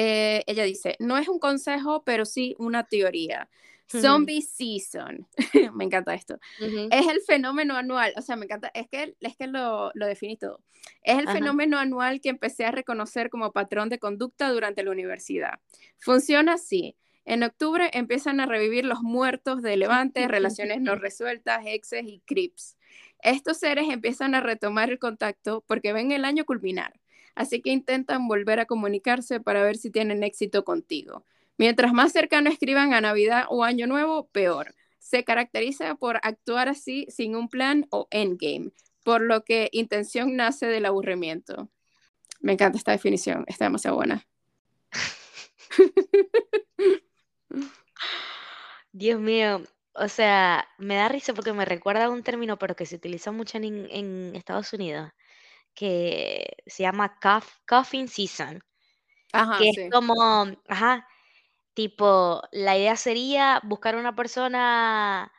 Eh, 0.02 0.44
ella 0.46 0.64
dice, 0.64 0.96
no 0.98 1.18
es 1.18 1.28
un 1.28 1.38
consejo, 1.38 2.02
pero 2.04 2.24
sí 2.24 2.56
una 2.58 2.84
teoría. 2.84 3.50
Zombie 3.86 4.40
season, 4.40 5.26
me 5.74 5.84
encanta 5.84 6.14
esto. 6.14 6.38
Es 6.58 7.06
el 7.06 7.20
fenómeno 7.26 7.76
anual, 7.76 8.14
o 8.16 8.22
sea, 8.22 8.36
me 8.36 8.46
encanta, 8.46 8.70
es 8.72 8.88
que, 8.88 9.14
es 9.20 9.36
que 9.36 9.46
lo, 9.46 9.90
lo 9.92 10.06
definí 10.06 10.38
todo. 10.38 10.62
Es 11.02 11.18
el 11.18 11.28
fenómeno 11.28 11.76
anual 11.76 12.22
que 12.22 12.30
empecé 12.30 12.64
a 12.64 12.70
reconocer 12.70 13.28
como 13.28 13.52
patrón 13.52 13.90
de 13.90 13.98
conducta 13.98 14.50
durante 14.50 14.82
la 14.84 14.90
universidad. 14.90 15.58
Funciona 15.98 16.54
así. 16.54 16.96
En 17.26 17.42
octubre 17.42 17.90
empiezan 17.92 18.40
a 18.40 18.46
revivir 18.46 18.86
los 18.86 19.02
muertos 19.02 19.60
de 19.60 19.76
Levante, 19.76 20.26
relaciones 20.28 20.80
no 20.80 20.94
resueltas, 20.96 21.62
exes 21.66 22.04
y 22.06 22.20
crips. 22.20 22.78
Estos 23.22 23.58
seres 23.58 23.88
empiezan 23.90 24.34
a 24.34 24.40
retomar 24.40 24.88
el 24.90 24.98
contacto 24.98 25.62
porque 25.66 25.92
ven 25.92 26.12
el 26.12 26.24
año 26.24 26.46
culminar, 26.46 26.98
así 27.34 27.62
que 27.62 27.70
intentan 27.70 28.28
volver 28.28 28.60
a 28.60 28.66
comunicarse 28.66 29.40
para 29.40 29.62
ver 29.62 29.76
si 29.76 29.90
tienen 29.90 30.22
éxito 30.22 30.64
contigo. 30.64 31.24
Mientras 31.58 31.92
más 31.92 32.12
cercano 32.12 32.50
escriban 32.50 32.94
a 32.94 33.00
Navidad 33.00 33.44
o 33.48 33.64
Año 33.64 33.86
Nuevo, 33.86 34.28
peor. 34.28 34.74
Se 34.98 35.24
caracteriza 35.24 35.94
por 35.94 36.20
actuar 36.22 36.68
así 36.68 37.06
sin 37.10 37.36
un 37.36 37.48
plan 37.48 37.86
o 37.90 38.08
endgame, 38.10 38.72
por 39.02 39.20
lo 39.20 39.44
que 39.44 39.68
intención 39.72 40.36
nace 40.36 40.66
del 40.66 40.86
aburrimiento. 40.86 41.68
Me 42.40 42.52
encanta 42.52 42.78
esta 42.78 42.92
definición, 42.92 43.44
está 43.46 43.66
demasiado 43.66 43.96
buena. 43.96 44.26
Dios 48.92 49.20
mío, 49.20 49.62
o 49.94 50.08
sea, 50.08 50.68
me 50.78 50.96
da 50.96 51.08
risa 51.08 51.34
porque 51.34 51.52
me 51.52 51.64
recuerda 51.64 52.06
a 52.06 52.10
un 52.10 52.22
término, 52.22 52.58
pero 52.58 52.74
que 52.74 52.86
se 52.86 52.96
utiliza 52.96 53.32
mucho 53.32 53.58
en, 53.58 54.34
Estados 54.34 54.72
Unidos, 54.72 55.10
que 55.74 56.56
se 56.66 56.83
llama 56.83 57.18
coffin 57.66 58.09
season, 58.09 58.62
Ajá, 59.33 59.59
que 59.59 59.70
es 59.70 59.90
como, 59.90 60.46
ajá, 60.68 61.06
Tipo, 61.74 62.42
la 62.52 62.76
idea 62.76 62.96
sería 62.96 63.61
buscar 63.64 63.96
una 63.96 64.14
persona 64.14 65.33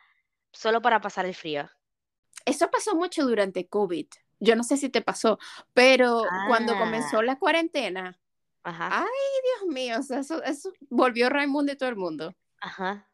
solo 0.50 0.80
para 0.80 1.00
pasar 1.00 1.26
el 1.26 1.34
frío. 1.34 1.70
Eso 2.44 2.70
pasó 2.70 2.96
mucho 2.96 3.24
durante 3.24 3.68
COVID. 3.68 4.06
Yo 4.40 4.56
no 4.56 4.64
sé 4.64 4.76
si 4.76 4.88
te 4.88 5.02
pasó, 5.02 5.38
pero 5.72 6.24
cuando 6.48 6.76
comenzó 6.76 7.20
ah. 7.20 7.22
la 7.22 7.38
cuarentena, 7.38 8.18
Ajá. 8.64 9.02
ay, 9.02 9.06
Dios 9.60 9.72
mío, 9.72 9.98
eso, 9.98 10.42
eso 10.42 10.72
volvió 10.90 11.28
Raimundo 11.28 11.72
y 11.72 11.76
todo 11.76 11.90
el 11.90 11.96
mundo. 11.96 12.34
Ajá. 12.60 13.08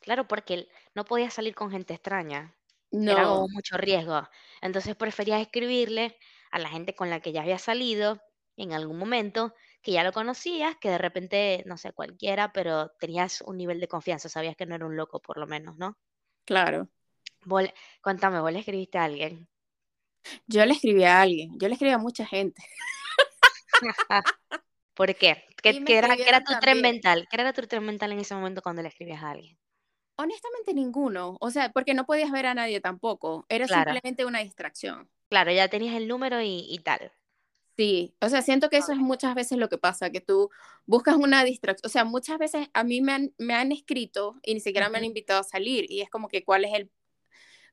Claro, 0.00 0.28
porque 0.28 0.68
no 0.94 1.04
podía 1.04 1.30
salir 1.30 1.54
con 1.54 1.70
gente 1.70 1.94
extraña. 1.94 2.54
Era 2.92 3.24
como 3.24 3.48
mucho 3.48 3.76
riesgo. 3.76 4.28
Entonces 4.60 4.94
preferías 4.94 5.40
escribirle 5.40 6.16
a 6.52 6.58
la 6.58 6.68
gente 6.68 6.94
con 6.94 7.10
la 7.10 7.20
que 7.20 7.32
ya 7.32 7.42
había 7.42 7.58
salido 7.58 8.20
en 8.56 8.72
algún 8.72 8.98
momento 8.98 9.54
que 9.80 9.92
ya 9.92 10.04
lo 10.04 10.12
conocías, 10.12 10.76
que 10.76 10.90
de 10.90 10.98
repente, 10.98 11.64
no 11.66 11.76
sé, 11.76 11.92
cualquiera, 11.92 12.52
pero 12.52 12.90
tenías 13.00 13.40
un 13.40 13.56
nivel 13.56 13.80
de 13.80 13.88
confianza, 13.88 14.28
sabías 14.28 14.54
que 14.54 14.66
no 14.66 14.76
era 14.76 14.86
un 14.86 14.96
loco 14.96 15.20
por 15.20 15.38
lo 15.38 15.46
menos, 15.46 15.76
¿no? 15.76 15.98
Claro. 16.44 16.88
cuéntame, 18.00 18.40
¿vos 18.40 18.52
le 18.52 18.60
escribiste 18.60 18.98
a 18.98 19.04
alguien? 19.04 19.48
Yo 20.46 20.64
le 20.64 20.74
escribí 20.74 21.02
a 21.02 21.22
alguien, 21.22 21.58
yo 21.58 21.66
le 21.66 21.74
escribí 21.74 21.92
a 21.92 21.98
mucha 21.98 22.24
gente. 22.24 22.62
¿Por 24.94 25.14
qué? 25.16 25.44
¿Qué, 25.62 25.82
era, 25.88 26.44
tu 26.44 26.52
tren 26.60 26.80
mental? 26.80 27.26
¿Qué 27.30 27.40
era 27.40 27.52
tu 27.52 27.62
tren 27.62 27.84
mental 27.84 28.12
en 28.12 28.20
ese 28.20 28.34
momento 28.34 28.62
cuando 28.62 28.82
le 28.82 28.88
escribías 28.88 29.22
a 29.22 29.30
alguien? 29.30 29.58
Honestamente 30.16 30.74
ninguno, 30.74 31.38
o 31.40 31.50
sea, 31.50 31.70
porque 31.70 31.94
no 31.94 32.04
podías 32.04 32.30
ver 32.30 32.46
a 32.46 32.54
nadie 32.54 32.80
tampoco, 32.80 33.46
era 33.48 33.66
simplemente 33.66 34.24
una 34.26 34.40
distracción. 34.40 35.08
Claro, 35.32 35.50
ya 35.50 35.68
tenías 35.68 35.94
el 35.96 36.08
número 36.08 36.42
y 36.42 36.78
tal. 36.84 37.10
Sí, 37.76 38.14
o 38.20 38.28
sea, 38.28 38.42
siento 38.42 38.68
que 38.68 38.76
eso 38.76 38.92
es 38.92 38.98
muchas 38.98 39.34
veces 39.34 39.56
lo 39.56 39.70
que 39.70 39.78
pasa, 39.78 40.10
que 40.10 40.20
tú 40.20 40.50
buscas 40.84 41.16
una 41.16 41.42
distracción, 41.42 41.88
o 41.88 41.88
sea, 41.88 42.04
muchas 42.04 42.38
veces 42.38 42.68
a 42.74 42.84
mí 42.84 43.00
me 43.00 43.12
han, 43.12 43.34
me 43.38 43.54
han 43.54 43.72
escrito 43.72 44.36
y 44.42 44.52
ni 44.52 44.60
siquiera 44.60 44.90
me 44.90 44.98
han 44.98 45.04
invitado 45.04 45.40
a 45.40 45.44
salir 45.44 45.90
y 45.90 46.02
es 46.02 46.10
como 46.10 46.28
que 46.28 46.44
cuál 46.44 46.66
es 46.66 46.74
el, 46.74 46.90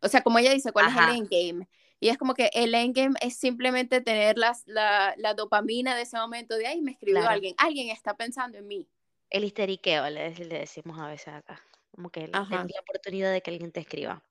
o 0.02 0.08
sea, 0.08 0.22
como 0.22 0.40
ella 0.40 0.54
dice, 0.54 0.72
cuál 0.72 0.88
es 0.88 0.96
el 0.96 1.18
endgame. 1.18 1.68
Y 2.00 2.08
es 2.08 2.18
como 2.18 2.34
que 2.34 2.50
el 2.54 2.74
endgame 2.76 3.16
es 3.20 3.36
simplemente 3.36 4.00
tener 4.00 4.38
las, 4.38 4.64
la, 4.66 5.14
la, 5.18 5.34
dopamina 5.34 5.98
de 5.98 6.04
ese 6.04 6.16
momento 6.16 6.56
de, 6.56 6.66
ahí 6.66 6.82
me 6.82 6.92
escribió 6.92 7.28
alguien, 7.28 7.56
alguien 7.58 7.90
está 7.90 8.16
pensando 8.16 8.58
en 8.58 8.68
mí. 8.68 8.88
El 9.30 9.44
histeriqueo, 9.44 10.10
le, 10.10 10.34
le 10.34 10.60
decimos 10.60 10.98
a 10.98 11.08
veces 11.08 11.34
acá, 11.34 11.62
como 11.92 12.10
que 12.10 12.30
la 12.30 12.48
oportunidad 12.82 13.34
de 13.34 13.42
que 13.42 13.52
alguien 13.52 13.74
te 13.74 13.82
escriba. 13.82 14.24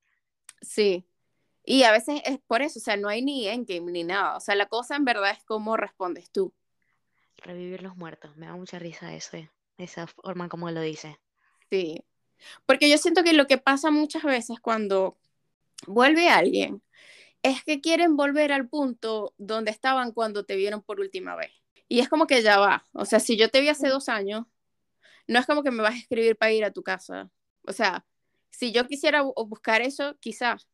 Sí, 0.62 1.04
y 1.70 1.82
a 1.82 1.92
veces 1.92 2.22
es 2.24 2.38
por 2.46 2.62
eso, 2.62 2.78
o 2.78 2.82
sea, 2.82 2.96
no 2.96 3.10
hay 3.10 3.20
ni 3.20 3.46
endgame 3.46 3.92
ni 3.92 4.02
nada. 4.02 4.38
O 4.38 4.40
sea, 4.40 4.54
la 4.54 4.66
cosa 4.66 4.96
en 4.96 5.04
verdad 5.04 5.32
es 5.32 5.44
cómo 5.44 5.76
respondes 5.76 6.30
tú. 6.30 6.54
Revivir 7.36 7.82
los 7.82 7.94
muertos, 7.94 8.34
me 8.38 8.46
da 8.46 8.56
mucha 8.56 8.78
risa 8.78 9.14
eso, 9.14 9.36
esa 9.76 10.06
forma 10.06 10.48
como 10.48 10.70
lo 10.70 10.80
dice. 10.80 11.20
Sí, 11.68 12.02
porque 12.64 12.88
yo 12.88 12.96
siento 12.96 13.22
que 13.22 13.34
lo 13.34 13.46
que 13.46 13.58
pasa 13.58 13.90
muchas 13.90 14.22
veces 14.22 14.60
cuando 14.60 15.18
vuelve 15.86 16.30
alguien 16.30 16.80
es 17.42 17.62
que 17.64 17.82
quieren 17.82 18.16
volver 18.16 18.50
al 18.50 18.66
punto 18.66 19.34
donde 19.36 19.70
estaban 19.70 20.12
cuando 20.12 20.46
te 20.46 20.56
vieron 20.56 20.80
por 20.80 21.00
última 21.00 21.36
vez. 21.36 21.52
Y 21.86 22.00
es 22.00 22.08
como 22.08 22.26
que 22.26 22.40
ya 22.40 22.58
va. 22.58 22.86
O 22.92 23.04
sea, 23.04 23.20
si 23.20 23.36
yo 23.36 23.50
te 23.50 23.60
vi 23.60 23.68
hace 23.68 23.88
dos 23.88 24.08
años, 24.08 24.46
no 25.26 25.38
es 25.38 25.44
como 25.44 25.62
que 25.62 25.70
me 25.70 25.82
vas 25.82 25.96
a 25.96 25.98
escribir 25.98 26.34
para 26.34 26.52
ir 26.52 26.64
a 26.64 26.72
tu 26.72 26.82
casa. 26.82 27.30
O 27.66 27.74
sea, 27.74 28.06
si 28.48 28.72
yo 28.72 28.86
quisiera 28.86 29.20
buscar 29.20 29.82
eso, 29.82 30.16
quizás, 30.18 30.66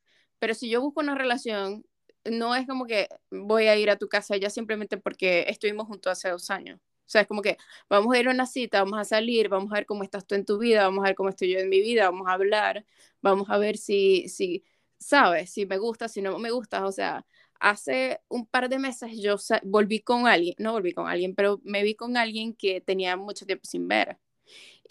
pero 0.44 0.52
si 0.52 0.68
yo 0.68 0.82
busco 0.82 1.00
una 1.00 1.14
relación, 1.14 1.86
no 2.26 2.54
es 2.54 2.66
como 2.66 2.84
que 2.84 3.08
voy 3.30 3.64
a 3.66 3.76
ir 3.78 3.88
a 3.88 3.96
tu 3.96 4.08
casa 4.08 4.36
ya 4.36 4.50
simplemente 4.50 4.98
porque 4.98 5.46
estuvimos 5.48 5.86
juntos 5.86 6.12
hace 6.12 6.28
dos 6.28 6.50
años. 6.50 6.78
O 6.80 7.08
sea, 7.08 7.22
es 7.22 7.26
como 7.26 7.40
que 7.40 7.56
vamos 7.88 8.14
a 8.14 8.18
ir 8.20 8.28
a 8.28 8.30
una 8.30 8.44
cita, 8.44 8.80
vamos 8.84 8.98
a 8.98 9.04
salir, 9.04 9.48
vamos 9.48 9.72
a 9.72 9.76
ver 9.76 9.86
cómo 9.86 10.02
estás 10.02 10.26
tú 10.26 10.34
en 10.34 10.44
tu 10.44 10.58
vida, 10.58 10.82
vamos 10.84 11.02
a 11.02 11.08
ver 11.08 11.14
cómo 11.14 11.30
estoy 11.30 11.50
yo 11.50 11.60
en 11.60 11.70
mi 11.70 11.80
vida, 11.80 12.10
vamos 12.10 12.28
a 12.28 12.34
hablar, 12.34 12.84
vamos 13.22 13.48
a 13.48 13.56
ver 13.56 13.78
si, 13.78 14.28
si 14.28 14.62
sabes, 14.98 15.50
si 15.50 15.64
me 15.64 15.78
gusta, 15.78 16.08
si 16.08 16.20
no 16.20 16.38
me 16.38 16.50
gusta. 16.50 16.84
O 16.84 16.92
sea, 16.92 17.24
hace 17.58 18.20
un 18.28 18.44
par 18.46 18.68
de 18.68 18.78
meses 18.78 19.12
yo 19.18 19.36
volví 19.62 20.00
con 20.00 20.26
alguien, 20.26 20.56
no 20.58 20.72
volví 20.72 20.92
con 20.92 21.08
alguien, 21.08 21.34
pero 21.34 21.58
me 21.64 21.82
vi 21.82 21.94
con 21.94 22.18
alguien 22.18 22.52
que 22.54 22.82
tenía 22.82 23.16
mucho 23.16 23.46
tiempo 23.46 23.64
sin 23.64 23.88
ver. 23.88 24.18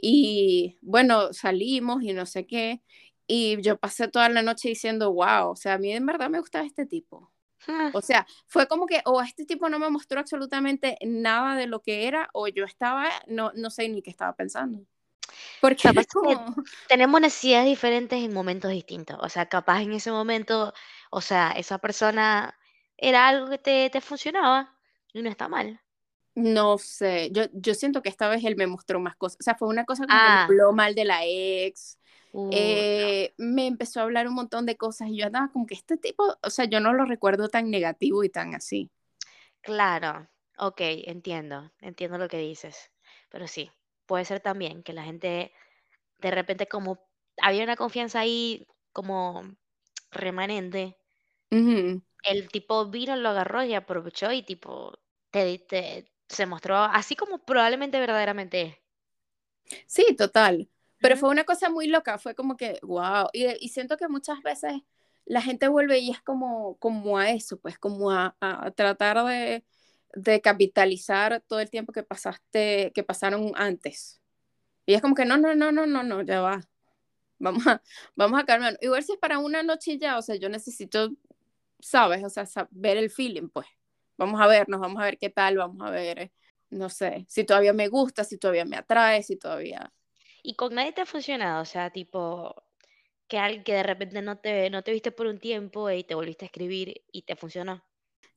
Y 0.02 0.78
bueno, 0.82 1.34
salimos 1.34 2.04
y 2.04 2.14
no 2.14 2.26
sé 2.26 2.46
qué. 2.48 2.82
Y 3.28 3.62
yo 3.62 3.78
pasé 3.78 4.08
toda 4.08 4.30
la 4.30 4.42
noche 4.42 4.70
diciendo, 4.70 5.14
wow, 5.14 5.52
o 5.52 5.56
sea, 5.56 5.74
a 5.74 5.78
mí 5.78 5.92
en 5.92 6.06
verdad 6.06 6.30
me 6.30 6.40
gustaba 6.40 6.66
este 6.66 6.86
tipo. 6.86 7.32
Ah. 7.68 7.92
O 7.94 8.02
sea, 8.02 8.28
fue 8.48 8.68
como 8.68 8.86
que 8.86 9.02
o 9.06 9.22
este 9.22 9.46
tipo 9.46 9.70
no 9.70 9.80
me 9.80 9.90
mostró 9.90 10.20
absolutamente 10.20 10.98
nada 11.02 11.56
de 11.56 11.68
lo 11.68 11.82
que 11.82 12.08
era 12.08 12.30
o 12.34 12.48
yo 12.48 12.66
estaba, 12.66 13.10
no, 13.28 13.52
no 13.56 13.70
sé 13.70 13.88
ni 13.88 14.02
qué 14.02 14.10
estaba 14.10 14.36
pensando. 14.36 14.86
Porque 15.62 15.90
tenemos 16.90 17.22
necesidades 17.22 17.68
diferentes 17.68 18.22
en 18.22 18.34
momentos 18.34 18.72
distintos. 18.72 19.18
O 19.22 19.30
sea, 19.30 19.48
capaz 19.48 19.82
en 19.82 19.94
ese 19.94 20.12
momento, 20.12 20.74
o 21.10 21.22
sea, 21.22 21.52
esa 21.52 21.78
persona 21.78 22.58
era 22.98 23.28
algo 23.28 23.50
que 23.50 23.58
te, 23.58 23.90
te 23.90 24.02
funcionaba 24.02 24.78
y 25.14 25.22
no 25.22 25.30
está 25.30 25.48
mal. 25.48 25.80
No 26.36 26.78
sé, 26.78 27.30
yo, 27.32 27.44
yo 27.54 27.76
siento 27.76 28.02
que 28.02 28.10
esta 28.10 28.28
vez 28.28 28.44
él 28.44 28.56
me 28.56 28.68
mostró 28.68 29.00
más 29.00 29.16
cosas. 29.16 29.38
O 29.40 29.44
sea, 29.44 29.56
fue 29.56 29.68
una 29.68 29.86
cosa 29.86 30.06
como 30.06 30.18
que 30.18 30.24
me 30.24 30.30
ah. 30.30 30.44
habló 30.44 30.74
mal 30.74 30.96
de 30.96 31.06
la 31.06 31.20
ex 31.24 31.98
eh, 32.52 33.34
me 33.38 33.68
empezó 33.68 34.00
a 34.00 34.04
hablar 34.04 34.28
un 34.28 34.36
montón 34.36 34.66
de 34.66 34.78
cosas 34.78 35.10
y 35.10 35.18
yo 35.18 35.26
andaba 35.28 35.52
como 35.52 35.66
que 35.66 35.76
este 35.76 35.98
tipo, 35.98 36.38
o 36.42 36.50
sea, 36.50 36.66
yo 36.66 36.80
no 36.80 36.94
lo 36.94 37.06
recuerdo 37.06 37.50
tan 37.50 37.70
negativo 37.72 38.24
y 38.24 38.30
tan 38.30 38.56
así. 38.56 38.92
Claro, 39.62 40.28
ok, 40.58 40.80
entiendo, 41.08 41.72
entiendo 41.82 42.18
lo 42.20 42.28
que 42.28 42.38
dices, 42.38 42.92
pero 43.30 43.48
sí, 43.48 43.72
puede 44.06 44.26
ser 44.26 44.40
también 44.42 44.84
que 44.84 44.94
la 44.94 45.04
gente 45.04 45.52
de 46.20 46.32
repente 46.32 46.68
como 46.68 47.00
había 47.42 47.64
una 47.66 47.78
confianza 47.78 48.20
ahí 48.22 48.68
como 48.94 49.44
remanente, 50.12 50.98
el 52.24 52.50
tipo 52.50 52.86
vino, 52.90 53.16
lo 53.16 53.30
agarró 53.30 53.64
y 53.64 53.74
aprovechó 53.76 54.32
y 54.34 54.44
tipo 54.44 55.00
te, 55.32 56.12
se 56.28 56.46
mostró 56.46 56.76
así 56.78 57.16
como 57.16 57.46
probablemente 57.46 57.98
verdaderamente 58.00 58.62
es. 58.62 58.78
Sí, 59.88 60.16
total. 60.18 60.68
Pero 61.04 61.18
fue 61.18 61.30
una 61.30 61.44
cosa 61.44 61.70
muy 61.70 61.88
loca, 61.88 62.18
fue 62.18 62.34
como 62.34 62.56
que, 62.56 62.80
wow. 62.82 63.28
Y, 63.34 63.46
y, 63.60 63.70
siento 63.70 63.98
que 63.98 64.08
muchas 64.08 64.42
veces 64.42 64.72
la 65.26 65.42
gente 65.42 65.68
vuelve 65.68 66.00
y 66.00 66.12
es 66.12 66.22
como, 66.22 66.78
como 66.78 67.18
a 67.18 67.30
eso, 67.32 67.60
pues 67.60 67.78
como 67.78 68.12
a, 68.12 68.38
a 68.40 68.72
tratar 68.72 69.26
de, 69.26 69.66
de, 70.16 70.42
capitalizar 70.42 71.42
todo 71.42 71.60
el 71.60 71.70
tiempo 71.70 71.92
que 71.92 72.04
pasaste, 72.04 72.94
que 72.96 73.04
pasaron 73.04 73.52
antes. 73.56 74.22
Y 74.86 74.94
es 74.96 75.02
como 75.02 75.16
que 75.16 75.26
no, 75.26 75.38
no, 75.38 75.56
no, 75.56 75.74
no, 75.74 75.86
no, 75.88 76.04
no, 76.04 76.22
ya 76.24 76.42
va. 76.42 76.62
Vamos 77.40 77.68
a, 77.68 77.82
vamos 78.16 78.42
a 78.42 78.46
calmar. 78.46 78.78
Igual 78.82 79.04
si 79.04 79.14
es 79.14 79.20
para 79.20 79.40
una 79.40 79.64
noche 79.64 79.98
ya, 80.00 80.18
o 80.18 80.22
sea, 80.22 80.36
yo 80.38 80.50
necesito, 80.50 81.10
sabes, 81.80 82.24
o 82.24 82.30
sea, 82.30 82.46
ver 82.72 82.98
el 82.98 83.10
feeling, 83.12 83.50
pues. 83.50 83.68
Vamos 84.18 84.42
a 84.42 84.48
vernos, 84.48 84.80
vamos 84.80 85.02
a 85.02 85.06
ver 85.06 85.18
qué 85.18 85.30
tal, 85.30 85.58
vamos 85.58 85.86
a 85.88 85.92
ver, 85.92 86.32
no 86.70 86.90
sé, 86.90 87.26
si 87.30 87.44
todavía 87.46 87.74
me 87.74 87.90
gusta, 87.90 88.24
si 88.24 88.38
todavía 88.38 88.66
me 88.66 88.78
atrae, 88.78 89.24
si 89.24 89.38
todavía 89.38 89.92
y 90.44 90.56
con 90.56 90.76
nadie 90.76 90.92
te 90.92 91.02
ha 91.02 91.06
funcionado, 91.06 91.62
o 91.62 91.66
sea, 91.66 91.90
tipo, 91.90 92.54
que 93.28 93.40
alguien 93.40 93.64
que 93.64 93.74
de 93.74 93.84
repente 93.84 94.22
no 94.22 94.38
te, 94.38 94.70
no 94.70 94.84
te 94.84 94.92
viste 94.92 95.12
por 95.12 95.26
un 95.28 95.40
tiempo 95.40 95.90
y 95.90 96.04
te 96.04 96.16
volviste 96.16 96.46
a 96.46 96.48
escribir 96.48 97.02
y 97.12 97.24
te 97.24 97.36
funcionó. 97.36 97.84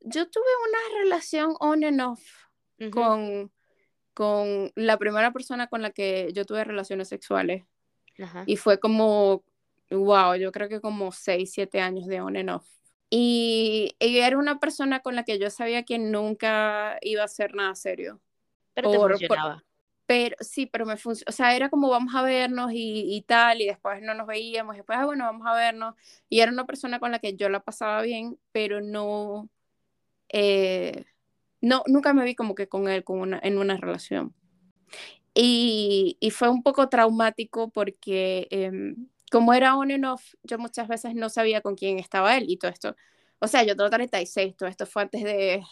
Yo 0.01 0.29
tuve 0.31 0.45
una 0.69 1.03
relación 1.03 1.55
on 1.61 1.85
and 1.85 2.01
off 2.01 2.23
con, 2.93 3.53
con 4.15 4.73
la 4.77 4.97
primera 4.99 5.33
persona 5.33 5.67
con 5.67 5.83
la 5.83 5.91
que 5.91 6.31
yo 6.33 6.45
tuve 6.45 6.65
relaciones 6.65 7.09
sexuales. 7.09 7.65
Ajá. 8.19 8.45
Y 8.47 8.57
fue 8.57 8.79
como, 8.79 9.45
wow, 9.91 10.37
yo 10.37 10.53
creo 10.53 10.69
que 10.69 10.81
como 10.81 11.13
6, 11.13 11.51
7 11.53 11.81
años 11.81 12.07
de 12.07 12.21
on 12.21 12.37
and 12.37 12.51
off. 12.51 12.67
Y 13.11 13.97
ella 13.99 14.27
era 14.27 14.39
una 14.39 14.59
persona 14.59 15.01
con 15.01 15.15
la 15.17 15.25
que 15.25 15.39
yo 15.39 15.51
sabía 15.51 15.85
que 15.85 15.99
nunca 15.99 16.99
iba 17.03 17.23
a 17.23 17.27
hacer 17.27 17.55
nada 17.55 17.75
serio. 17.75 18.21
Pero 18.75 18.91
te 18.91 18.97
por- 18.97 19.09
por- 19.09 19.19
funcionaba. 19.19 19.65
Pero 20.07 20.37
sí, 20.41 20.67
pero 20.67 20.87
me 20.87 20.97
funcionó. 20.97 21.29
O 21.31 21.33
sea, 21.33 21.57
era 21.57 21.69
como 21.71 21.89
vamos 21.91 22.15
a 22.15 22.23
vernos 22.23 22.73
y, 22.73 23.05
y 23.17 23.23
tal, 23.23 23.61
y 23.61 23.67
después 23.67 24.01
no 24.03 24.15
nos 24.15 24.27
veíamos, 24.27 24.75
y 24.77 24.79
después, 24.79 24.99
ah, 24.99 25.05
bueno, 25.07 25.25
vamos 25.25 25.47
a 25.47 25.55
vernos. 25.55 25.95
Y 26.29 26.41
era 26.41 26.53
una 26.53 26.67
persona 26.67 27.01
con 27.01 27.11
la 27.13 27.19
que 27.19 27.35
yo 27.37 27.49
la 27.49 27.61
pasaba 27.61 28.03
bien, 28.03 28.39
pero 28.53 28.81
no. 28.81 29.49
eh, 30.31 31.05
no, 31.63 31.83
nunca 31.89 32.15
me 32.15 32.25
vi 32.25 32.35
como 32.37 32.55
que 32.55 32.69
con 32.69 32.89
él 32.89 33.05
con 33.05 33.21
una, 33.21 33.41
en 33.43 33.59
una 33.59 33.77
relación. 33.79 34.35
Y, 35.35 36.17
y 36.21 36.31
fue 36.31 36.49
un 36.49 36.63
poco 36.63 36.89
traumático 36.89 37.71
porque 37.71 38.49
em, 38.51 39.09
como 39.31 39.53
era 39.55 39.77
on 39.77 39.91
and 39.93 40.05
off, 40.07 40.35
yo 40.43 40.59
muchas 40.59 40.89
veces 40.89 41.15
no 41.15 41.29
sabía 41.29 41.61
con 41.61 41.75
quién 41.77 41.99
estaba 41.99 42.37
él 42.37 42.47
y 42.49 42.57
todo 42.59 42.71
esto. 42.71 42.97
O 43.39 43.49
sea, 43.49 43.63
yo 43.65 43.77
tengo 43.77 43.91
36, 43.91 44.57
todo 44.57 44.69
esto 44.69 44.87
fue 44.87 45.03
antes 45.03 45.23
de, 45.25 45.63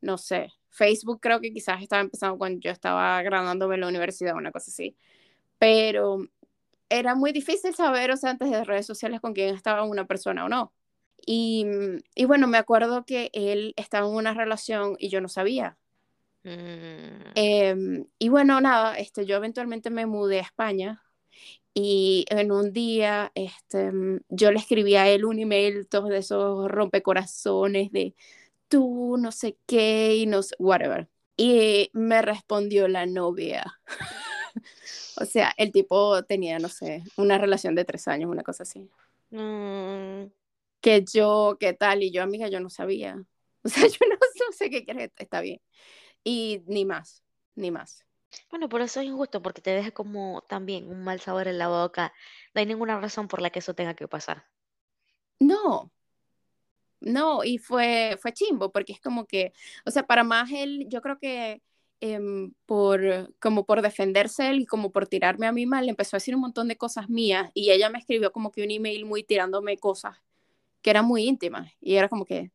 no 0.00 0.18
sé, 0.18 0.52
Facebook 0.70 1.20
creo 1.20 1.40
que 1.40 1.52
quizás 1.52 1.82
estaba 1.82 2.02
empezando 2.02 2.38
cuando 2.38 2.60
yo 2.60 2.70
estaba 2.70 3.22
graduándome 3.22 3.76
en 3.76 3.82
la 3.82 3.88
universidad, 3.88 4.36
una 4.36 4.52
cosa 4.52 4.70
así. 4.70 4.96
Pero 5.58 6.20
era 6.88 7.14
muy 7.14 7.32
difícil 7.32 7.74
saber, 7.74 8.10
o 8.12 8.16
sea, 8.16 8.30
antes 8.30 8.50
de 8.50 8.64
redes 8.64 8.86
sociales 8.86 9.20
con 9.20 9.34
quién 9.34 9.54
estaba 9.54 9.84
una 9.84 10.06
persona 10.06 10.44
o 10.44 10.48
no. 10.48 10.72
Y, 11.26 11.66
y 12.14 12.24
bueno, 12.26 12.46
me 12.48 12.58
acuerdo 12.58 13.04
que 13.04 13.30
él 13.34 13.74
estaba 13.76 14.08
en 14.08 14.14
una 14.14 14.34
relación 14.34 14.96
y 14.98 15.10
yo 15.10 15.20
no 15.20 15.28
sabía. 15.28 15.78
Mm, 16.44 17.32
Em, 17.34 18.06
y 18.18 18.28
bueno, 18.28 18.60
nada, 18.60 18.96
este, 18.98 19.26
yo 19.26 19.36
eventualmente 19.36 19.90
me 19.90 20.06
mudé 20.06 20.38
a 20.38 20.42
España 20.42 21.02
y 21.74 22.26
en 22.30 22.52
un 22.52 22.72
día 22.72 23.32
este, 23.34 23.92
mm, 23.92 24.20
yo 24.28 24.52
le 24.52 24.58
escribí 24.58 24.96
a 24.96 25.08
él 25.08 25.24
un 25.24 25.38
email, 25.38 25.88
todos 25.88 26.10
de 26.10 26.18
esos 26.18 26.68
rompecorazones 26.70 27.92
de 27.92 28.14
tú, 28.68 29.16
no 29.18 29.32
sé 29.32 29.58
qué, 29.66 30.16
y 30.16 30.26
no 30.26 30.42
sé, 30.42 30.54
whatever. 30.58 31.08
Y 31.36 31.90
me 31.94 32.22
respondió 32.22 32.88
la 32.88 33.06
novia. 33.06 33.64
o 35.16 35.24
sea, 35.24 35.52
el 35.56 35.72
tipo 35.72 36.22
tenía, 36.24 36.58
no 36.58 36.68
sé, 36.68 37.04
una 37.16 37.38
relación 37.38 37.74
de 37.74 37.84
tres 37.84 38.08
años, 38.08 38.30
una 38.30 38.42
cosa 38.42 38.62
así. 38.64 38.88
mm, 39.30 40.26
Que 40.80 41.04
yo, 41.12 41.56
qué 41.60 41.72
tal, 41.74 42.02
y 42.02 42.10
yo, 42.12 42.22
amiga, 42.22 42.48
yo 42.48 42.60
no 42.60 42.70
sabía. 42.70 43.16
O 43.64 43.68
sea, 43.68 43.86
yo 43.88 43.98
no, 44.08 44.14
no 44.16 44.52
sé 44.56 44.70
qué 44.70 44.84
quieres, 44.84 45.10
está 45.18 45.40
bien. 45.40 45.60
Y 46.24 46.62
ni 46.66 46.84
más, 46.84 47.24
ni 47.56 47.70
más. 47.70 48.04
Bueno, 48.50 48.68
por 48.68 48.80
eso 48.82 49.00
es 49.00 49.06
injusto, 49.06 49.42
porque 49.42 49.62
te 49.62 49.70
deja 49.72 49.90
como 49.92 50.42
también 50.48 50.88
un 50.90 51.04
mal 51.04 51.20
sabor 51.20 51.48
en 51.48 51.58
la 51.58 51.68
boca. 51.68 52.12
No 52.54 52.60
hay 52.60 52.66
ninguna 52.66 53.00
razón 53.00 53.28
por 53.28 53.42
la 53.42 53.50
que 53.50 53.60
eso 53.60 53.74
tenga 53.74 53.94
que 53.94 54.08
pasar. 54.08 54.46
No, 55.40 55.90
no, 57.00 57.44
y 57.44 57.58
fue, 57.58 58.18
fue 58.20 58.32
chimbo, 58.32 58.70
porque 58.72 58.92
es 58.92 59.00
como 59.00 59.26
que, 59.26 59.52
o 59.86 59.90
sea, 59.90 60.06
para 60.06 60.24
más 60.24 60.50
él, 60.52 60.86
yo 60.88 61.00
creo 61.02 61.18
que 61.18 61.62
em, 62.00 62.52
por, 62.66 63.34
como 63.40 63.64
por 63.66 63.82
defenderse 63.82 64.48
él 64.50 64.60
y 64.60 64.66
como 64.66 64.90
por 64.92 65.06
tirarme 65.08 65.46
a 65.46 65.52
mí 65.52 65.66
mal, 65.66 65.88
empezó 65.88 66.16
a 66.16 66.18
decir 66.18 66.34
un 66.34 66.40
montón 66.42 66.68
de 66.68 66.76
cosas 66.76 67.08
mías 67.08 67.50
y 67.54 67.70
ella 67.70 67.90
me 67.90 67.98
escribió 67.98 68.32
como 68.32 68.50
que 68.52 68.62
un 68.64 68.70
email 68.70 69.04
muy 69.06 69.22
tirándome 69.24 69.78
cosas 69.78 70.16
que 70.82 70.90
eran 70.90 71.04
muy 71.06 71.24
íntimas 71.24 71.72
y 71.80 71.96
era 71.96 72.08
como 72.08 72.24
que, 72.24 72.52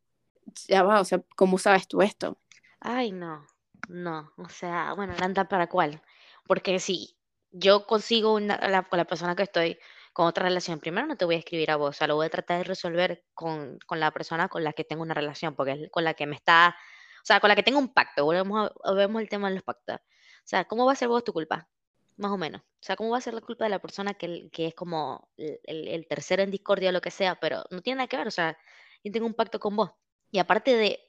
ya 0.68 0.84
va, 0.84 1.02
o 1.02 1.06
sea, 1.06 1.24
¿cómo 1.36 1.58
sabes 1.58 1.88
tú 1.88 2.02
esto? 2.02 2.38
Ay, 2.80 3.12
no, 3.12 3.46
no, 3.90 4.32
o 4.38 4.50
sea, 4.50 4.94
bueno, 4.94 5.14
anda 5.22 5.48
para 5.48 5.68
cuál. 5.68 6.02
Porque 6.48 6.80
si 6.80 7.16
yo 7.52 7.86
consigo 7.88 8.34
una, 8.34 8.58
la- 8.70 8.84
con 8.84 8.98
la 8.98 9.06
persona 9.06 9.36
que 9.36 9.44
estoy 9.44 9.78
con 10.14 10.28
otra 10.28 10.46
relación, 10.46 10.80
primero 10.80 11.08
no 11.08 11.18
te 11.18 11.26
voy 11.26 11.36
a 11.36 11.40
escribir 11.40 11.72
a 11.72 11.76
vos, 11.78 11.90
o 11.92 11.94
sea, 11.94 12.08
lo 12.08 12.16
voy 12.16 12.28
a 12.28 12.30
tratar 12.30 12.60
de 12.60 12.64
resolver 12.66 13.24
con, 13.34 13.80
con 13.88 14.00
la 14.00 14.12
persona 14.12 14.48
con 14.50 14.64
la 14.64 14.74
que 14.74 14.84
tengo 14.84 15.02
una 15.04 15.14
relación, 15.16 15.56
porque 15.56 15.72
es 15.74 15.92
con 15.92 16.04
la 16.04 16.14
que 16.14 16.28
me 16.28 16.36
está, 16.36 16.76
o 17.24 17.26
sea, 17.26 17.40
con 17.40 17.50
la 17.50 17.56
que 17.56 17.64
tengo 17.64 17.80
un 17.80 17.94
pacto, 17.94 18.26
volvemos 18.26 18.72
a, 18.86 19.22
el 19.22 19.30
tema 19.30 19.50
de 19.50 19.56
los 19.56 19.64
pactos. 19.64 19.98
O 19.98 20.46
sea, 20.46 20.66
¿cómo 20.66 20.86
va 20.86 20.94
a 20.94 20.96
ser 20.96 21.08
vos 21.08 21.24
tu 21.24 21.34
culpa? 21.34 21.70
Más 22.18 22.32
o 22.32 22.38
menos. 22.38 22.62
O 22.62 22.66
sea, 22.82 22.96
¿cómo 22.96 23.12
va 23.12 23.18
a 23.18 23.22
ser 23.22 23.34
la 23.34 23.42
culpa 23.42 23.64
de 23.66 23.70
la 23.72 23.80
persona 23.80 24.14
que, 24.14 24.50
que 24.52 24.68
es 24.68 24.76
como 24.76 25.30
el, 25.38 25.60
el- 25.64 25.88
el 25.88 26.08
tercero 26.08 26.44
en 26.44 26.52
discordia 26.52 26.90
o 26.90 26.92
lo 26.94 27.02
que 27.02 27.12
sea? 27.12 27.36
Pero 27.40 27.64
no 27.72 27.82
tiene 27.82 27.98
nada 27.98 28.08
que 28.08 28.18
ver, 28.18 28.28
o 28.28 28.32
sea, 28.32 28.58
yo 29.04 29.12
tengo 29.12 29.26
un 29.26 29.34
pacto 29.34 29.60
con 29.60 29.76
vos. 29.76 29.92
Y 30.32 30.40
aparte 30.40 30.76
de, 30.76 31.00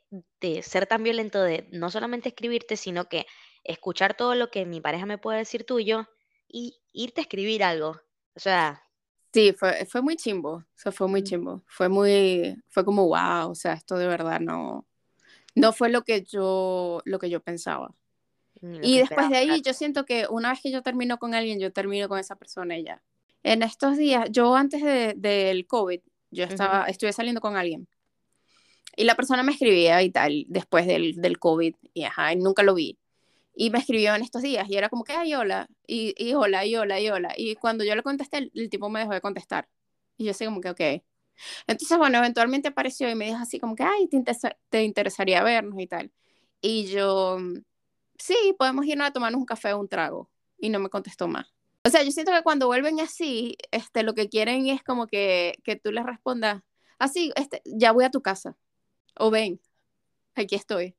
de 0.41 0.63
ser 0.63 0.87
tan 0.87 1.03
violento 1.03 1.43
de 1.43 1.69
no 1.73 1.91
solamente 1.91 2.29
escribirte, 2.31 2.77
sino 2.77 3.07
que 3.09 3.27
escuchar 3.65 4.15
todo 4.17 4.35
lo 4.35 4.51
que 4.51 4.67
mi 4.67 4.81
pareja 4.81 5.07
me 5.07 5.19
puede 5.19 5.39
decir 5.39 5.65
tuyo 5.67 6.07
y 6.49 6.81
irte 6.93 7.21
a 7.21 7.25
escribir 7.25 7.65
algo. 7.65 7.91
O 8.37 8.41
sea, 8.41 8.83
Sí, 9.35 9.53
fue, 9.53 9.85
fue 9.87 10.01
muy 10.01 10.14
chimbo, 10.14 10.51
o 10.53 10.64
sea, 10.76 10.93
fue 10.93 11.09
muy 11.09 11.20
Mm. 11.22 11.24
chimbo, 11.24 11.62
fue 11.66 11.89
muy, 11.89 12.57
fue 12.68 12.85
como, 12.85 13.07
wow, 13.09 13.51
o 13.51 13.55
sea, 13.57 13.72
esto 13.72 13.97
de 13.97 14.07
verdad 14.07 14.39
no, 14.39 14.87
no 15.57 15.72
fue 15.72 15.89
lo 15.89 16.03
que 16.05 16.22
yo, 16.22 17.03
lo 17.05 17.18
que 17.18 17.28
yo 17.28 17.41
pensaba. 17.41 17.93
lo 18.61 18.78
Y 18.80 18.99
después 18.99 19.28
de 19.28 19.37
ahí, 19.37 19.61
yo 19.61 19.74
siento 19.74 20.05
que 20.05 20.28
una 20.30 20.51
vez 20.51 20.61
que 20.62 20.70
yo 20.70 20.82
termino 20.82 21.18
con 21.18 21.35
alguien, 21.35 21.59
yo 21.59 21.72
termino 21.72 22.09
con 22.09 22.20
esa 22.20 22.37
persona 22.37 22.78
y 22.78 22.85
ya. 22.85 23.03
En 23.43 23.64
estos 23.64 23.97
días, 23.99 24.28
yo 24.30 24.55
antes 24.55 24.82
de- 24.82 25.14
del 25.16 25.66
COVID, 25.66 26.01
yo 26.30 26.45
estaba, 26.45 26.85
estuve 26.87 27.12
saliendo 27.12 27.41
con 27.41 27.57
alguien. 27.57 27.89
Y 28.97 29.03
la 29.03 29.16
persona 29.16 29.43
me 29.43 29.51
escribía 29.51 30.01
y 30.05 30.11
tal, 30.11 30.45
después 30.49 30.87
del, 30.87 31.16
del 31.16 31.41
COVID, 31.41 31.74
y 31.93 32.05
ajá, 32.05 32.32
y 32.32 32.37
nunca 32.37 32.62
lo 32.62 32.74
vi. 32.74 32.97
Y 33.55 33.71
me 33.71 33.79
escribió 33.79 34.15
en 34.15 34.23
estos 34.23 34.43
días, 34.43 34.69
y 34.69 34.77
era 34.77 34.89
como 34.89 35.05
que, 35.05 35.13
ay, 35.13 35.35
hola, 35.35 35.69
y, 35.87 36.15
y 36.17 36.35
hola, 36.35 36.65
y 36.67 36.77
hola, 36.77 37.01
y 37.01 37.09
hola. 37.09 37.35
Y 37.37 37.55
cuando 37.57 37.85
yo 37.85 37.95
le 37.95 38.03
contesté, 38.03 38.39
el, 38.39 38.53
el 38.55 38.69
tipo 38.69 38.89
me 38.91 39.01
dejó 39.01 39.13
de 39.13 39.21
contestar. 39.21 39.69
Y 40.17 40.25
yo 40.25 40.33
así 40.33 40.45
como 40.45 40.61
que, 40.61 40.71
ok. 40.71 41.03
Entonces, 41.67 41.99
bueno, 41.99 42.19
eventualmente 42.19 42.69
apareció 42.69 43.09
y 43.11 43.15
me 43.15 43.27
dijo 43.27 43.39
así 43.39 43.59
como 43.59 43.75
que, 43.77 43.83
ay, 43.85 44.09
te, 44.09 44.23
te 44.69 44.83
interesaría 44.83 45.43
vernos 45.43 45.79
y 45.81 45.87
tal. 45.87 46.13
Y 46.61 46.87
yo, 46.87 47.39
sí, 48.19 48.37
podemos 48.59 48.87
irnos 48.87 49.09
a 49.09 49.13
tomarnos 49.13 49.39
un 49.39 49.47
café 49.47 49.73
o 49.73 49.81
un 49.81 49.89
trago. 49.89 50.31
Y 50.59 50.71
no 50.71 50.79
me 50.79 50.89
contestó 50.89 51.29
más. 51.29 51.53
O 51.85 51.91
sea, 51.91 52.03
yo 52.03 52.11
siento 52.11 52.33
que 52.33 52.43
cuando 52.43 52.67
vuelven 52.67 53.01
así, 53.01 53.57
este, 53.71 54.03
lo 54.03 54.15
que 54.15 54.29
quieren 54.29 54.67
es 54.69 54.83
como 54.83 55.07
que, 55.07 55.57
que 55.65 55.77
tú 55.77 55.93
les 55.93 56.05
respondas, 56.07 56.63
así, 56.99 57.33
este, 57.37 57.61
ya 57.67 57.93
voy 57.93 58.05
a 58.05 58.11
tu 58.11 58.23
casa. 58.23 58.57
O 59.19 59.31
ven, 59.31 59.61
aquí 60.35 60.55
estoy. 60.55 60.97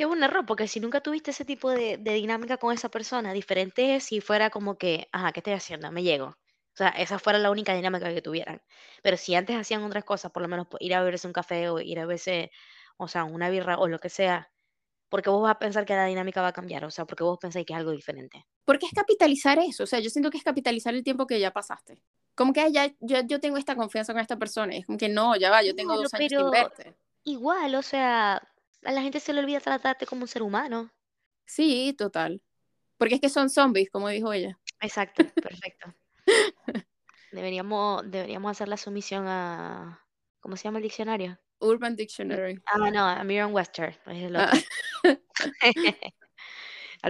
Que 0.00 0.04
es 0.04 0.10
un 0.10 0.22
error, 0.22 0.46
porque 0.46 0.66
si 0.66 0.80
nunca 0.80 1.02
tuviste 1.02 1.30
ese 1.30 1.44
tipo 1.44 1.68
de, 1.68 1.98
de 1.98 2.14
dinámica 2.14 2.56
con 2.56 2.72
esa 2.72 2.88
persona, 2.88 3.34
diferente 3.34 3.96
es 3.96 4.04
si 4.04 4.22
fuera 4.22 4.48
como 4.48 4.78
que, 4.78 5.10
ajá, 5.12 5.30
¿qué 5.32 5.40
estoy 5.40 5.52
haciendo? 5.52 5.92
Me 5.92 6.02
llego. 6.02 6.28
O 6.28 6.36
sea, 6.74 6.88
esa 6.88 7.18
fuera 7.18 7.38
la 7.38 7.50
única 7.50 7.74
dinámica 7.74 8.08
que 8.14 8.22
tuvieran. 8.22 8.62
Pero 9.02 9.18
si 9.18 9.34
antes 9.34 9.56
hacían 9.56 9.82
otras 9.84 10.04
cosas, 10.04 10.32
por 10.32 10.40
lo 10.40 10.48
menos 10.48 10.68
pues, 10.70 10.80
ir 10.80 10.94
a 10.94 11.00
beberse 11.00 11.26
un 11.26 11.34
café 11.34 11.68
o 11.68 11.80
ir 11.80 11.98
a 11.98 12.06
beberse, 12.06 12.50
o 12.96 13.08
sea, 13.08 13.24
una 13.24 13.50
birra 13.50 13.76
o 13.76 13.88
lo 13.88 13.98
que 13.98 14.08
sea, 14.08 14.50
porque 15.10 15.28
vos 15.28 15.42
vas 15.42 15.50
a 15.50 15.58
pensar 15.58 15.84
que 15.84 15.94
la 15.94 16.06
dinámica 16.06 16.40
va 16.40 16.48
a 16.48 16.52
cambiar, 16.54 16.82
o 16.86 16.90
sea, 16.90 17.04
porque 17.04 17.22
vos 17.22 17.38
pensáis 17.38 17.66
que 17.66 17.74
es 17.74 17.78
algo 17.78 17.90
diferente. 17.90 18.46
Porque 18.64 18.86
es 18.86 18.92
capitalizar 18.92 19.58
eso. 19.58 19.84
O 19.84 19.86
sea, 19.86 20.00
yo 20.00 20.08
siento 20.08 20.30
que 20.30 20.38
es 20.38 20.44
capitalizar 20.44 20.94
el 20.94 21.04
tiempo 21.04 21.26
que 21.26 21.38
ya 21.38 21.50
pasaste. 21.50 22.02
Como 22.34 22.54
que 22.54 22.62
"Ay, 22.62 22.72
ya, 22.72 22.86
yo, 23.00 23.20
yo 23.26 23.38
tengo 23.38 23.58
esta 23.58 23.76
confianza 23.76 24.14
con 24.14 24.22
esta 24.22 24.38
persona. 24.38 24.74
Es 24.76 24.86
como 24.86 24.96
que 24.96 25.10
no, 25.10 25.36
ya 25.36 25.50
va, 25.50 25.62
yo 25.62 25.74
tengo 25.74 25.90
Claro, 25.90 26.04
dos 26.04 26.14
años 26.14 26.30
sin 26.30 26.38
pero 26.38 26.50
verte. 26.50 26.96
igual, 27.24 27.74
o 27.74 27.82
sea, 27.82 28.40
a 28.84 28.92
la 28.92 29.02
gente 29.02 29.20
se 29.20 29.32
le 29.32 29.40
olvida 29.40 29.60
tratarte 29.60 30.06
como 30.06 30.22
un 30.22 30.28
ser 30.28 30.42
humano. 30.42 30.90
Sí, 31.46 31.94
total. 31.96 32.42
Porque 32.96 33.16
es 33.16 33.20
que 33.20 33.28
son 33.28 33.50
zombies, 33.50 33.90
como 33.90 34.08
dijo 34.08 34.32
ella. 34.32 34.58
Exacto, 34.80 35.24
perfecto. 35.34 35.94
Deberíamos, 37.32 38.08
deberíamos 38.10 38.50
hacer 38.50 38.68
la 38.68 38.76
sumisión 38.76 39.26
a, 39.26 40.04
¿cómo 40.40 40.56
se 40.56 40.64
llama 40.64 40.78
el 40.78 40.84
diccionario? 40.84 41.38
Urban 41.60 41.94
Dictionary. 41.94 42.60
Ah, 42.66 42.90
no, 42.90 43.04
a 43.04 43.22
Merriam 43.22 43.52
Webster, 43.52 43.98
es 44.06 44.32
Ah, 44.34 44.52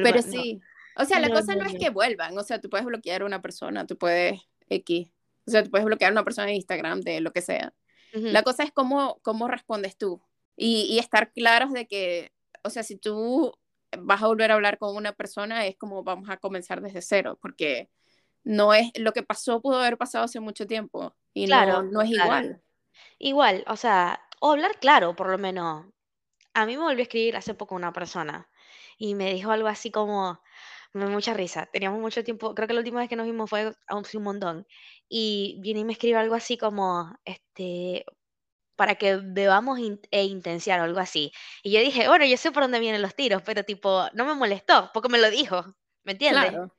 pero 0.02 0.22
sí. 0.22 0.60
O 0.96 1.04
sea, 1.04 1.20
la 1.20 1.30
cosa 1.30 1.54
no, 1.54 1.62
no 1.62 1.70
es 1.70 1.76
que 1.76 1.90
vuelvan. 1.90 2.36
O 2.36 2.42
sea, 2.42 2.60
tú 2.60 2.68
puedes 2.68 2.84
bloquear 2.84 3.22
a 3.22 3.26
una 3.26 3.40
persona, 3.40 3.86
tú 3.86 3.96
puedes 3.96 4.40
X. 4.68 5.12
O 5.46 5.50
sea, 5.50 5.64
tú 5.64 5.70
puedes 5.70 5.84
bloquear 5.84 6.10
a 6.10 6.12
una 6.12 6.24
persona 6.24 6.50
en 6.50 6.56
Instagram, 6.56 7.00
de 7.00 7.20
lo 7.20 7.32
que 7.32 7.42
sea. 7.42 7.72
La 8.12 8.42
cosa 8.42 8.64
es 8.64 8.72
cómo, 8.72 9.20
cómo 9.22 9.46
respondes 9.46 9.96
tú. 9.96 10.20
Y, 10.62 10.82
y 10.90 10.98
estar 10.98 11.32
claros 11.32 11.72
de 11.72 11.86
que, 11.86 12.32
o 12.62 12.68
sea, 12.70 12.82
si 12.82 12.96
tú 12.98 13.52
vas 13.98 14.22
a 14.22 14.26
volver 14.26 14.50
a 14.50 14.54
hablar 14.54 14.76
con 14.78 14.94
una 14.94 15.12
persona, 15.12 15.66
es 15.66 15.76
como 15.78 16.04
vamos 16.04 16.28
a 16.28 16.36
comenzar 16.36 16.82
desde 16.82 17.00
cero, 17.00 17.38
porque 17.40 17.88
no 18.44 18.74
es 18.74 18.90
lo 18.98 19.12
que 19.12 19.22
pasó, 19.22 19.62
pudo 19.62 19.78
haber 19.80 19.96
pasado 19.96 20.24
hace 20.24 20.38
mucho 20.38 20.66
tiempo 20.66 21.14
y 21.32 21.46
Claro, 21.46 21.82
no, 21.82 21.92
no 21.92 22.02
es 22.02 22.11
claro. 22.11 22.24
igual. 22.26 22.62
Igual, 23.18 23.64
o 23.68 23.76
sea, 23.76 24.20
o 24.40 24.52
hablar 24.52 24.78
claro, 24.80 25.16
por 25.16 25.30
lo 25.30 25.38
menos. 25.38 25.86
A 26.52 26.66
mí 26.66 26.76
me 26.76 26.82
volvió 26.82 27.00
a 27.00 27.02
escribir 27.04 27.36
hace 27.36 27.54
poco 27.54 27.74
una 27.74 27.92
persona 27.92 28.48
y 28.98 29.14
me 29.14 29.32
dijo 29.32 29.50
algo 29.50 29.68
así 29.68 29.90
como, 29.90 30.40
me 30.92 31.06
mucha 31.06 31.32
risa, 31.32 31.66
teníamos 31.72 32.00
mucho 32.00 32.22
tiempo, 32.24 32.54
creo 32.54 32.68
que 32.68 32.74
la 32.74 32.80
última 32.80 33.00
vez 33.00 33.08
que 33.08 33.16
nos 33.16 33.26
vimos 33.26 33.48
fue 33.48 33.72
hace 33.86 34.16
un 34.18 34.24
montón, 34.24 34.66
y 35.08 35.58
viene 35.61 35.80
y 35.80 35.84
me 35.84 35.92
escribe 35.92 36.18
algo 36.18 36.34
así 36.34 36.58
como, 36.58 37.16
este, 37.24 38.04
para 38.81 38.95
que 38.95 39.16
bebamos 39.16 39.78
in- 39.78 40.01
e 40.11 40.24
intensiar 40.24 40.81
o 40.81 40.85
algo 40.85 41.01
así. 41.01 41.33
Y 41.62 41.70
yo 41.70 41.81
dije, 41.81 42.09
bueno, 42.09 42.24
yo 42.24 42.39
sé 42.39 42.51
por 42.51 42.62
dónde 42.62 42.81
vienen 42.81 43.03
los 43.03 43.14
tiros, 43.14 43.43
pero 43.43 43.62
tipo, 43.62 44.07
no 44.14 44.24
me 44.24 44.33
molestó, 44.33 44.91
porque 44.95 45.11
me 45.11 45.18
lo 45.18 45.28
dijo, 45.28 45.62
¿me 46.03 46.12
entiendes? 46.12 46.49
Claro. 46.53 46.74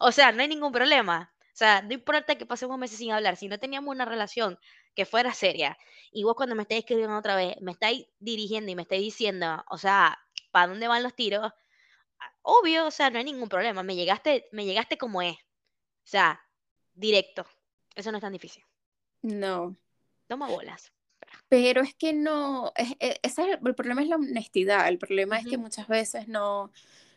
O 0.00 0.12
sea, 0.12 0.32
no 0.32 0.40
hay 0.40 0.48
ningún 0.48 0.72
problema. 0.72 1.30
O 1.40 1.50
sea, 1.52 1.82
no 1.82 1.92
importa 1.92 2.36
que 2.36 2.46
pasemos 2.46 2.78
meses 2.78 2.96
sin 2.96 3.12
hablar, 3.12 3.36
si 3.36 3.48
no 3.48 3.58
teníamos 3.58 3.94
una 3.94 4.06
relación 4.06 4.58
que 4.94 5.04
fuera 5.04 5.34
seria, 5.34 5.76
y 6.10 6.24
vos 6.24 6.36
cuando 6.36 6.54
me 6.54 6.62
estáis 6.62 6.78
escribiendo 6.84 7.18
otra 7.18 7.36
vez, 7.36 7.60
me 7.60 7.72
estáis 7.72 8.06
dirigiendo 8.18 8.70
y 8.72 8.74
me 8.74 8.82
estáis 8.82 9.02
diciendo, 9.02 9.62
o 9.68 9.76
sea, 9.76 10.18
¿para 10.52 10.68
dónde 10.68 10.88
van 10.88 11.02
los 11.02 11.14
tiros? 11.14 11.52
Obvio, 12.40 12.86
o 12.86 12.90
sea, 12.90 13.10
no 13.10 13.18
hay 13.18 13.24
ningún 13.24 13.50
problema. 13.50 13.82
Me 13.82 13.94
llegaste, 13.94 14.48
me 14.52 14.64
llegaste 14.64 14.96
como 14.96 15.20
es. 15.20 15.34
O 15.36 16.08
sea, 16.08 16.40
directo. 16.94 17.44
Eso 17.94 18.10
no 18.10 18.16
es 18.16 18.22
tan 18.22 18.32
difícil. 18.32 18.64
No. 19.20 19.76
Toma 20.28 20.48
bolas. 20.48 20.90
Pero 21.52 21.82
es 21.82 21.94
que 21.94 22.14
no, 22.14 22.72
es, 22.76 22.96
es 22.98 23.36
el, 23.36 23.58
problema 23.74 24.00
es 24.00 24.08
la 24.08 24.16
honestidad. 24.16 24.88
El 24.88 24.96
problema 24.96 25.38
es 25.38 25.46
que 25.46 25.58
muchas 25.58 25.86
veces 25.86 26.26
no, 26.26 26.72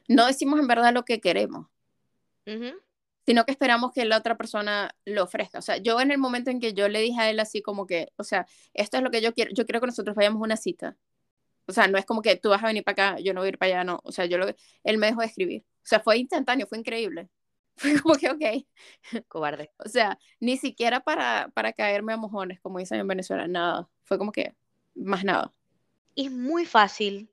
no 0.10 0.26
decimos 0.28 0.60
en 0.60 0.68
verdad 0.68 0.94
lo 0.94 1.06
que 1.06 1.22
queremos, 1.22 1.68
sino 3.26 3.46
que 3.46 3.52
esperamos 3.52 3.94
que 3.94 4.04
la 4.04 4.18
otra 4.18 4.36
persona 4.36 4.94
lo 5.06 5.24
ofrezca. 5.24 5.60
O 5.60 5.62
sea, 5.62 5.78
yo 5.78 6.02
en 6.02 6.12
el 6.12 6.18
momento 6.18 6.52
en 6.52 6.60
que 6.60 6.74
yo 6.74 6.90
le 6.90 7.00
dije 7.00 7.18
a 7.22 7.30
él 7.30 7.40
así 7.40 7.62
como 7.62 7.88
que, 7.88 8.12
o 8.18 8.26
sea, 8.26 8.46
esto 8.74 8.98
es 8.98 9.04
lo 9.04 9.10
que 9.10 9.22
yo 9.22 9.34
quiero, 9.34 9.52
yo 9.54 9.66
quiero 9.66 9.80
que 9.80 9.88
nosotros 9.88 10.14
vayamos 10.18 10.42
a 10.42 10.44
una 10.44 10.58
cita. 10.58 10.98
O 11.68 11.72
sea, 11.72 11.88
no 11.88 11.98
es 11.98 12.06
como 12.06 12.22
que 12.22 12.36
tú 12.36 12.50
vas 12.50 12.62
a 12.62 12.68
venir 12.68 12.84
para 12.84 13.12
acá, 13.14 13.20
yo 13.22 13.34
no 13.34 13.40
voy 13.40 13.48
a 13.48 13.50
ir 13.52 13.58
para 13.58 13.72
allá, 13.72 13.84
no. 13.86 14.02
O 14.04 14.12
sea, 14.12 14.26
yo 14.26 14.38
lo, 14.38 14.48
él 14.84 14.98
me 14.98 15.08
dejó 15.08 15.22
de 15.22 15.28
escribir. 15.28 15.64
O 15.78 15.88
sea, 15.88 16.02
fue 16.02 16.18
instantáneo, 16.18 16.68
fue 16.68 16.78
increíble. 16.78 17.30
Fue 17.78 17.99
como 18.01 18.15
que, 18.15 18.30
ok. 18.30 18.67
Cobarde. 19.28 19.71
O 19.78 19.89
sea, 19.89 20.17
ni 20.39 20.57
siquiera 20.57 21.01
para, 21.01 21.49
para 21.53 21.73
caerme 21.73 22.13
a 22.13 22.17
mojones, 22.17 22.59
como 22.61 22.80
dicen 22.80 22.99
en 22.99 23.07
Venezuela, 23.07 23.47
nada. 23.47 23.89
Fue 24.03 24.17
como 24.17 24.32
que, 24.32 24.55
más 24.95 25.23
nada. 25.23 25.53
Es 26.15 26.32
muy 26.32 26.65
fácil 26.65 27.32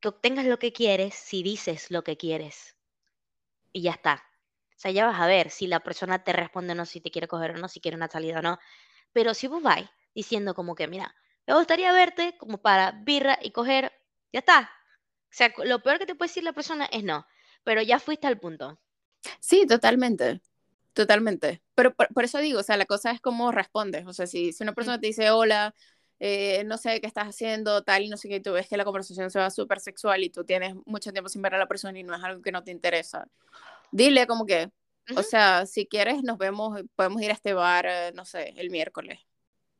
que 0.00 0.08
obtengas 0.08 0.46
lo 0.46 0.58
que 0.58 0.72
quieres 0.72 1.14
si 1.14 1.42
dices 1.42 1.90
lo 1.90 2.04
que 2.04 2.16
quieres. 2.16 2.76
Y 3.72 3.82
ya 3.82 3.92
está. 3.92 4.24
O 4.70 4.78
sea, 4.78 4.90
ya 4.90 5.06
vas 5.06 5.20
a 5.20 5.26
ver 5.26 5.50
si 5.50 5.66
la 5.66 5.80
persona 5.80 6.24
te 6.24 6.32
responde 6.32 6.72
o 6.72 6.76
no, 6.76 6.86
si 6.86 7.00
te 7.00 7.10
quiere 7.10 7.28
coger 7.28 7.52
o 7.52 7.58
no, 7.58 7.68
si 7.68 7.80
quiere 7.80 7.96
una 7.96 8.08
salida 8.08 8.40
o 8.40 8.42
no. 8.42 8.58
Pero 9.12 9.34
si 9.34 9.46
vos 9.48 9.62
vais 9.62 9.88
diciendo 10.14 10.54
como 10.54 10.74
que, 10.74 10.88
mira, 10.88 11.14
me 11.46 11.54
gustaría 11.54 11.92
verte 11.92 12.36
como 12.38 12.58
para 12.58 12.92
birra 12.92 13.38
y 13.42 13.52
coger, 13.52 13.92
ya 14.32 14.40
está. 14.40 14.70
O 15.24 15.34
sea, 15.36 15.52
lo 15.64 15.82
peor 15.82 15.98
que 15.98 16.06
te 16.06 16.14
puede 16.14 16.28
decir 16.28 16.44
la 16.44 16.52
persona 16.52 16.86
es 16.86 17.04
no. 17.04 17.26
Pero 17.64 17.82
ya 17.82 17.98
fuiste 17.98 18.26
al 18.26 18.38
punto. 18.38 18.78
Sí, 19.40 19.66
totalmente. 19.66 20.40
Totalmente. 20.92 21.62
Pero 21.74 21.94
por, 21.94 22.08
por 22.14 22.24
eso 22.24 22.38
digo, 22.38 22.60
o 22.60 22.62
sea, 22.62 22.76
la 22.76 22.86
cosa 22.86 23.10
es 23.10 23.20
cómo 23.20 23.52
respondes. 23.52 24.06
O 24.06 24.12
sea, 24.12 24.26
si, 24.26 24.52
si 24.52 24.62
una 24.62 24.72
persona 24.74 24.98
te 25.00 25.08
dice, 25.08 25.30
hola, 25.30 25.74
eh, 26.18 26.64
no 26.64 26.78
sé 26.78 27.00
qué 27.00 27.06
estás 27.06 27.26
haciendo, 27.28 27.82
tal, 27.84 28.02
y 28.04 28.08
no 28.08 28.16
sé 28.16 28.28
qué, 28.28 28.36
y 28.36 28.40
tú 28.42 28.52
ves 28.52 28.68
que 28.68 28.76
la 28.78 28.84
conversación 28.84 29.30
se 29.30 29.38
va 29.38 29.50
súper 29.50 29.80
sexual 29.80 30.24
y 30.24 30.30
tú 30.30 30.44
tienes 30.44 30.74
mucho 30.86 31.12
tiempo 31.12 31.28
sin 31.28 31.42
ver 31.42 31.54
a 31.54 31.58
la 31.58 31.66
persona 31.68 31.98
y 31.98 32.02
no 32.02 32.14
es 32.16 32.24
algo 32.24 32.40
que 32.42 32.52
no 32.52 32.64
te 32.64 32.70
interesa, 32.70 33.28
dile 33.92 34.26
como 34.26 34.46
que, 34.46 34.70
o 35.16 35.22
sea, 35.22 35.66
si 35.66 35.86
quieres, 35.86 36.22
nos 36.22 36.38
vemos, 36.38 36.80
podemos 36.96 37.22
ir 37.22 37.30
a 37.30 37.34
este 37.34 37.54
bar, 37.54 37.86
eh, 37.86 38.12
no 38.14 38.24
sé, 38.24 38.54
el 38.56 38.70
miércoles. 38.70 39.20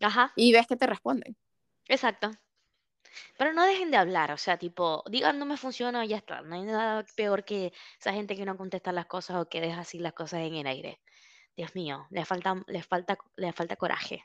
Ajá, 0.00 0.32
Y 0.36 0.52
ves 0.52 0.66
que 0.66 0.76
te 0.76 0.86
responden. 0.86 1.36
exacto. 1.88 2.30
Pero 3.38 3.52
no 3.52 3.64
dejen 3.64 3.90
de 3.90 3.96
hablar, 3.96 4.32
o 4.32 4.36
sea, 4.36 4.56
tipo, 4.56 5.04
digan 5.08 5.38
no 5.38 5.46
me 5.46 5.56
funciona 5.56 6.04
y 6.04 6.08
ya 6.08 6.16
está. 6.16 6.42
No 6.42 6.54
hay 6.54 6.62
nada 6.62 7.04
peor 7.16 7.44
que 7.44 7.72
esa 7.98 8.12
gente 8.12 8.36
que 8.36 8.44
no 8.44 8.56
contesta 8.56 8.92
las 8.92 9.06
cosas 9.06 9.36
o 9.36 9.48
que 9.48 9.60
deja 9.60 9.80
así 9.80 9.98
las 9.98 10.12
cosas 10.12 10.40
en 10.40 10.54
el 10.54 10.66
aire. 10.66 11.00
Dios 11.56 11.74
mío, 11.74 12.06
le 12.10 12.24
falta, 12.24 12.62
le 12.66 12.82
falta, 12.82 13.16
le 13.36 13.52
falta 13.52 13.76
coraje, 13.76 14.24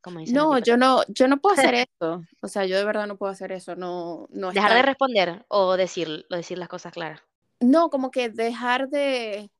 como 0.00 0.18
dicen 0.18 0.36
en 0.36 0.42
No, 0.42 0.58
yo 0.58 0.76
no, 0.76 1.02
yo 1.08 1.28
no 1.28 1.38
puedo 1.38 1.54
hacer 1.54 1.74
eso. 2.00 2.24
O 2.40 2.48
sea, 2.48 2.64
yo 2.64 2.76
de 2.76 2.84
verdad 2.84 3.06
no 3.06 3.16
puedo 3.16 3.30
hacer 3.30 3.52
eso. 3.52 3.76
No, 3.76 4.26
no 4.30 4.50
Dejar 4.50 4.74
de 4.74 4.82
responder 4.82 5.44
o 5.48 5.76
decir, 5.76 6.26
o 6.30 6.34
decir 6.34 6.58
las 6.58 6.68
cosas 6.68 6.92
claras. 6.92 7.20
No, 7.60 7.90
como 7.90 8.10
que 8.10 8.28
dejar 8.28 8.88
de 8.88 9.50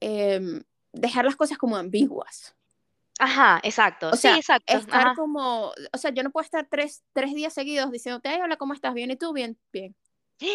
em, 0.00 0.62
dejar 0.92 1.24
las 1.24 1.36
cosas 1.36 1.58
como 1.58 1.76
ambiguas. 1.76 2.54
Ajá, 3.18 3.60
exacto. 3.62 4.10
O 4.10 4.16
Sí, 4.16 4.22
sea, 4.22 4.36
exacto. 4.36 4.76
estar 4.78 5.08
Ajá. 5.08 5.14
como, 5.14 5.68
o 5.92 5.98
sea, 5.98 6.10
yo 6.12 6.22
no 6.22 6.30
puedo 6.30 6.44
estar 6.44 6.66
tres, 6.68 7.04
tres 7.12 7.32
días 7.34 7.52
seguidos 7.54 7.90
diciéndote, 7.92 8.28
ay, 8.28 8.40
hola, 8.42 8.56
¿cómo 8.56 8.74
estás? 8.74 8.92
Bien, 8.94 9.10
¿y 9.10 9.16
tú? 9.16 9.32
Bien, 9.32 9.58
bien. 9.72 9.96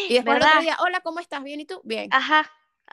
Y 0.08 0.14
después 0.14 0.36
el 0.36 0.42
otro 0.44 0.56
¿Verdad? 0.56 0.60
día, 0.60 0.76
hola, 0.80 1.00
¿cómo 1.00 1.20
estás? 1.20 1.42
Bien, 1.42 1.60
¿y 1.60 1.66
tú? 1.66 1.80
Bien. 1.84 2.08
Ajá, 2.12 2.50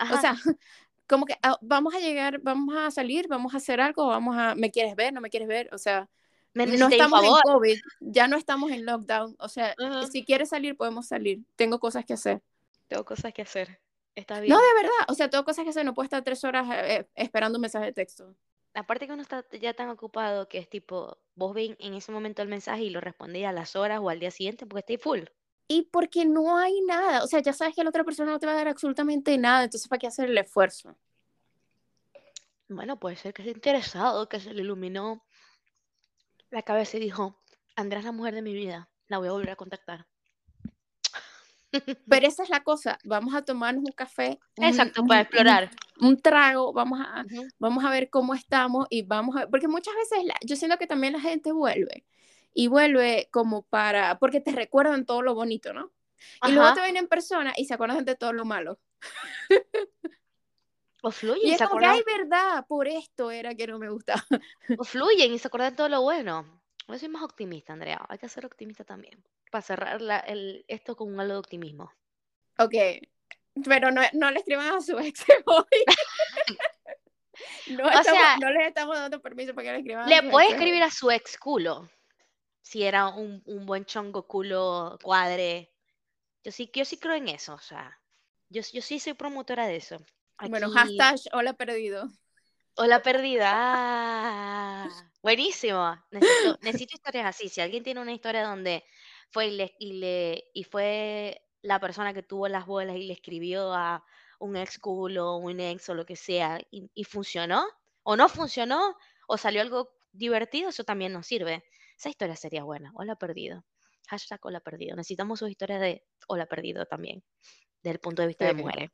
O 0.10 0.16
ajá. 0.16 0.22
sea, 0.22 0.36
como 1.08 1.26
que 1.26 1.38
ah, 1.44 1.58
vamos 1.62 1.94
a 1.96 2.00
llegar, 2.00 2.40
vamos 2.42 2.76
a 2.78 2.92
salir, 2.92 3.28
vamos 3.28 3.54
a 3.54 3.58
hacer 3.58 3.82
algo, 3.82 4.08
vamos 4.08 4.38
a, 4.38 4.56
¿me 4.56 4.72
quieres 4.72 4.96
ver? 4.96 5.14
¿No 5.14 5.22
me 5.22 5.30
quieres 5.30 5.48
ver? 5.50 5.70
O 5.74 5.78
sea, 5.78 6.10
Me 6.54 6.66
no 6.66 6.88
estamos 6.88 7.24
en 7.24 7.26
favor. 7.28 7.42
COVID, 7.44 7.78
ya 8.00 8.28
no 8.28 8.38
estamos 8.38 8.72
en 8.72 8.86
lockdown. 8.86 9.36
O 9.40 9.50
sea, 9.50 9.76
Ajá. 9.78 10.08
si 10.08 10.24
quieres 10.26 10.50
salir, 10.50 10.78
podemos 10.78 11.08
salir. 11.08 11.40
Tengo 11.56 11.80
cosas 11.80 12.06
que 12.06 12.14
hacer. 12.14 12.42
Tengo 12.88 13.04
cosas 13.06 13.34
que 13.34 13.42
hacer. 13.44 13.82
Está 14.16 14.36
No, 14.36 14.42
bien. 14.42 14.58
de 14.58 14.74
verdad, 14.82 15.06
o 15.10 15.14
sea, 15.14 15.30
tengo 15.30 15.44
cosas 15.46 15.64
que 15.64 15.70
hacer, 15.72 15.86
no 15.86 15.94
puedo 15.94 16.06
estar 16.06 16.24
tres 16.24 16.44
horas 16.44 16.68
eh, 16.72 17.08
esperando 17.16 17.58
un 17.58 17.62
mensaje 17.62 17.86
de 17.88 17.94
texto. 17.94 18.36
Aparte 18.78 19.08
que 19.08 19.14
uno 19.14 19.24
está 19.24 19.44
ya 19.60 19.74
tan 19.74 19.90
ocupado 19.90 20.48
que 20.48 20.60
es 20.60 20.70
tipo, 20.70 21.18
vos 21.34 21.56
ven 21.56 21.76
en 21.80 21.96
ese 21.96 22.12
momento 22.12 22.44
el 22.44 22.48
mensaje 22.48 22.84
y 22.84 22.92
lo 22.92 23.02
respondéis 23.02 23.48
a 23.48 23.52
las 23.52 23.76
horas 23.76 24.00
o 24.04 24.10
al 24.10 24.20
día 24.20 24.30
siguiente 24.30 24.68
porque 24.68 24.82
estáis 24.82 25.02
full. 25.02 25.22
Y 25.68 25.90
porque 25.92 26.26
no 26.26 26.60
hay 26.60 26.80
nada, 26.82 27.24
o 27.24 27.28
sea, 27.28 27.40
ya 27.40 27.54
sabes 27.54 27.76
que 27.76 27.84
la 27.84 27.90
otra 27.90 28.04
persona 28.04 28.32
no 28.32 28.38
te 28.38 28.46
va 28.46 28.52
a 28.52 28.58
dar 28.58 28.68
absolutamente 28.68 29.36
nada, 29.40 29.64
entonces 29.64 29.88
¿para 29.88 29.98
qué 29.98 30.06
hacer 30.06 30.30
el 30.30 30.38
esfuerzo? 30.38 30.96
Bueno, 32.70 33.00
puede 33.00 33.16
ser 33.16 33.34
que 33.34 33.42
esté 33.42 33.52
interesado, 33.52 34.30
que 34.30 34.40
se 34.40 34.54
le 34.54 34.62
iluminó 34.62 35.26
la 36.52 36.62
cabeza 36.62 36.98
y 36.98 37.00
dijo, 37.00 37.42
Andrea 37.76 38.00
es 38.00 38.06
la 38.06 38.12
mujer 38.12 38.36
de 38.36 38.44
mi 38.44 38.54
vida, 38.54 38.90
la 39.08 39.18
voy 39.18 39.30
a 39.30 39.32
volver 39.32 39.50
a 39.50 39.56
contactar. 39.56 40.06
Pero 42.10 42.28
esa 42.28 42.44
es 42.44 42.50
la 42.50 42.64
cosa, 42.64 42.98
vamos 43.04 43.36
a 43.36 43.44
tomarnos 43.44 43.84
un 43.86 43.92
café, 43.92 44.40
un, 44.58 44.66
Exacto, 44.66 45.02
un- 45.02 45.08
para 45.08 45.20
un- 45.22 45.26
explorar. 45.26 45.72
un 46.00 46.22
trago, 46.22 46.74
vamos 46.74 47.00
a, 47.02 47.26
Ujú. 47.26 47.48
vamos 47.60 47.84
a 47.84 47.90
ver 47.90 48.10
cómo 48.10 48.34
estamos 48.34 48.88
y 48.90 49.02
vamos 49.04 49.36
a 49.36 49.48
porque 49.48 49.68
muchas 49.68 49.94
veces 49.96 50.26
la- 50.26 50.38
yo 50.46 50.56
siento 50.56 50.78
que 50.78 50.88
también 50.88 51.14
la 51.14 51.20
gente 51.20 51.52
vuelve 51.52 52.06
y 52.54 52.68
vuelve 52.68 53.28
como 53.32 53.64
para, 53.64 54.18
porque 54.20 54.40
te 54.40 54.52
recuerdan 54.52 55.06
todo 55.06 55.22
lo 55.22 55.36
bonito, 55.36 55.74
¿no? 55.74 55.92
Y 56.48 56.52
luego 56.52 56.74
te 56.74 56.80
Ajá. 56.80 56.88
ven 56.88 56.98
en 56.98 57.08
persona 57.08 57.54
y 57.56 57.66
se 57.66 57.74
acuerdan 57.76 58.04
de 58.06 58.16
todo 58.16 58.34
lo 58.34 58.46
malo. 58.46 58.80
O 61.04 61.12
fluyen 61.12 61.48
Y 61.48 61.52
es 61.52 61.58
se 61.60 61.64
como 61.66 61.80
que, 61.80 61.86
acuerdan, 61.86 62.04
ay, 62.10 62.18
verdad, 62.18 62.66
por 62.68 62.88
esto 62.88 63.30
era 63.30 63.54
que 63.54 63.68
no 63.68 63.78
me 63.78 63.90
gustaba. 63.90 64.24
o 64.78 64.84
fluyen 64.84 65.34
y 65.34 65.38
se 65.40 65.48
acuerdan 65.48 65.72
de 65.72 65.78
todo 65.78 65.90
lo 65.90 66.02
bueno. 66.02 66.46
Yo 66.88 66.98
soy 66.98 67.10
más 67.10 67.24
optimista, 67.24 67.74
Andrea. 67.74 68.06
Hay 68.10 68.18
que 68.18 68.30
ser 68.30 68.46
optimista 68.46 68.84
también. 68.84 69.22
Para 69.52 69.62
cerrar 69.62 70.02
la- 70.02 70.20
el, 70.20 70.64
esto 70.68 70.96
con 70.96 71.14
un 71.14 71.20
halo 71.20 71.34
de 71.34 71.40
optimismo. 71.40 71.92
Ok, 72.60 72.74
pero 73.66 73.92
no, 73.92 74.02
no 74.14 74.32
le 74.32 74.40
escriban 74.40 74.68
a 74.76 74.82
su 74.82 74.98
ex 75.00 75.26
hoy. 75.46 75.66
no, 77.70 77.86
O 77.86 77.90
estamos- 77.90 78.06
sea, 78.06 78.38
no 78.38 78.50
les 78.52 78.68
estamos 78.68 78.96
dando 78.98 79.22
permiso 79.22 79.54
para 79.54 79.66
que 79.68 79.72
le 79.74 79.78
escriban 79.80 80.10
Le 80.10 80.24
puede 80.32 80.50
escribir 80.50 80.84
a 80.84 80.92
su 80.92 81.12
ex 81.12 81.38
culo. 81.38 81.90
Si 82.62 82.84
era 82.84 83.08
un, 83.08 83.42
un 83.46 83.66
buen 83.66 83.86
chongo 83.86 84.28
culo 84.28 84.98
cuadre. 85.02 85.72
Yo 86.44 86.52
sí, 86.52 86.70
yo 86.74 86.86
sí 86.86 86.98
creo 86.98 87.16
en 87.16 87.30
eso. 87.30 87.54
O 87.54 87.60
sea, 87.60 88.00
yo, 88.50 88.62
yo 88.74 88.82
sí 88.82 89.00
soy 89.00 89.14
promotora 89.14 89.68
de 89.68 89.78
eso. 89.78 89.98
Bueno, 90.50 90.70
hashtag 90.72 91.16
hola 91.34 91.54
perdido. 91.54 92.10
Hola 92.78 93.02
perdida. 93.02 93.52
Ah, 93.54 94.90
buenísimo. 95.22 95.96
Necesito, 96.12 96.58
necesito 96.62 96.96
historias 96.96 97.26
así. 97.26 97.50
Si 97.50 97.62
alguien 97.62 97.84
tiene 97.84 98.00
una 98.00 98.14
historia 98.14 98.44
donde 98.44 98.84
fue 99.30 99.48
y 99.48 99.52
le, 99.52 99.76
y 99.80 99.94
le 99.94 100.46
y 100.54 100.64
fue 100.64 101.42
la 101.62 101.80
persona 101.80 102.14
que 102.14 102.24
tuvo 102.24 102.48
las 102.48 102.66
bolas 102.66 102.96
y 102.96 103.04
le 103.04 103.14
escribió 103.14 103.74
a 103.74 104.04
un 104.40 104.56
ex 104.56 104.80
culo, 104.80 105.38
un 105.38 105.60
ex 105.60 105.90
o 105.90 105.96
lo 105.96 106.06
que 106.06 106.16
sea, 106.16 106.60
y, 106.72 106.90
y 106.94 107.04
funcionó, 107.04 107.66
o 108.04 108.16
no 108.16 108.30
funcionó, 108.30 108.96
o 109.28 109.38
salió 109.38 109.62
algo 109.62 109.90
divertido, 110.12 110.70
eso 110.70 110.84
también 110.84 111.12
nos 111.12 111.26
sirve. 111.26 111.64
Esa 111.98 112.10
historia 112.10 112.36
sería 112.36 112.64
buena. 112.64 112.92
Hola 112.96 113.16
perdido. 113.16 113.66
Hashtag 114.08 114.40
hola 114.44 114.60
perdido. 114.60 114.96
Necesitamos 114.96 115.40
sus 115.40 115.50
historias 115.50 115.82
de 115.82 116.06
hola 116.28 116.46
perdido 116.46 116.86
también, 116.86 117.24
desde 117.82 117.96
el 117.96 118.00
punto 118.00 118.22
de 118.22 118.28
vista 118.28 118.46
de 118.46 118.54
mujeres. 118.54 118.92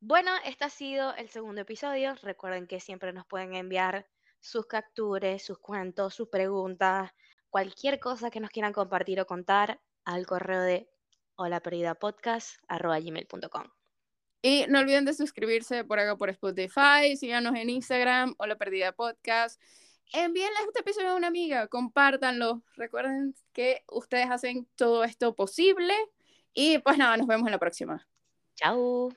Bueno, 0.00 0.30
este 0.44 0.64
ha 0.64 0.70
sido 0.70 1.14
el 1.16 1.28
segundo 1.28 1.62
episodio. 1.62 2.14
Recuerden 2.22 2.66
que 2.66 2.78
siempre 2.78 3.12
nos 3.12 3.26
pueden 3.26 3.54
enviar 3.54 4.06
sus 4.40 4.66
capturas, 4.66 5.42
sus 5.42 5.58
cuentos, 5.58 6.14
sus 6.14 6.28
preguntas, 6.28 7.10
cualquier 7.50 7.98
cosa 7.98 8.30
que 8.30 8.38
nos 8.40 8.50
quieran 8.50 8.72
compartir 8.72 9.20
o 9.20 9.26
contar 9.26 9.80
al 10.04 10.24
correo 10.26 10.62
de 10.62 10.88
holaperdidapodcast.gmail.com. 11.36 13.64
Y 14.40 14.66
no 14.68 14.78
olviden 14.78 15.04
de 15.04 15.14
suscribirse 15.14 15.82
por 15.84 15.98
acá 15.98 16.16
por 16.16 16.30
Spotify, 16.30 17.16
síganos 17.16 17.56
en 17.56 17.70
Instagram, 17.70 18.36
Hola 18.38 18.56
Perdida 18.56 18.92
Podcast. 18.92 19.60
Envíenle 20.12 20.60
este 20.66 20.78
episodio 20.80 21.10
a 21.10 21.16
una 21.16 21.26
amiga, 21.26 21.66
compártanlo. 21.66 22.62
Recuerden 22.76 23.34
que 23.52 23.82
ustedes 23.90 24.30
hacen 24.30 24.68
todo 24.76 25.02
esto 25.02 25.34
posible. 25.34 25.92
Y 26.54 26.78
pues 26.78 26.96
nada, 26.96 27.16
nos 27.16 27.26
vemos 27.26 27.46
en 27.46 27.52
la 27.52 27.58
próxima. 27.58 28.06
Chao. 28.54 29.10